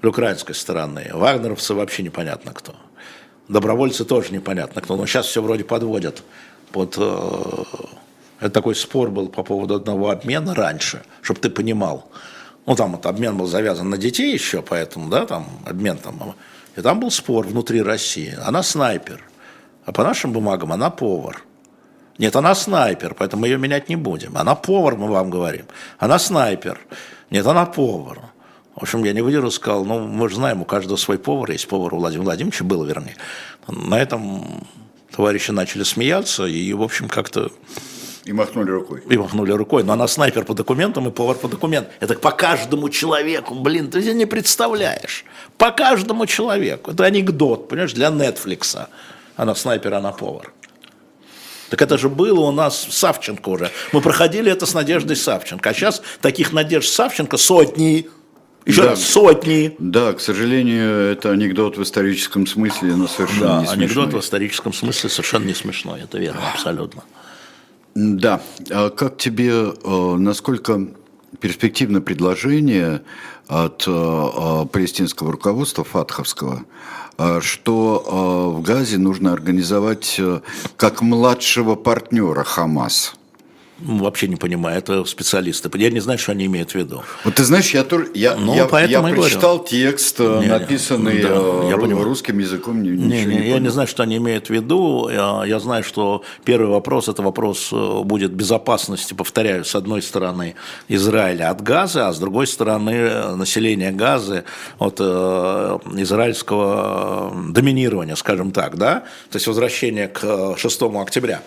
[0.00, 1.10] для украинской стороны.
[1.12, 2.74] Вагнеровцы вообще непонятно кто.
[3.48, 4.96] Добровольцы тоже непонятно кто.
[4.96, 6.22] Но сейчас все вроде подводят
[6.72, 6.96] под...
[6.98, 7.64] Э,
[8.40, 12.10] это такой спор был по поводу одного обмена раньше, чтобы ты понимал.
[12.66, 16.34] Ну, там вот обмен был завязан на детей еще, поэтому, да, там обмен там.
[16.76, 18.36] И там был спор внутри России.
[18.44, 19.22] Она снайпер–
[19.86, 21.42] а по нашим бумагам она повар.
[22.18, 24.36] Нет, она снайпер, поэтому мы ее менять не будем.
[24.36, 25.66] Она повар, мы вам говорим.
[25.98, 26.80] Она снайпер.
[27.30, 28.20] Нет, она повар.
[28.74, 31.68] В общем, я не выдержал, сказал, ну, мы же знаем, у каждого свой повар, есть
[31.68, 33.16] повар у Владимира Владимировича, был, вернее.
[33.68, 34.66] На этом
[35.14, 37.50] товарищи начали смеяться, и, в общем, как-то...
[38.24, 39.02] И махнули рукой.
[39.08, 39.84] И махнули рукой.
[39.84, 41.92] Но она снайпер по документам и повар по документам.
[42.00, 43.54] Это по каждому человеку.
[43.54, 45.24] Блин, ты себе не представляешь.
[45.58, 46.90] По каждому человеку.
[46.90, 48.88] Это анекдот, понимаешь, для Нетфликса
[49.36, 50.52] она снайпер, она повар.
[51.70, 53.70] Так это же было у нас Савченко уже.
[53.92, 55.70] Мы проходили это с Надеждой Савченко.
[55.70, 58.08] А сейчас таких Надежд Савченко сотни.
[58.64, 59.74] Еще да, раз, сотни.
[59.78, 63.84] Да, к сожалению, это анекдот в историческом смысле, но совершенно да, не смешной.
[63.84, 67.04] анекдот в историческом смысле совершенно не смешной, это верно, абсолютно.
[67.94, 68.40] Да.
[68.70, 70.88] А как тебе, э, насколько
[71.40, 73.02] перспективно предложение
[73.46, 76.64] от э, э, палестинского руководства фатховского
[77.40, 80.40] что э, в Газе нужно организовать э,
[80.76, 83.14] как младшего партнера Хамас.
[83.78, 85.70] Вообще не понимаю, это специалисты.
[85.74, 87.02] Я не знаю, что они имеют в виду.
[87.24, 89.68] Вот ты знаешь, я тоже я, ну, я, я прочитал говорю.
[89.68, 91.28] текст, не, написанный да,
[91.68, 92.82] я русским языком.
[92.82, 95.10] Не, не, не, не я не знаю, что они имеют в виду.
[95.10, 100.54] Я, я знаю, что первый вопрос это вопрос будет безопасности, повторяю, с одной стороны
[100.88, 104.44] Израиля от газа, а с другой стороны населения газа
[104.78, 109.00] от э, израильского доминирования, скажем так, да,
[109.30, 111.42] то есть возвращение к 6 октября.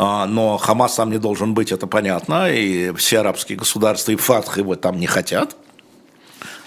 [0.00, 4.16] А, а, но Хамас там не должен быть, это понятно, и все арабские государства, и
[4.16, 5.56] Фатх его там не хотят.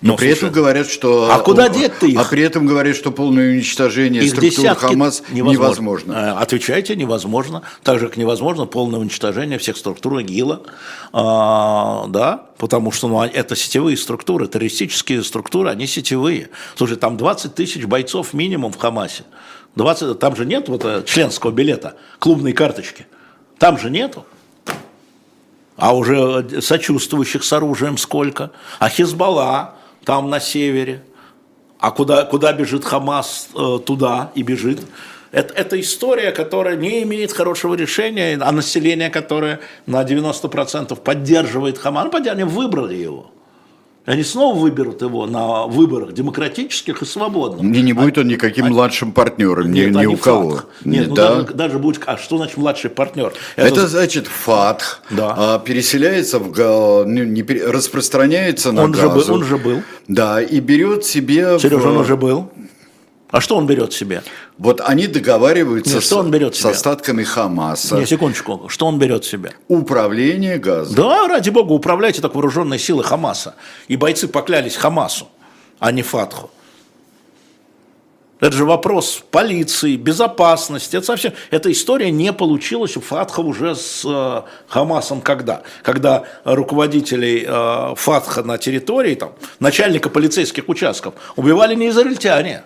[0.01, 1.31] Но, но при слушай, этом говорят, что...
[1.31, 2.19] А куда деть-то их?
[2.19, 5.51] А при этом говорят, что полное уничтожение их структур Хамас невозможно.
[5.51, 6.11] невозможно.
[6.11, 7.61] Э, отвечайте, невозможно.
[7.83, 10.63] Так же, как невозможно полное уничтожение всех структур ИГИЛа.
[11.13, 16.49] А, да, потому что ну, это сетевые структуры, террористические структуры, они сетевые.
[16.75, 19.23] Слушай, там 20 тысяч бойцов минимум в Хамасе.
[19.75, 23.05] 20, там же нет вот э, членского билета, клубной карточки.
[23.61, 24.25] Там же нету.
[25.77, 28.49] А уже сочувствующих с оружием сколько?
[28.79, 31.03] А Хизбалла там на севере.
[31.79, 34.79] А куда, куда бежит Хамас, э, туда и бежит.
[35.31, 42.07] Это, это история, которая не имеет хорошего решения, а население, которое на 90% поддерживает Хамас,
[42.11, 43.29] ну, они выбрали его.
[44.11, 47.61] Они снова выберут его на выборах демократических и свободных.
[47.61, 50.49] Не, не будет он никаким а, младшим партнером, нет, ни, ни у кого.
[50.49, 50.65] Фатх.
[50.83, 51.35] Нет, ну да.
[51.35, 52.01] даже, даже будет.
[52.07, 53.31] А что значит младший партнер?
[53.55, 55.35] Это, Это значит ФАТХ да.
[55.37, 59.21] а, переселяется в не, не, распространяется на он газу.
[59.21, 59.81] Же был, он же был.
[60.09, 61.57] Да, и берет себе.
[61.57, 61.87] Сережа, в...
[61.87, 62.51] он уже был.
[63.31, 64.23] А что он берет себе?
[64.57, 66.73] Вот они договариваются Нет, что он берет с, себе?
[66.73, 67.97] с остатками Хамаса.
[67.97, 68.67] Не, секундочку.
[68.67, 69.53] Что он берет себе?
[69.69, 70.95] Управление газом.
[70.95, 73.55] Да, ради бога, управляйте так вооруженные силы Хамаса.
[73.87, 75.29] И бойцы поклялись Хамасу,
[75.79, 76.51] а не Фатху.
[78.41, 80.97] Это же вопрос полиции, безопасности.
[80.97, 81.31] Это совсем...
[81.51, 85.61] Эта история не получилась у Фатха уже с э, Хамасом когда?
[85.83, 92.63] Когда руководителей э, Фатха на территории, там, начальника полицейских участков убивали не израильтяне,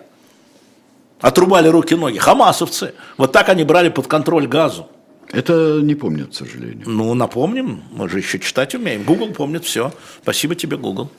[1.20, 2.18] Отрубали руки-ноги.
[2.18, 2.94] Хамасовцы.
[3.16, 4.88] Вот так они брали под контроль газу.
[5.32, 6.82] Это не помню, к сожалению.
[6.86, 7.82] Ну, напомним.
[7.90, 9.02] Мы же еще читать умеем.
[9.02, 9.92] Google помнит все.
[10.22, 11.10] Спасибо тебе, Google.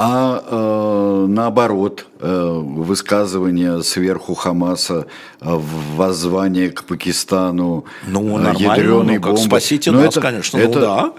[0.00, 5.06] А э, наоборот, э, высказывание сверху Хамаса,
[5.40, 5.60] э,
[5.96, 9.38] воззвание к Пакистану, ну, э, ядреный ну, бомбы.
[9.40, 10.56] Спасите ну, нас, это, конечно.
[10.56, 11.12] Ну это, ну, да.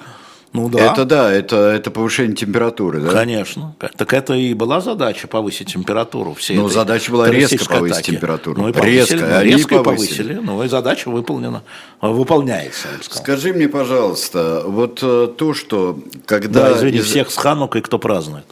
[0.52, 0.92] Ну да.
[0.92, 3.12] Это да, это, это повышение температуры, да?
[3.12, 3.76] Конечно.
[3.98, 8.12] Так это и была задача повысить температуру всей Ну, задача была резко повысить атаки.
[8.12, 8.62] температуру.
[8.62, 10.24] Ну, и Резко, повысили, резко и повысили.
[10.24, 10.34] повысили.
[10.44, 11.62] Ну, и задача выполнена.
[12.02, 13.24] Выполняется, я бы сказал.
[13.24, 16.70] Скажи мне, пожалуйста, вот э, то, что когда...
[16.72, 18.46] Да, извини, из- всех с Ханукой, кто празднует.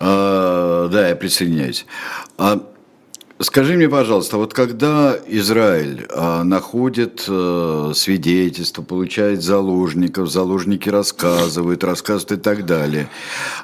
[0.00, 1.86] А, да, я присоединяюсь.
[2.36, 2.60] А,
[3.40, 12.32] скажи мне, пожалуйста, вот когда Израиль а, находит э, свидетельства, получает заложников, заложники рассказывают, рассказывают
[12.32, 13.08] и так далее,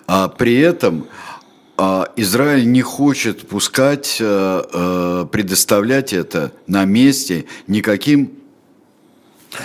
[0.06, 1.06] а при этом
[1.76, 8.43] а, Израиль не хочет пускать, э, э, предоставлять это на месте никаким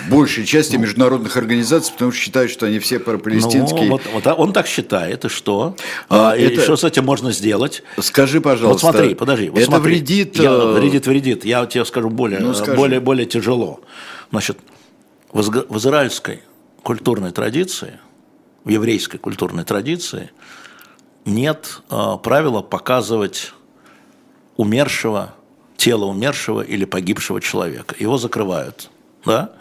[0.08, 3.82] большей части международных организаций, потому что считают, что они все пропалестинские.
[3.84, 5.76] Ну, вот, вот он так считает, и что?
[6.08, 7.82] А, А, и это- что с этим можно сделать?
[8.00, 8.86] Скажи, пожалуйста.
[8.86, 9.48] Вот смотри, подожди.
[9.50, 9.94] Вот это смотри.
[9.94, 10.36] вредит...
[10.38, 11.44] Я- э, вредит, вредит.
[11.44, 12.74] Я тебе скажу более, Ну, скажи.
[12.76, 13.80] более, более тяжело.
[14.30, 14.58] Значит,
[15.32, 16.42] в израильской
[16.82, 18.00] культурной традиции,
[18.64, 20.30] в еврейской культурной традиции
[21.24, 23.52] нет э, правила показывать
[24.56, 25.34] умершего,
[25.76, 27.94] тело умершего или погибшего человека.
[27.98, 28.90] Его закрывают,
[29.24, 29.52] да?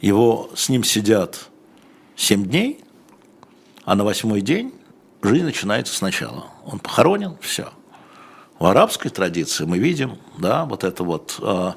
[0.00, 1.48] Его, с ним сидят
[2.16, 2.80] 7 дней,
[3.84, 4.72] а на восьмой день
[5.22, 6.46] жизнь начинается сначала.
[6.64, 7.70] Он похоронен, все.
[8.58, 11.72] В арабской традиции мы видим, да, вот это вот э,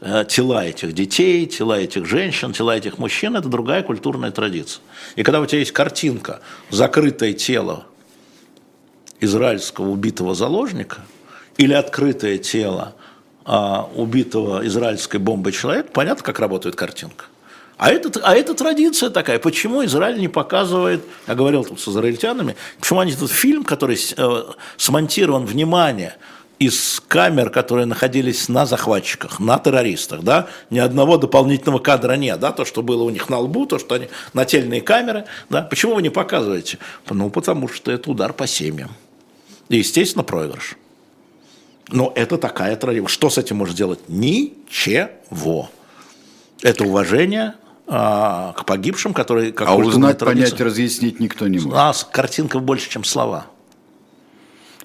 [0.00, 4.82] э, тела этих детей, тела этих женщин, тела этих мужчин, это другая культурная традиция.
[5.14, 6.40] И когда у тебя есть картинка,
[6.70, 7.86] закрытое тело
[9.20, 11.02] израильского убитого заложника
[11.56, 12.96] или открытое тело
[13.44, 17.26] а, убитого израильской бомбой человека, понятно, как работает картинка.
[17.76, 19.38] А это, а это традиция такая.
[19.38, 24.42] Почему Израиль не показывает, я говорил тут с израильтянами, почему они тут фильм, который э,
[24.76, 26.16] смонтирован, внимание,
[26.60, 32.52] из камер, которые находились на захватчиках, на террористах, да, ни одного дополнительного кадра нет, да,
[32.52, 36.02] то, что было у них на лбу, то, что они, нательные камеры, да, почему вы
[36.02, 36.78] не показываете?
[37.10, 38.92] Ну, потому что это удар по семьям.
[39.68, 40.76] И, естественно, проигрыш.
[41.88, 43.08] Но это такая традиция.
[43.08, 44.00] Что с этим может сделать?
[44.08, 45.70] Ничего.
[46.62, 47.54] Это уважение
[47.86, 50.50] к погибшим, которые как А узнать, традиция.
[50.50, 51.74] понять, разъяснить никто не У может.
[51.76, 53.46] нас картинка больше, чем слова.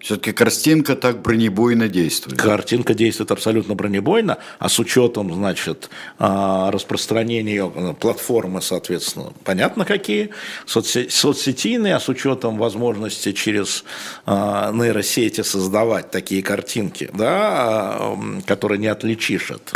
[0.01, 2.39] Все-таки картинка так бронебойно действует.
[2.41, 9.83] Картинка действует абсолютно бронебойно, а с учетом, значит, а, распространения ее, э, платформы, соответственно, понятно
[9.83, 10.29] какие,
[10.65, 13.83] соцсе- соцсетийные, а с учетом возможности через
[14.25, 19.73] а, нейросети создавать такие картинки, да, а, которые не отличишь от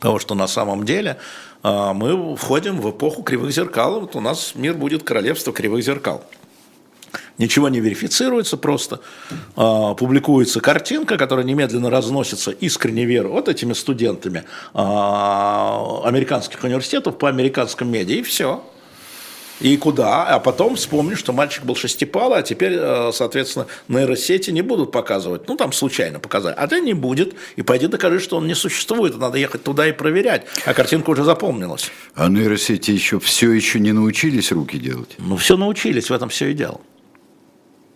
[0.00, 1.22] того, что на самом деле а,
[1.62, 4.00] мы входим в эпоху кривых зеркал.
[4.00, 6.24] Вот у нас мир будет королевство кривых зеркал.
[7.38, 9.00] Ничего не верифицируется, просто
[9.56, 14.44] а, публикуется картинка, которая немедленно разносится искренне веру вот этими студентами
[14.74, 18.62] а, американских университетов по американским медиа, и все.
[19.60, 20.24] И куда?
[20.26, 25.48] А потом вспомнишь, что мальчик был шестипалый, а теперь, э, соответственно, нейросети не будут показывать.
[25.48, 26.56] Ну, там случайно показать.
[26.58, 27.34] А ты не будет.
[27.56, 29.16] И пойди докажи, что он не существует.
[29.18, 30.46] Надо ехать туда и проверять.
[30.64, 31.90] А картинка уже запомнилась.
[32.14, 35.14] А нейросети еще все еще не научились руки делать.
[35.18, 36.80] Ну, все научились, в этом все и дело.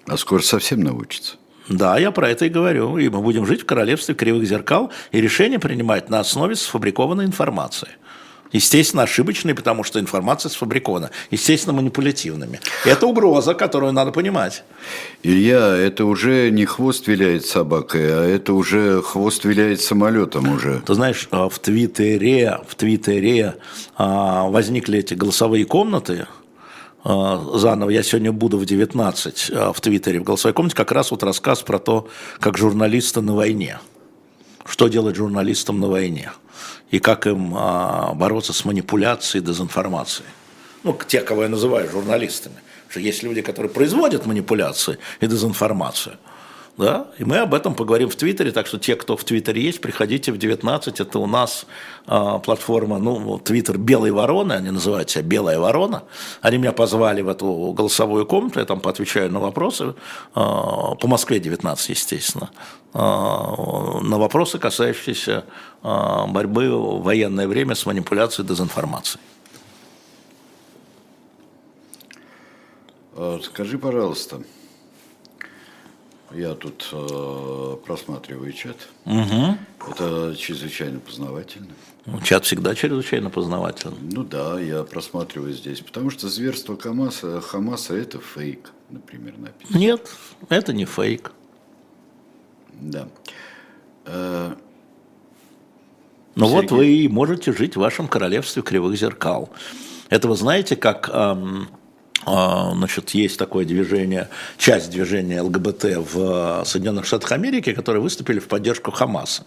[0.07, 1.37] А скоро совсем научатся.
[1.69, 2.97] Да, я про это и говорю.
[2.97, 7.89] И мы будем жить в королевстве кривых зеркал и решения принимать на основе сфабрикованной информации.
[8.53, 11.11] Естественно, ошибочной, потому что информация сфабрикована.
[11.31, 12.61] Естественно, манипулятивными.
[12.85, 14.65] Это угроза, которую надо понимать.
[15.23, 20.83] Илья, это уже не хвост виляет собакой, а это уже хвост виляет самолетом уже.
[20.87, 23.57] Ты знаешь, а, в Твиттере, в Твиттере
[23.97, 26.27] а, возникли эти голосовые комнаты,
[27.09, 31.13] а, заново, я сегодня буду в 19 а, в Твиттере, в голосовой комнате, как раз
[31.13, 32.09] вот рассказ про то,
[32.41, 33.79] как журналисты на войне.
[34.65, 36.33] Что делать журналистам на войне?
[36.91, 40.29] И как им а, бороться с манипуляцией, дезинформацией.
[40.83, 42.57] Ну, те, кого я называю журналистами.
[42.89, 46.17] Что есть люди, которые производят манипуляции и дезинформацию.
[46.77, 47.07] Да?
[47.17, 50.31] И мы об этом поговорим в Твиттере, так что те, кто в Твиттере есть, приходите
[50.31, 51.65] в 19, это у нас
[52.07, 56.03] а, платформа, ну, Твиттер «Белой вороны», они называют себя «Белая ворона»,
[56.43, 59.95] они меня позвали в эту голосовую комнату, я там поотвечаю на вопросы,
[60.35, 62.51] а, по Москве 19, естественно,
[62.93, 65.45] а, на вопросы, касающиеся
[65.83, 69.23] а, борьбы в военное время с манипуляцией дезинформацией.
[73.43, 74.43] Скажи, пожалуйста,
[76.37, 78.77] я тут э, просматриваю чат.
[79.05, 81.69] Это чрезвычайно познавательно.
[82.07, 83.97] Ну, Чат всегда чрезвычайно познавательный.
[84.13, 89.77] Ну да, я просматриваю здесь, потому что зверство Хамаса, Хамаса это фейк, например, написано.
[89.77, 90.09] Нет,
[90.49, 91.33] это не фейк.
[92.81, 93.09] Да.
[94.05, 94.55] Э,
[96.37, 99.51] Ну вот вы и можете жить в вашем королевстве кривых зеркал.
[100.09, 101.69] Это вы знаете, как эм,
[102.25, 104.29] значит, есть такое движение,
[104.59, 109.45] часть движения ЛГБТ в Соединенных Штатах Америки, которые выступили в поддержку Хамаса.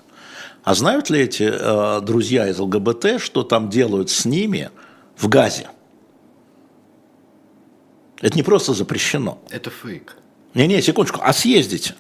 [0.64, 4.70] А знают ли эти э, друзья из ЛГБТ, что там делают с ними
[5.18, 5.70] в Газе?
[8.22, 9.42] Это не просто запрещено.
[9.50, 10.18] Это фейк.
[10.54, 11.96] Не-не, секундочку, а съездите.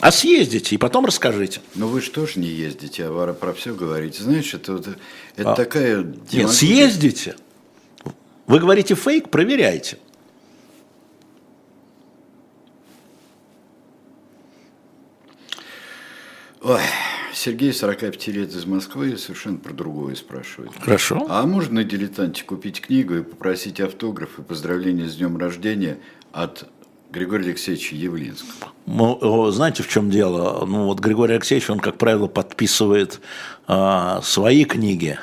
[0.00, 1.60] А съездите и потом расскажите.
[1.74, 4.22] Но вы же тоже не ездите, а про все говорите.
[4.22, 4.96] Знаешь, это, это,
[5.36, 6.04] это а, такая...
[6.32, 7.36] Нет, съездите.
[8.52, 9.96] Вы говорите фейк, проверяйте.
[16.60, 16.82] Ой,
[17.32, 20.72] Сергей, 45 лет из Москвы, совершенно про другое спрашивает.
[20.78, 21.24] Хорошо.
[21.30, 25.96] А можно на дилетанте купить книгу и попросить автограф и поздравления с днем рождения
[26.32, 26.68] от
[27.10, 28.70] Григория Алексеевича Явлинского?
[28.84, 30.66] Ну, знаете, в чем дело?
[30.66, 33.22] Ну, вот Григорий Алексеевич, он, как правило, подписывает
[33.66, 35.18] э, свои книги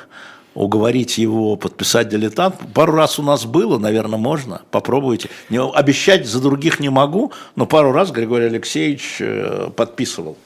[0.54, 2.56] уговорить его подписать дилетант.
[2.74, 4.62] Пару раз у нас было, наверное, можно.
[4.70, 5.30] Попробуйте.
[5.48, 10.36] Не, обещать за других не могу, но пару раз Григорий Алексеевич э, подписывал.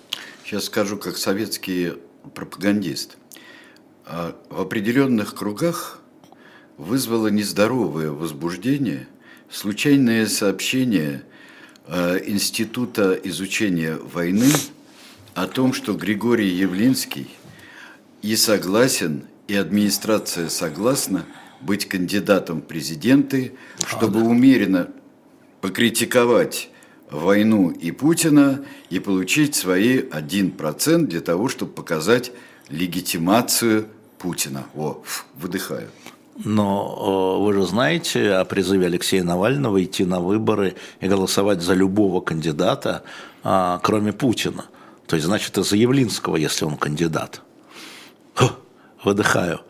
[0.44, 1.94] Сейчас скажу, как советский
[2.34, 3.16] пропагандист.
[4.06, 6.00] А, в определенных кругах
[6.76, 9.08] вызвало нездоровое возбуждение
[9.50, 11.22] случайное сообщение
[11.86, 14.50] э, Института изучения войны
[15.34, 17.30] о том, что Григорий Явлинский
[18.22, 21.24] и согласен, и администрация согласна
[21.60, 23.54] быть кандидатом в президенты,
[23.86, 24.88] чтобы умеренно
[25.60, 26.70] покритиковать
[27.10, 32.32] войну и Путина и получить свои 1% для того, чтобы показать
[32.68, 33.86] легитимацию
[34.18, 34.64] Путина.
[34.74, 35.02] О,
[35.36, 35.88] выдыхаю.
[36.36, 42.20] Но вы же знаете о призыве Алексея Навального идти на выборы и голосовать за любого
[42.20, 43.04] кандидата,
[43.44, 44.64] а, кроме Путина.
[45.06, 47.42] То есть, значит, и за Явлинского, если он кандидат.
[49.04, 49.60] Выдыхаю.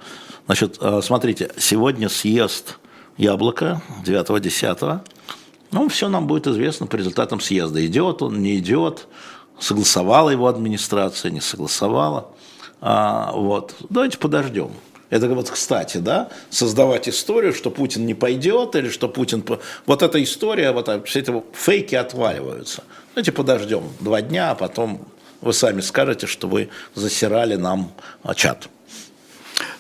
[0.47, 2.79] Значит, а, смотрите, сегодня съезд
[3.17, 5.03] Яблоко 9-10
[5.75, 7.85] ну, все нам будет известно по результатам съезда.
[7.85, 9.09] Идет он, не идет,
[9.59, 12.29] согласовала его администрация, не согласовала.
[12.81, 13.75] А, вот.
[13.91, 14.71] Давайте подождем.
[15.11, 19.45] Это вот, кстати, да, создавать историю, что Путин не пойдет, или что Путин...
[19.87, 22.85] Вот эта история, вот все эти фейки отваливаются.
[23.09, 25.09] Давайте подождем два дня, а потом
[25.41, 27.91] вы сами скажете, что вы засирали нам
[28.37, 28.69] чат.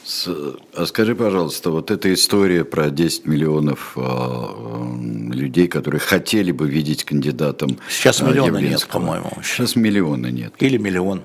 [0.06, 7.04] А скажи, пожалуйста, вот эта история про 10 миллионов э, людей, которые хотели бы видеть
[7.04, 9.30] кандидатом Сейчас миллиона нет, по-моему.
[9.42, 10.52] Сейчас миллиона нет.
[10.58, 11.22] Или миллион.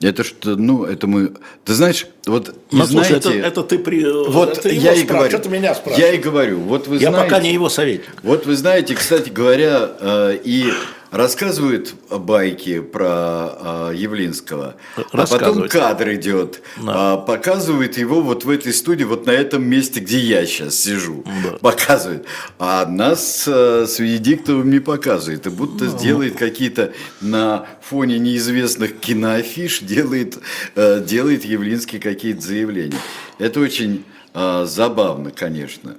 [0.00, 1.32] Это что, ну, это мы...
[1.64, 3.20] Ты знаешь, вот, ну, знаете...
[3.20, 4.04] Слушай, это, это ты при...
[4.28, 5.30] Вот это я и говорю.
[5.30, 6.08] Что ты меня спрашиваешь?
[6.08, 6.60] Я и говорю.
[6.60, 8.14] Вот вы я знаете, пока не его советник.
[8.22, 10.72] Вот вы знаете, кстати говоря, э, и
[11.14, 17.14] рассказывают байки про э, Явлинского, а потом кадр идет, да.
[17.22, 21.24] э, показывают его вот в этой студии, вот на этом месте, где я сейчас сижу,
[21.44, 21.58] да.
[21.58, 22.26] показывают,
[22.58, 25.96] а нас э, с Венедиктовым не показывает, и будто да.
[25.96, 30.38] делает какие-то на фоне неизвестных киноафиш, делает,
[30.74, 32.98] э, делает Явлинский какие-то заявления.
[33.38, 34.04] Это очень
[34.34, 35.96] э, забавно, конечно.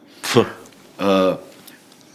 [0.98, 1.38] Э,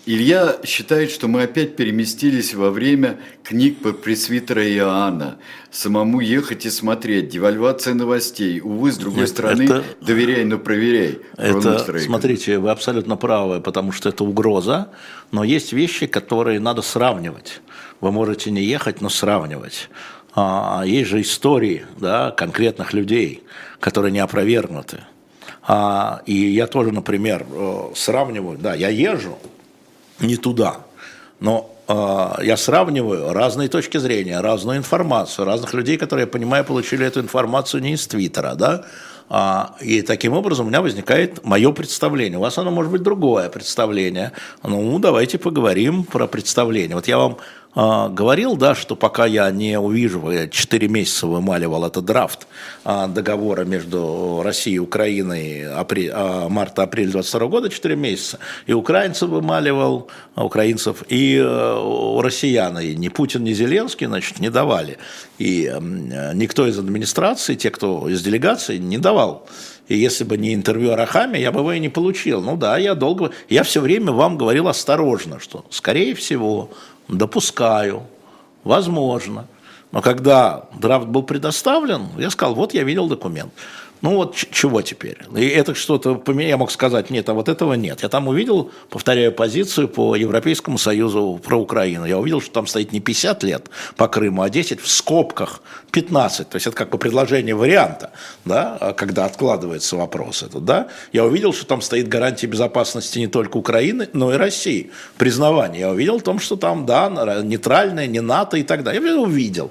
[0.07, 5.37] Илья считает, что мы опять переместились во время книг по пресвитера Иоанна.
[5.71, 8.61] Самому ехать и смотреть, девальвация новостей.
[8.61, 11.19] Увы, с другой Нет, стороны, это, доверяй, но проверяй.
[11.37, 14.89] Это, смотрите, вы абсолютно правы, потому что это угроза,
[15.33, 17.61] но есть вещи, которые надо сравнивать.
[18.01, 19.91] Вы можете не ехать, но сравнивать.
[20.35, 23.43] А, есть же истории да, конкретных людей,
[23.81, 25.01] которые не опровергнуты.
[25.63, 29.39] А, и я тоже, например, э, сравниваю, да, я езжу,
[30.21, 30.77] не туда.
[31.41, 37.07] Но э, я сравниваю разные точки зрения, разную информацию, разных людей, которые, я понимаю, получили
[37.07, 38.85] эту информацию не из Твиттера, да,
[39.33, 42.39] а, и таким образом у меня возникает мое представление.
[42.39, 44.33] У вас оно может быть другое представление.
[44.65, 46.97] Ну, давайте поговорим про представление.
[46.97, 47.39] Вот я вам
[47.75, 52.49] говорил, да, что пока я не увижу, я 4 месяца вымаливал этот драфт
[52.85, 59.29] а, договора между Россией и Украиной апрель, а, марта-апрель 22 года, 4 месяца, и украинцев
[59.29, 64.99] вымаливал, а, украинцев, и а, россиян, и ни Путин, ни Зеленский, значит, не давали.
[65.39, 65.81] И а,
[66.35, 69.47] никто из администрации, те, кто из делегации, не давал.
[69.91, 72.41] И если бы не интервью Арахами, я бы его и не получил.
[72.41, 73.33] Ну да, я долго...
[73.49, 76.71] Я все время вам говорил осторожно, что, скорее всего,
[77.11, 78.05] Допускаю,
[78.65, 79.47] возможно.
[79.93, 83.53] Но когда драфт был предоставлен, я сказал, вот я видел документ.
[84.03, 85.19] Ну вот чего теперь?
[85.37, 88.03] И это что-то поменять, я мог сказать, нет, а вот этого нет.
[88.03, 92.07] Я там увидел, повторяю, позицию по Европейскому Союзу про Украину.
[92.07, 95.61] Я увидел, что там стоит не 50 лет по Крыму, а 10 в скобках
[95.91, 96.49] 15.
[96.49, 98.11] То есть это как бы предложение варианта,
[98.47, 100.89] да, а когда откладывается вопрос этот, да.
[101.13, 104.91] Я увидел, что там стоит гарантия безопасности не только Украины, но и России.
[105.19, 105.81] Признавание.
[105.81, 109.03] Я увидел в том, что там, да, нейтральное, не НАТО и так далее.
[109.05, 109.71] Я увидел.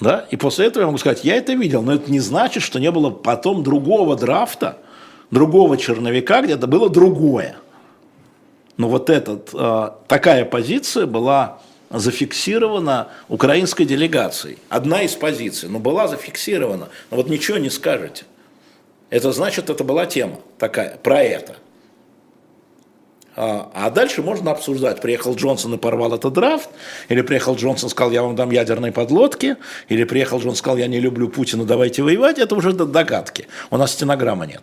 [0.00, 0.26] Да?
[0.30, 2.90] И после этого я могу сказать, я это видел, но это не значит, что не
[2.90, 4.78] было потом другого драфта,
[5.30, 7.56] другого черновика, где-то было другое.
[8.76, 11.60] Но вот этот, э, такая позиция была
[11.90, 14.58] зафиксирована украинской делегацией.
[14.68, 16.88] Одна из позиций, но была зафиксирована.
[17.10, 18.24] Но вот ничего не скажете.
[19.10, 21.54] Это значит, это была тема такая, про это.
[23.36, 26.68] А, а дальше можно обсуждать, приехал Джонсон и порвал этот драфт,
[27.08, 29.56] или приехал Джонсон и сказал, я вам дам ядерные подлодки,
[29.88, 33.48] или приехал Джонсон и сказал, я не люблю Путина, давайте воевать, это уже догадки.
[33.70, 34.62] У нас стенограммы нет.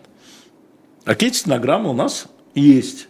[1.04, 3.08] А какие стенограммы у нас есть.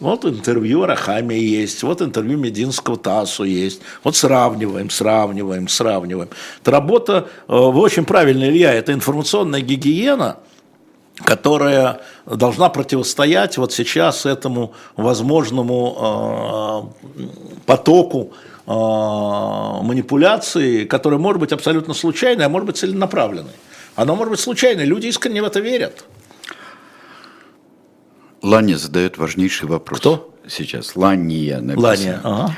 [0.00, 3.82] Вот интервью Рахами есть, вот интервью Мединского ТАССу есть.
[4.02, 6.28] Вот сравниваем, сравниваем, сравниваем.
[6.60, 10.38] Это работа, э, вы очень правильно, Илья, это информационная гигиена–
[11.16, 17.22] которая должна противостоять вот сейчас этому возможному э,
[17.66, 18.32] потоку
[18.66, 23.52] э, манипуляции, которая может быть абсолютно случайной, а может быть целенаправленной.
[23.94, 26.04] Она может быть случайной, люди искренне в это верят.
[28.42, 30.00] Ланя задает важнейший вопрос.
[30.00, 30.34] Кто?
[30.48, 30.96] Сейчас.
[30.96, 31.86] Лания написано.
[31.86, 32.56] Лания, ага.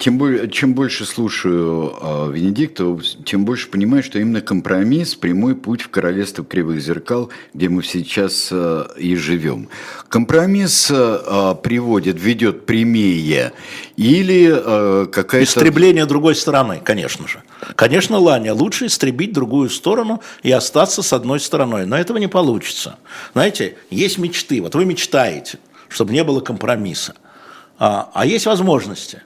[0.00, 5.82] Тем более, чем больше слушаю э, Венедиктова, тем больше понимаю, что именно компромисс– прямой путь
[5.82, 9.68] в королевство кривых зеркал, где мы сейчас э, и живем.
[10.08, 13.52] Компромисс э, приводит, ведет прямее
[13.96, 15.44] или э, какая-то…
[15.44, 17.44] Истребление другой стороны, конечно же.
[17.76, 22.98] Конечно, Ланя, лучше истребить другую сторону и остаться с одной стороной, но этого не получится.
[23.34, 27.14] Знаете, есть мечты, вот вы мечтаете, чтобы не было компромисса,
[27.78, 29.22] а, а есть возможности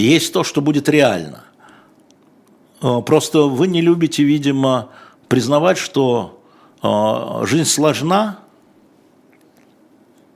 [0.00, 1.44] есть то, что будет реально.
[2.82, 4.90] Э, просто вы не любите, видимо,
[5.28, 6.42] признавать, что
[6.82, 8.40] э, жизнь сложна,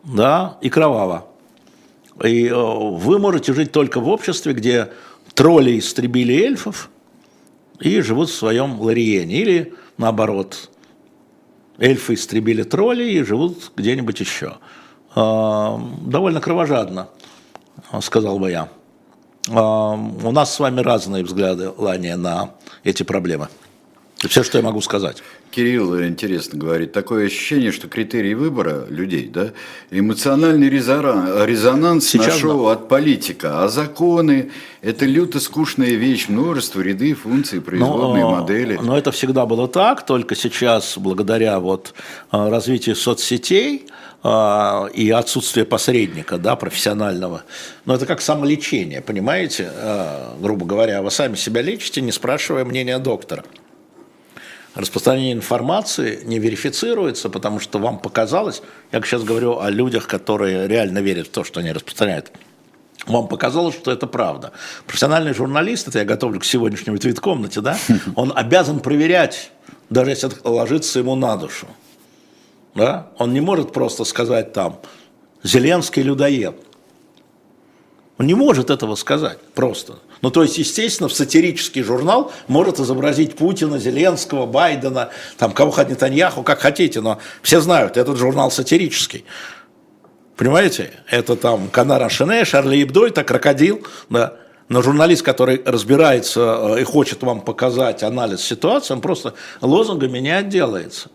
[0.04, 1.26] да, и кровава.
[2.22, 4.92] И э, вы можете жить только в обществе, где
[5.34, 6.90] тролли истребили эльфов
[7.80, 9.36] и живут в своем лариене.
[9.36, 10.70] Или наоборот,
[11.78, 14.58] эльфы истребили троллей и живут где-нибудь еще.
[15.14, 17.08] Довольно кровожадно,
[18.00, 18.70] сказал бы я.
[19.48, 22.50] У нас с вами разные взгляды, Лания, на
[22.84, 23.48] эти проблемы.
[24.28, 25.22] Все, что я могу сказать.
[25.50, 29.50] Кирилл интересно говорит, такое ощущение, что критерии выбора людей, да,
[29.90, 32.72] эмоциональный резонанс, Сейчас нашел да.
[32.72, 34.52] от политика, а законы–
[34.82, 38.78] это люто скучная вещь, множество, ряды, функций, производные но, модели.
[38.80, 41.92] Но это всегда было так, только сейчас, благодаря вот
[42.30, 43.86] а, развитию соцсетей,
[44.24, 47.42] и отсутствие посредника, да, профессионального.
[47.86, 49.68] Но это как самолечение, понимаете?
[49.74, 53.44] А, грубо говоря, вы сами себя лечите, не спрашивая мнения доктора.
[54.76, 58.62] Распространение информации не верифицируется, потому что вам показалось,
[58.92, 62.30] я сейчас говорю о людях, которые реально верят в то, что они распространяют,
[63.06, 64.52] вам показалось, что это правда.
[64.86, 67.76] Профессиональный журналист, это я готовлю к сегодняшнему твит-комнате, да,
[68.14, 69.50] он обязан проверять,
[69.90, 71.66] даже если это ложится ему на душу.
[72.74, 73.08] Да?
[73.18, 74.80] Он не может просто сказать там
[75.42, 76.56] «Зеленский людоед».
[78.18, 79.94] Он не может этого сказать просто.
[80.20, 85.88] Ну, то есть, естественно, в сатирический журнал может изобразить Путина, Зеленского, Байдена, там, кого хоть
[85.88, 89.24] Нетаньяху, как хотите, но все знают, этот журнал сатирический.
[90.36, 90.92] Понимаете?
[91.10, 94.34] Это там Канара Шене, Шарли Ибдо, это крокодил, да.
[94.68, 100.30] Но журналист, который разбирается э, и хочет вам показать анализ ситуации, он просто лозунгами не
[100.30, 101.10] отделается.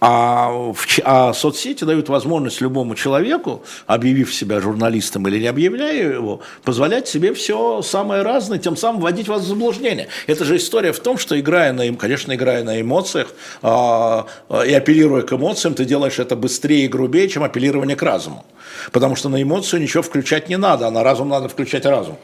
[0.00, 6.40] А, в, а соцсети дают возможность любому человеку, объявив себя журналистом или не объявляя его,
[6.64, 10.08] позволять себе все самое разное, тем самым вводить вас в заблуждение.
[10.26, 13.28] Это же история в том, что играя на, конечно, играя на эмоциях
[13.62, 14.26] а,
[14.66, 18.46] и апеллируя к эмоциям, ты делаешь это быстрее и грубее, чем апеллирование к разуму.
[18.92, 22.16] Потому что на эмоцию ничего включать не надо, а на разум надо включать разум.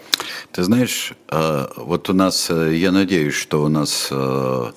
[0.52, 4.70] Ты знаешь, а, вот у нас, э, я надеюсь, что у нас э,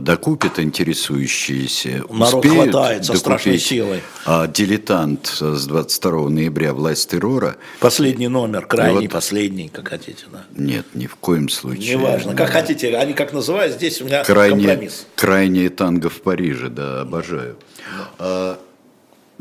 [0.00, 4.02] докупят интересующиеся, Народ успеют хватает со страшной силой.
[4.24, 7.56] А, дилетант с 22 ноября «Власть террора».
[7.80, 10.26] Последний номер, крайний, вот, последний, как хотите.
[10.32, 10.44] Да.
[10.54, 11.96] Нет, ни в коем случае.
[11.96, 12.60] Неважно, как да.
[12.60, 15.06] хотите, они как называют, здесь у меня крайне, компромисс.
[15.14, 17.56] Крайнее танго в Париже, да, обожаю.
[17.76, 18.08] Да.
[18.18, 18.58] А,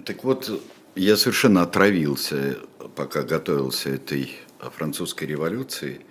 [0.03, 0.61] так вот,
[0.95, 2.57] я совершенно отравился,
[2.95, 4.31] пока готовился этой
[4.75, 6.01] французской революции–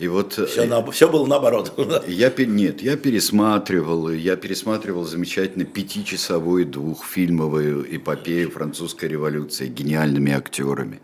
[0.00, 1.74] И вот все, на, все было наоборот.
[2.08, 11.02] Я нет, я пересматривал, я пересматривал замечательно пятичасовую двухфильмовую эпопею французской революции гениальными актерами.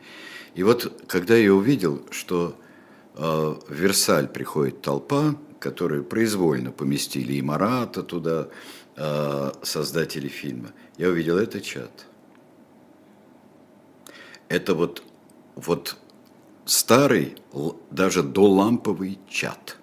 [0.54, 2.56] И вот когда я увидел, что
[3.16, 8.48] э, в Версаль приходит толпа, которую произвольно поместили и Марата туда,
[8.96, 12.06] э, создатели фильма, я увидел это чат.
[14.48, 15.02] Это вот,
[15.54, 15.98] вот
[16.66, 17.36] старый,
[17.90, 19.76] даже доламповый чат.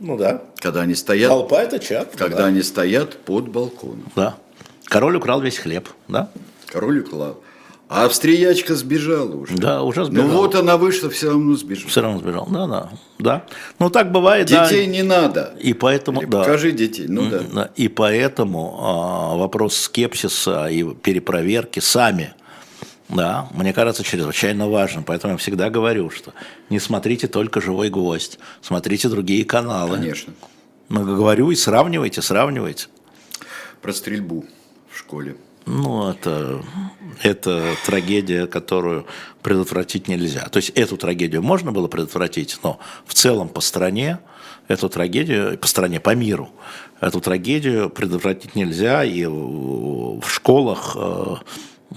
[0.00, 0.42] Ну да.
[0.58, 1.30] Когда они стоят...
[1.30, 2.14] Толпа это чат.
[2.14, 2.46] Когда да.
[2.46, 4.06] они стоят под балконом.
[4.14, 4.36] Да.
[4.84, 6.30] Король украл весь хлеб, да?
[6.66, 7.42] Король украл.
[7.88, 9.56] А австриячка сбежала уже.
[9.56, 10.28] Да, уже сбежала.
[10.28, 11.88] Ну вот она вышла, все равно сбежала.
[11.88, 12.90] Все равно сбежала, да, да.
[13.18, 13.44] да.
[13.78, 14.92] Ну так бывает, Детей да.
[14.92, 15.54] не надо.
[15.58, 16.40] И поэтому, Или да.
[16.40, 17.70] Покажи детей, ну да.
[17.76, 22.34] И поэтому а, вопрос скепсиса и перепроверки сами
[23.08, 25.02] да, мне кажется, чрезвычайно важно.
[25.02, 26.34] Поэтому я всегда говорю, что
[26.68, 29.96] не смотрите только «Живой гвоздь», смотрите другие каналы.
[29.96, 30.34] Конечно.
[30.88, 32.86] Но говорю и сравнивайте, сравнивайте.
[33.80, 34.44] Про стрельбу
[34.90, 35.36] в школе.
[35.66, 36.62] Ну, это,
[37.22, 39.06] это трагедия, которую
[39.42, 40.48] предотвратить нельзя.
[40.48, 44.18] То есть эту трагедию можно было предотвратить, но в целом по стране
[44.66, 46.50] эту трагедию, по стране, по миру,
[47.00, 49.04] эту трагедию предотвратить нельзя.
[49.04, 51.36] И в школах э,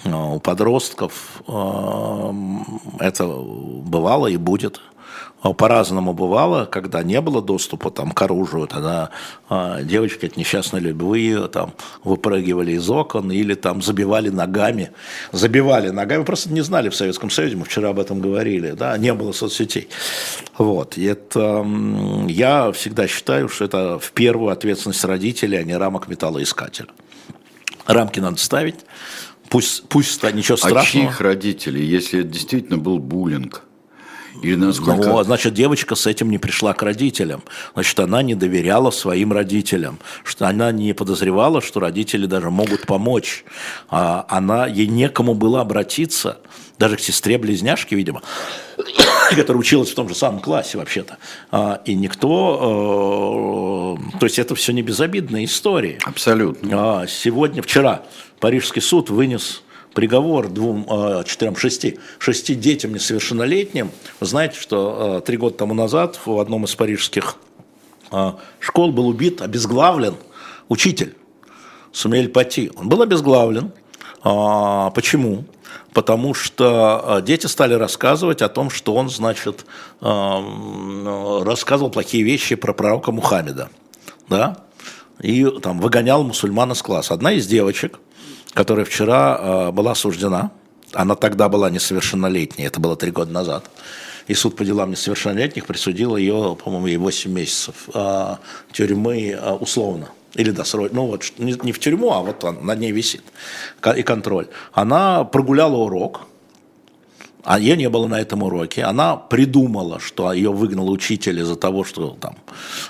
[0.05, 2.33] у подростков э,
[2.99, 4.81] это бывало и будет.
[5.41, 9.09] По-разному бывало, когда не было доступа там, к оружию, тогда
[9.49, 11.73] э, девочки от несчастной любви там,
[12.03, 14.91] выпрыгивали из окон или там забивали ногами.
[15.31, 19.13] Забивали ногами, просто не знали в Советском Союзе, мы вчера об этом говорили, да, не
[19.15, 19.89] было соцсетей.
[20.59, 20.95] Вот.
[20.97, 21.65] И это,
[22.27, 26.89] я всегда считаю, что это в первую ответственность родителей, а не рамок металлоискателя.
[27.87, 28.85] Рамки надо ставить,
[29.51, 30.79] Пусть, пусть ничего страшного.
[30.81, 33.63] А чьих родителей, если это действительно был буллинг?
[34.41, 35.07] Или насколько...
[35.07, 37.43] Ну, значит, девочка с этим не пришла к родителям.
[37.73, 39.99] Значит, она не доверяла своим родителям.
[40.23, 43.43] Что она не подозревала, что родители даже могут помочь.
[43.89, 46.37] А она, ей некому было обратиться.
[46.79, 48.23] Даже к сестре-близняшке, видимо,
[49.35, 51.17] которая училась в том же самом классе вообще-то.
[51.51, 53.97] А, и никто...
[54.13, 55.99] Э, то есть это все не безобидная история.
[56.03, 57.01] Абсолютно.
[57.01, 58.01] А, сегодня, вчера
[58.39, 59.61] Парижский суд вынес
[59.93, 63.91] приговор двум, а, четырем, шести, шести детям несовершеннолетним.
[64.19, 67.35] Вы знаете, что а, три года тому назад в одном из парижских
[68.11, 70.15] а, школ был убит, обезглавлен
[70.69, 71.15] учитель
[71.91, 72.71] Сумель Пати.
[72.75, 73.71] Он был обезглавлен.
[74.23, 75.45] Почему?
[75.93, 79.65] Потому что дети стали рассказывать о том, что он, значит,
[79.99, 83.69] рассказывал плохие вещи про пророка Мухаммеда.
[84.29, 84.57] Да?
[85.21, 87.13] И там выгонял мусульман из класса.
[87.13, 87.99] Одна из девочек–
[88.53, 90.51] которая вчера э, была осуждена.
[90.93, 93.69] Она тогда была несовершеннолетней, это было три года назад.
[94.27, 98.35] И суд по делам несовершеннолетних присудил ее, по-моему, ей 8 месяцев э,
[98.71, 100.09] тюрьмы э, условно.
[100.35, 103.23] Или досрочно, ну вот не, не в тюрьму, а вот он, над ней висит
[103.97, 104.47] и контроль.
[104.71, 106.21] Она прогуляла урок,
[107.43, 108.83] а ее не было на этом уроке.
[108.83, 112.37] Она придумала, что ее выгнал учитель из-за того, что там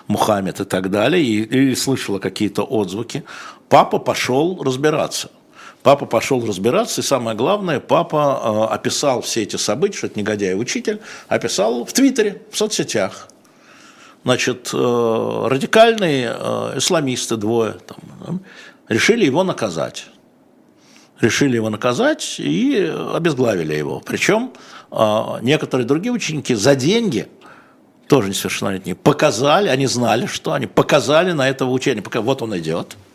[0.07, 3.23] Мухаммед и так далее, и, и слышала какие-то отзвуки.
[3.69, 5.31] Папа пошел разбираться.
[5.83, 10.53] Папа пошел разбираться, и самое главное, папа э, описал все эти события, что это негодяй
[10.53, 13.27] учитель, описал в Твиттере, в соцсетях.
[14.23, 18.41] Значит, э, радикальные э, исламисты двое там,
[18.89, 20.05] решили его наказать.
[21.19, 24.01] Решили его наказать и обезглавили его.
[24.05, 24.53] Причем
[24.91, 27.27] э, некоторые другие ученики за деньги,
[28.07, 32.03] тоже несовершеннолетние, показали, они знали, что они показали на этого учения.
[32.13, 32.97] Вот он идет–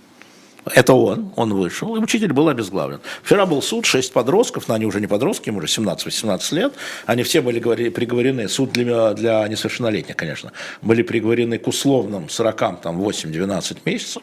[0.74, 3.00] это он, он вышел, и учитель был обезглавлен.
[3.22, 6.74] Вчера был суд, шесть подростков, но они уже не подростки, им уже 17-18 лет,
[7.06, 7.60] они все были
[7.90, 10.52] приговорены, суд для, для несовершеннолетних, конечно,
[10.82, 14.22] были приговорены к условным срокам, там, 8-12 месяцев,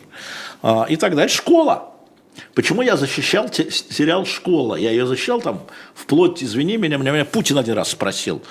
[0.62, 1.38] а, и так дальше.
[1.38, 1.90] Школа,
[2.56, 4.76] Почему я защищал сериал «Школа»?
[4.76, 8.42] Я ее защищал там вплоть, извини меня, меня, меня Путин один раз спросил.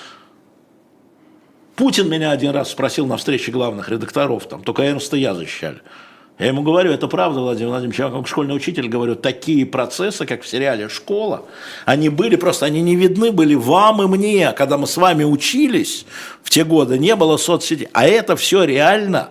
[1.75, 5.81] Путин меня один раз спросил на встрече главных редакторов, там, только Эрнста я защищали.
[6.39, 10.43] Я ему говорю, это правда, Владимир Владимирович, я как школьный учитель говорю, такие процессы, как
[10.43, 11.45] в сериале «Школа»,
[11.85, 16.07] они были просто, они не видны были вам и мне, когда мы с вами учились
[16.43, 19.29] в те годы, не было соцсетей, а это все реально.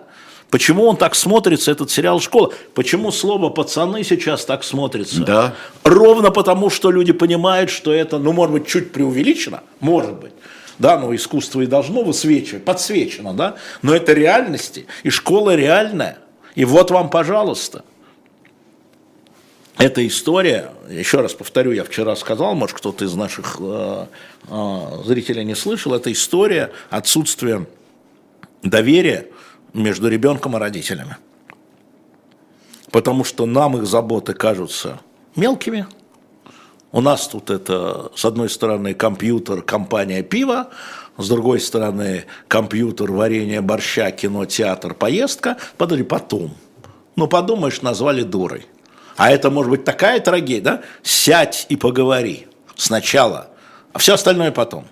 [0.51, 2.53] Почему он так смотрится, этот сериал «Школа»?
[2.75, 5.23] Почему слово «пацаны» сейчас так смотрится?
[5.23, 5.55] Да.
[5.83, 10.33] Ровно потому, что люди понимают, что это, ну, может быть, чуть преувеличено, может быть
[10.81, 16.17] да, но искусство и должно высвечивать, подсвечено, да, но это реальности, и школа реальная.
[16.55, 17.83] И вот вам, пожалуйста.
[19.77, 24.05] Эта история, еще раз повторю, я вчера сказал, может кто-то из наших э,
[24.47, 27.65] э, зрителей не слышал, это история отсутствия
[28.61, 29.27] доверие
[29.73, 31.17] между ребенком и родителями.
[32.91, 34.99] Потому что нам их заботы кажутся
[35.35, 35.87] мелкими.
[36.91, 40.69] У нас тут это, с одной стороны, компьютер, компания пива,
[41.21, 45.57] с другой стороны, компьютер, варенье борща, кино, театр, поездка.
[45.77, 46.55] Подожди, потом.
[47.15, 48.65] Ну, подумаешь, назвали дурой.
[49.17, 50.81] А это может быть такая трагедия, да?
[51.03, 53.49] Сядь и поговори сначала,
[53.93, 54.85] а все остальное потом.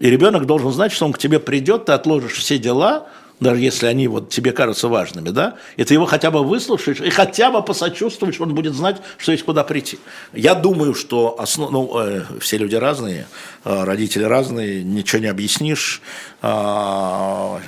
[0.00, 3.06] И ребенок должен знать, что он к тебе придет, ты отложишь все дела,
[3.40, 7.10] даже если они вот тебе кажутся важными, да, и ты его хотя бы выслушаешь и
[7.10, 9.98] хотя бы посочувствуешь, он будет знать, что есть куда прийти.
[10.32, 11.70] Я думаю, что основ...
[11.70, 13.26] ну, э, все люди разные,
[13.64, 16.00] э, родители разные, ничего не объяснишь,
[16.42, 17.58] э,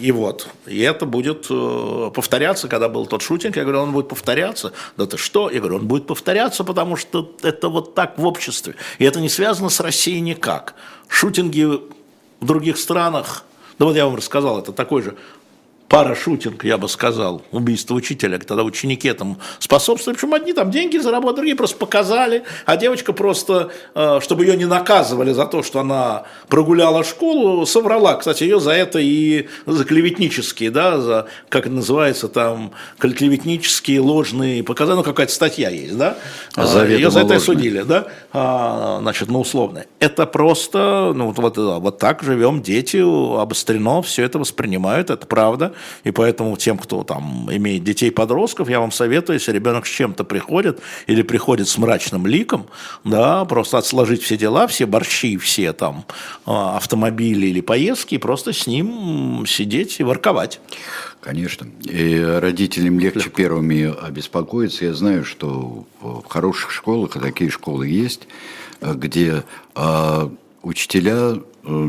[0.00, 4.08] и вот, и это будет э, повторяться, когда был тот шутинг, я говорю, он будет
[4.08, 4.72] повторяться.
[4.96, 5.50] Да ты что?
[5.50, 8.74] Я говорю, он будет повторяться, потому что это вот так в обществе.
[8.98, 10.74] И это не связано с Россией никак.
[11.08, 13.44] Шутинги в других странах,
[13.78, 15.16] да вот я вам рассказал, это такой же
[15.88, 21.36] парашутинг, я бы сказал, убийство учителя, тогда ученики этому способствовали, причем одни там деньги заработали,
[21.36, 26.24] другие просто показали, а девочка просто, э, чтобы ее не наказывали за то, что она
[26.48, 32.28] прогуляла школу, соврала, кстати, ее за это и за клеветнические, да, за, как это называется,
[32.28, 36.18] там, клеветнические ложные показания, ну, какая-то статья есть, да,
[36.54, 37.40] а ее за это ложные.
[37.40, 39.86] судили, да, а, значит, ну, условно.
[40.00, 45.72] Это просто, ну, вот, вот так живем, дети обострено, все это воспринимают, это правда,
[46.04, 50.80] и поэтому тем, кто там имеет детей-подростков, я вам советую, если ребенок с чем-то приходит
[51.06, 52.66] или приходит с мрачным ликом,
[53.04, 56.04] да, просто отсложить все дела, все борщи, все там
[56.46, 60.60] а, автомобили или поездки, и просто с ним сидеть и ворковать.
[61.20, 61.66] Конечно.
[61.82, 64.84] И родителям легче первыми обеспокоиться.
[64.84, 68.28] Я знаю, что в хороших школах, а такие школы есть,
[68.80, 69.42] где
[69.74, 70.30] э,
[70.62, 71.34] учителя
[71.64, 71.88] э,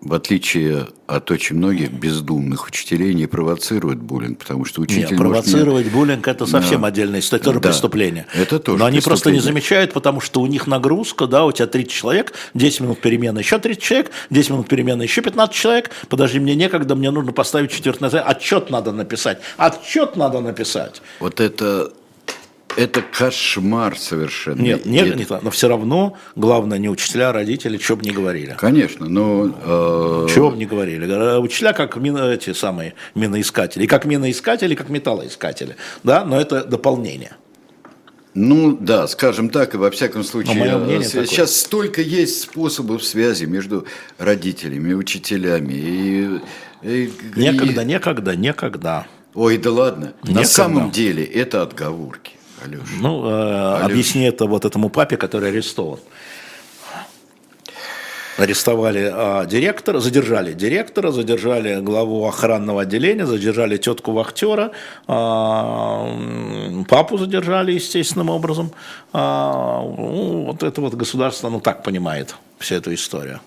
[0.00, 5.84] в отличие от очень многих бездумных учителей, не провоцируют буллинг, потому что учитель Нет, провоцировать
[5.86, 5.92] может...
[5.92, 6.88] буллинг– это совсем да.
[6.88, 7.68] отдельная история, тоже да.
[7.68, 8.26] преступление.
[8.32, 11.66] Это тоже Но они просто не замечают, потому что у них нагрузка, да, у тебя
[11.66, 16.38] 30 человек, 10 минут перемены, еще 30 человек, 10 минут перемены, еще 15 человек, подожди,
[16.38, 21.02] мне некогда, мне нужно поставить четвертый отчет надо написать, отчет надо написать.
[21.18, 21.92] Вот это
[22.76, 24.60] это кошмар совершенно.
[24.60, 28.56] Нет, не, не, но все равно главное не учителя, а родители, что бы ни говорили.
[28.58, 29.54] Конечно, но...
[29.62, 30.26] Э...
[30.32, 31.04] Чего бы ни говорили.
[31.38, 33.84] Учителя как мина, эти самые миноискатели.
[33.84, 35.76] И как миноискатели, и как металлоискатели.
[36.02, 37.32] Да, но это дополнение.
[38.34, 41.46] Ну да, скажем так, и во всяком случае, мнение сейчас такое.
[41.46, 43.86] столько есть способов связи между
[44.18, 45.72] родителями, учителями.
[45.72, 46.40] И,
[46.82, 47.84] и, некогда, и...
[47.84, 49.06] некогда, некогда.
[49.34, 50.12] Ой, да ладно.
[50.22, 50.40] Некогда.
[50.40, 52.34] На самом деле это отговорки.
[52.64, 52.82] Алеша.
[53.00, 53.86] Ну, э, Алеша.
[53.86, 55.98] объясни это вот этому папе, который арестован.
[58.38, 64.70] Арестовали э, директора, задержали директора, задержали главу охранного отделения, задержали тетку вахтера,
[65.08, 68.72] э, папу задержали естественным образом.
[69.12, 73.40] Э, ну, вот это вот государство, ну так понимает всю эту историю.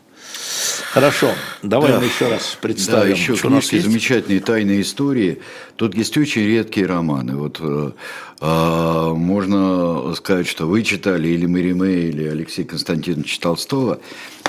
[0.92, 1.32] Хорошо,
[1.64, 2.00] давай да.
[2.00, 3.02] мы еще раз представим.
[3.02, 5.42] Да, еще книжки замечательные тайные истории.
[5.76, 7.36] Тут есть очень редкие романы.
[7.36, 7.92] Вот э,
[8.42, 14.00] можно сказать, что вы читали или Мариме, или Алексей Константинович Толстого,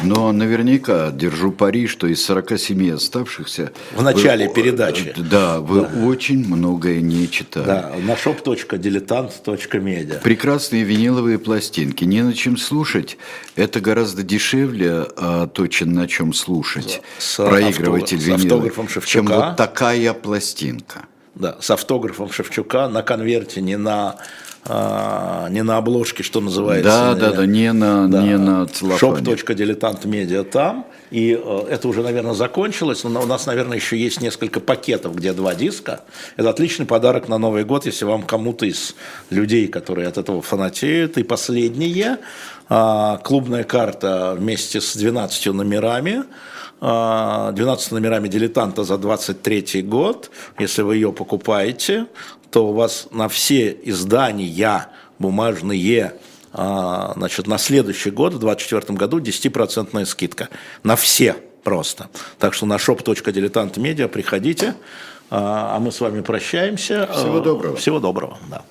[0.03, 3.73] но наверняка держу пари, что из 47 оставшихся...
[3.95, 5.15] В начале вы, передачи.
[5.17, 6.07] Да, вы да.
[6.07, 7.67] очень многое не читали.
[7.67, 10.21] Да, на shop.diletant.media.
[10.21, 12.05] Прекрасные виниловые пластинки.
[12.05, 13.17] Не на чем слушать.
[13.57, 17.03] Это гораздо дешевле, а, то, на чем слушать.
[17.19, 18.71] С проигрыватель винила,
[19.07, 21.07] чем вот такая пластинка.
[21.35, 24.17] Да, с автографом Шевчука на конверте, не на
[24.67, 26.89] а, не на обложке, что называется.
[26.89, 28.23] Да, да, да, не на, да.
[28.23, 29.33] не на целлофане.
[29.33, 30.87] Shop.diletantmedia там.
[31.11, 35.35] И э, это уже, наверное, закончилось, но у нас, наверное, еще есть несколько пакетов, где
[35.35, 36.01] два диска.
[36.37, 38.95] Это отличный подарок на Новый год, если вам кому-то из
[39.29, 41.19] людей, которые от этого фанатеют.
[41.19, 42.19] И последнее,
[42.71, 46.25] а, клубная карта вместе с 12 номерами.
[46.81, 50.31] 12 а, номерами дилетанта за 23 год.
[50.59, 52.07] Если вы ее покупаете,
[52.51, 54.89] то у вас на все издания
[55.19, 56.15] бумажные
[56.53, 60.49] а, значит, на следующий год, в 2024 году, 10% скидка.
[60.85, 62.09] На все просто.
[62.39, 64.75] Так что на shop.diletantmedia приходите,
[65.31, 67.09] а, а мы с вами прощаемся.
[67.13, 67.77] Всего доброго.
[67.77, 68.63] Всего доброго, да.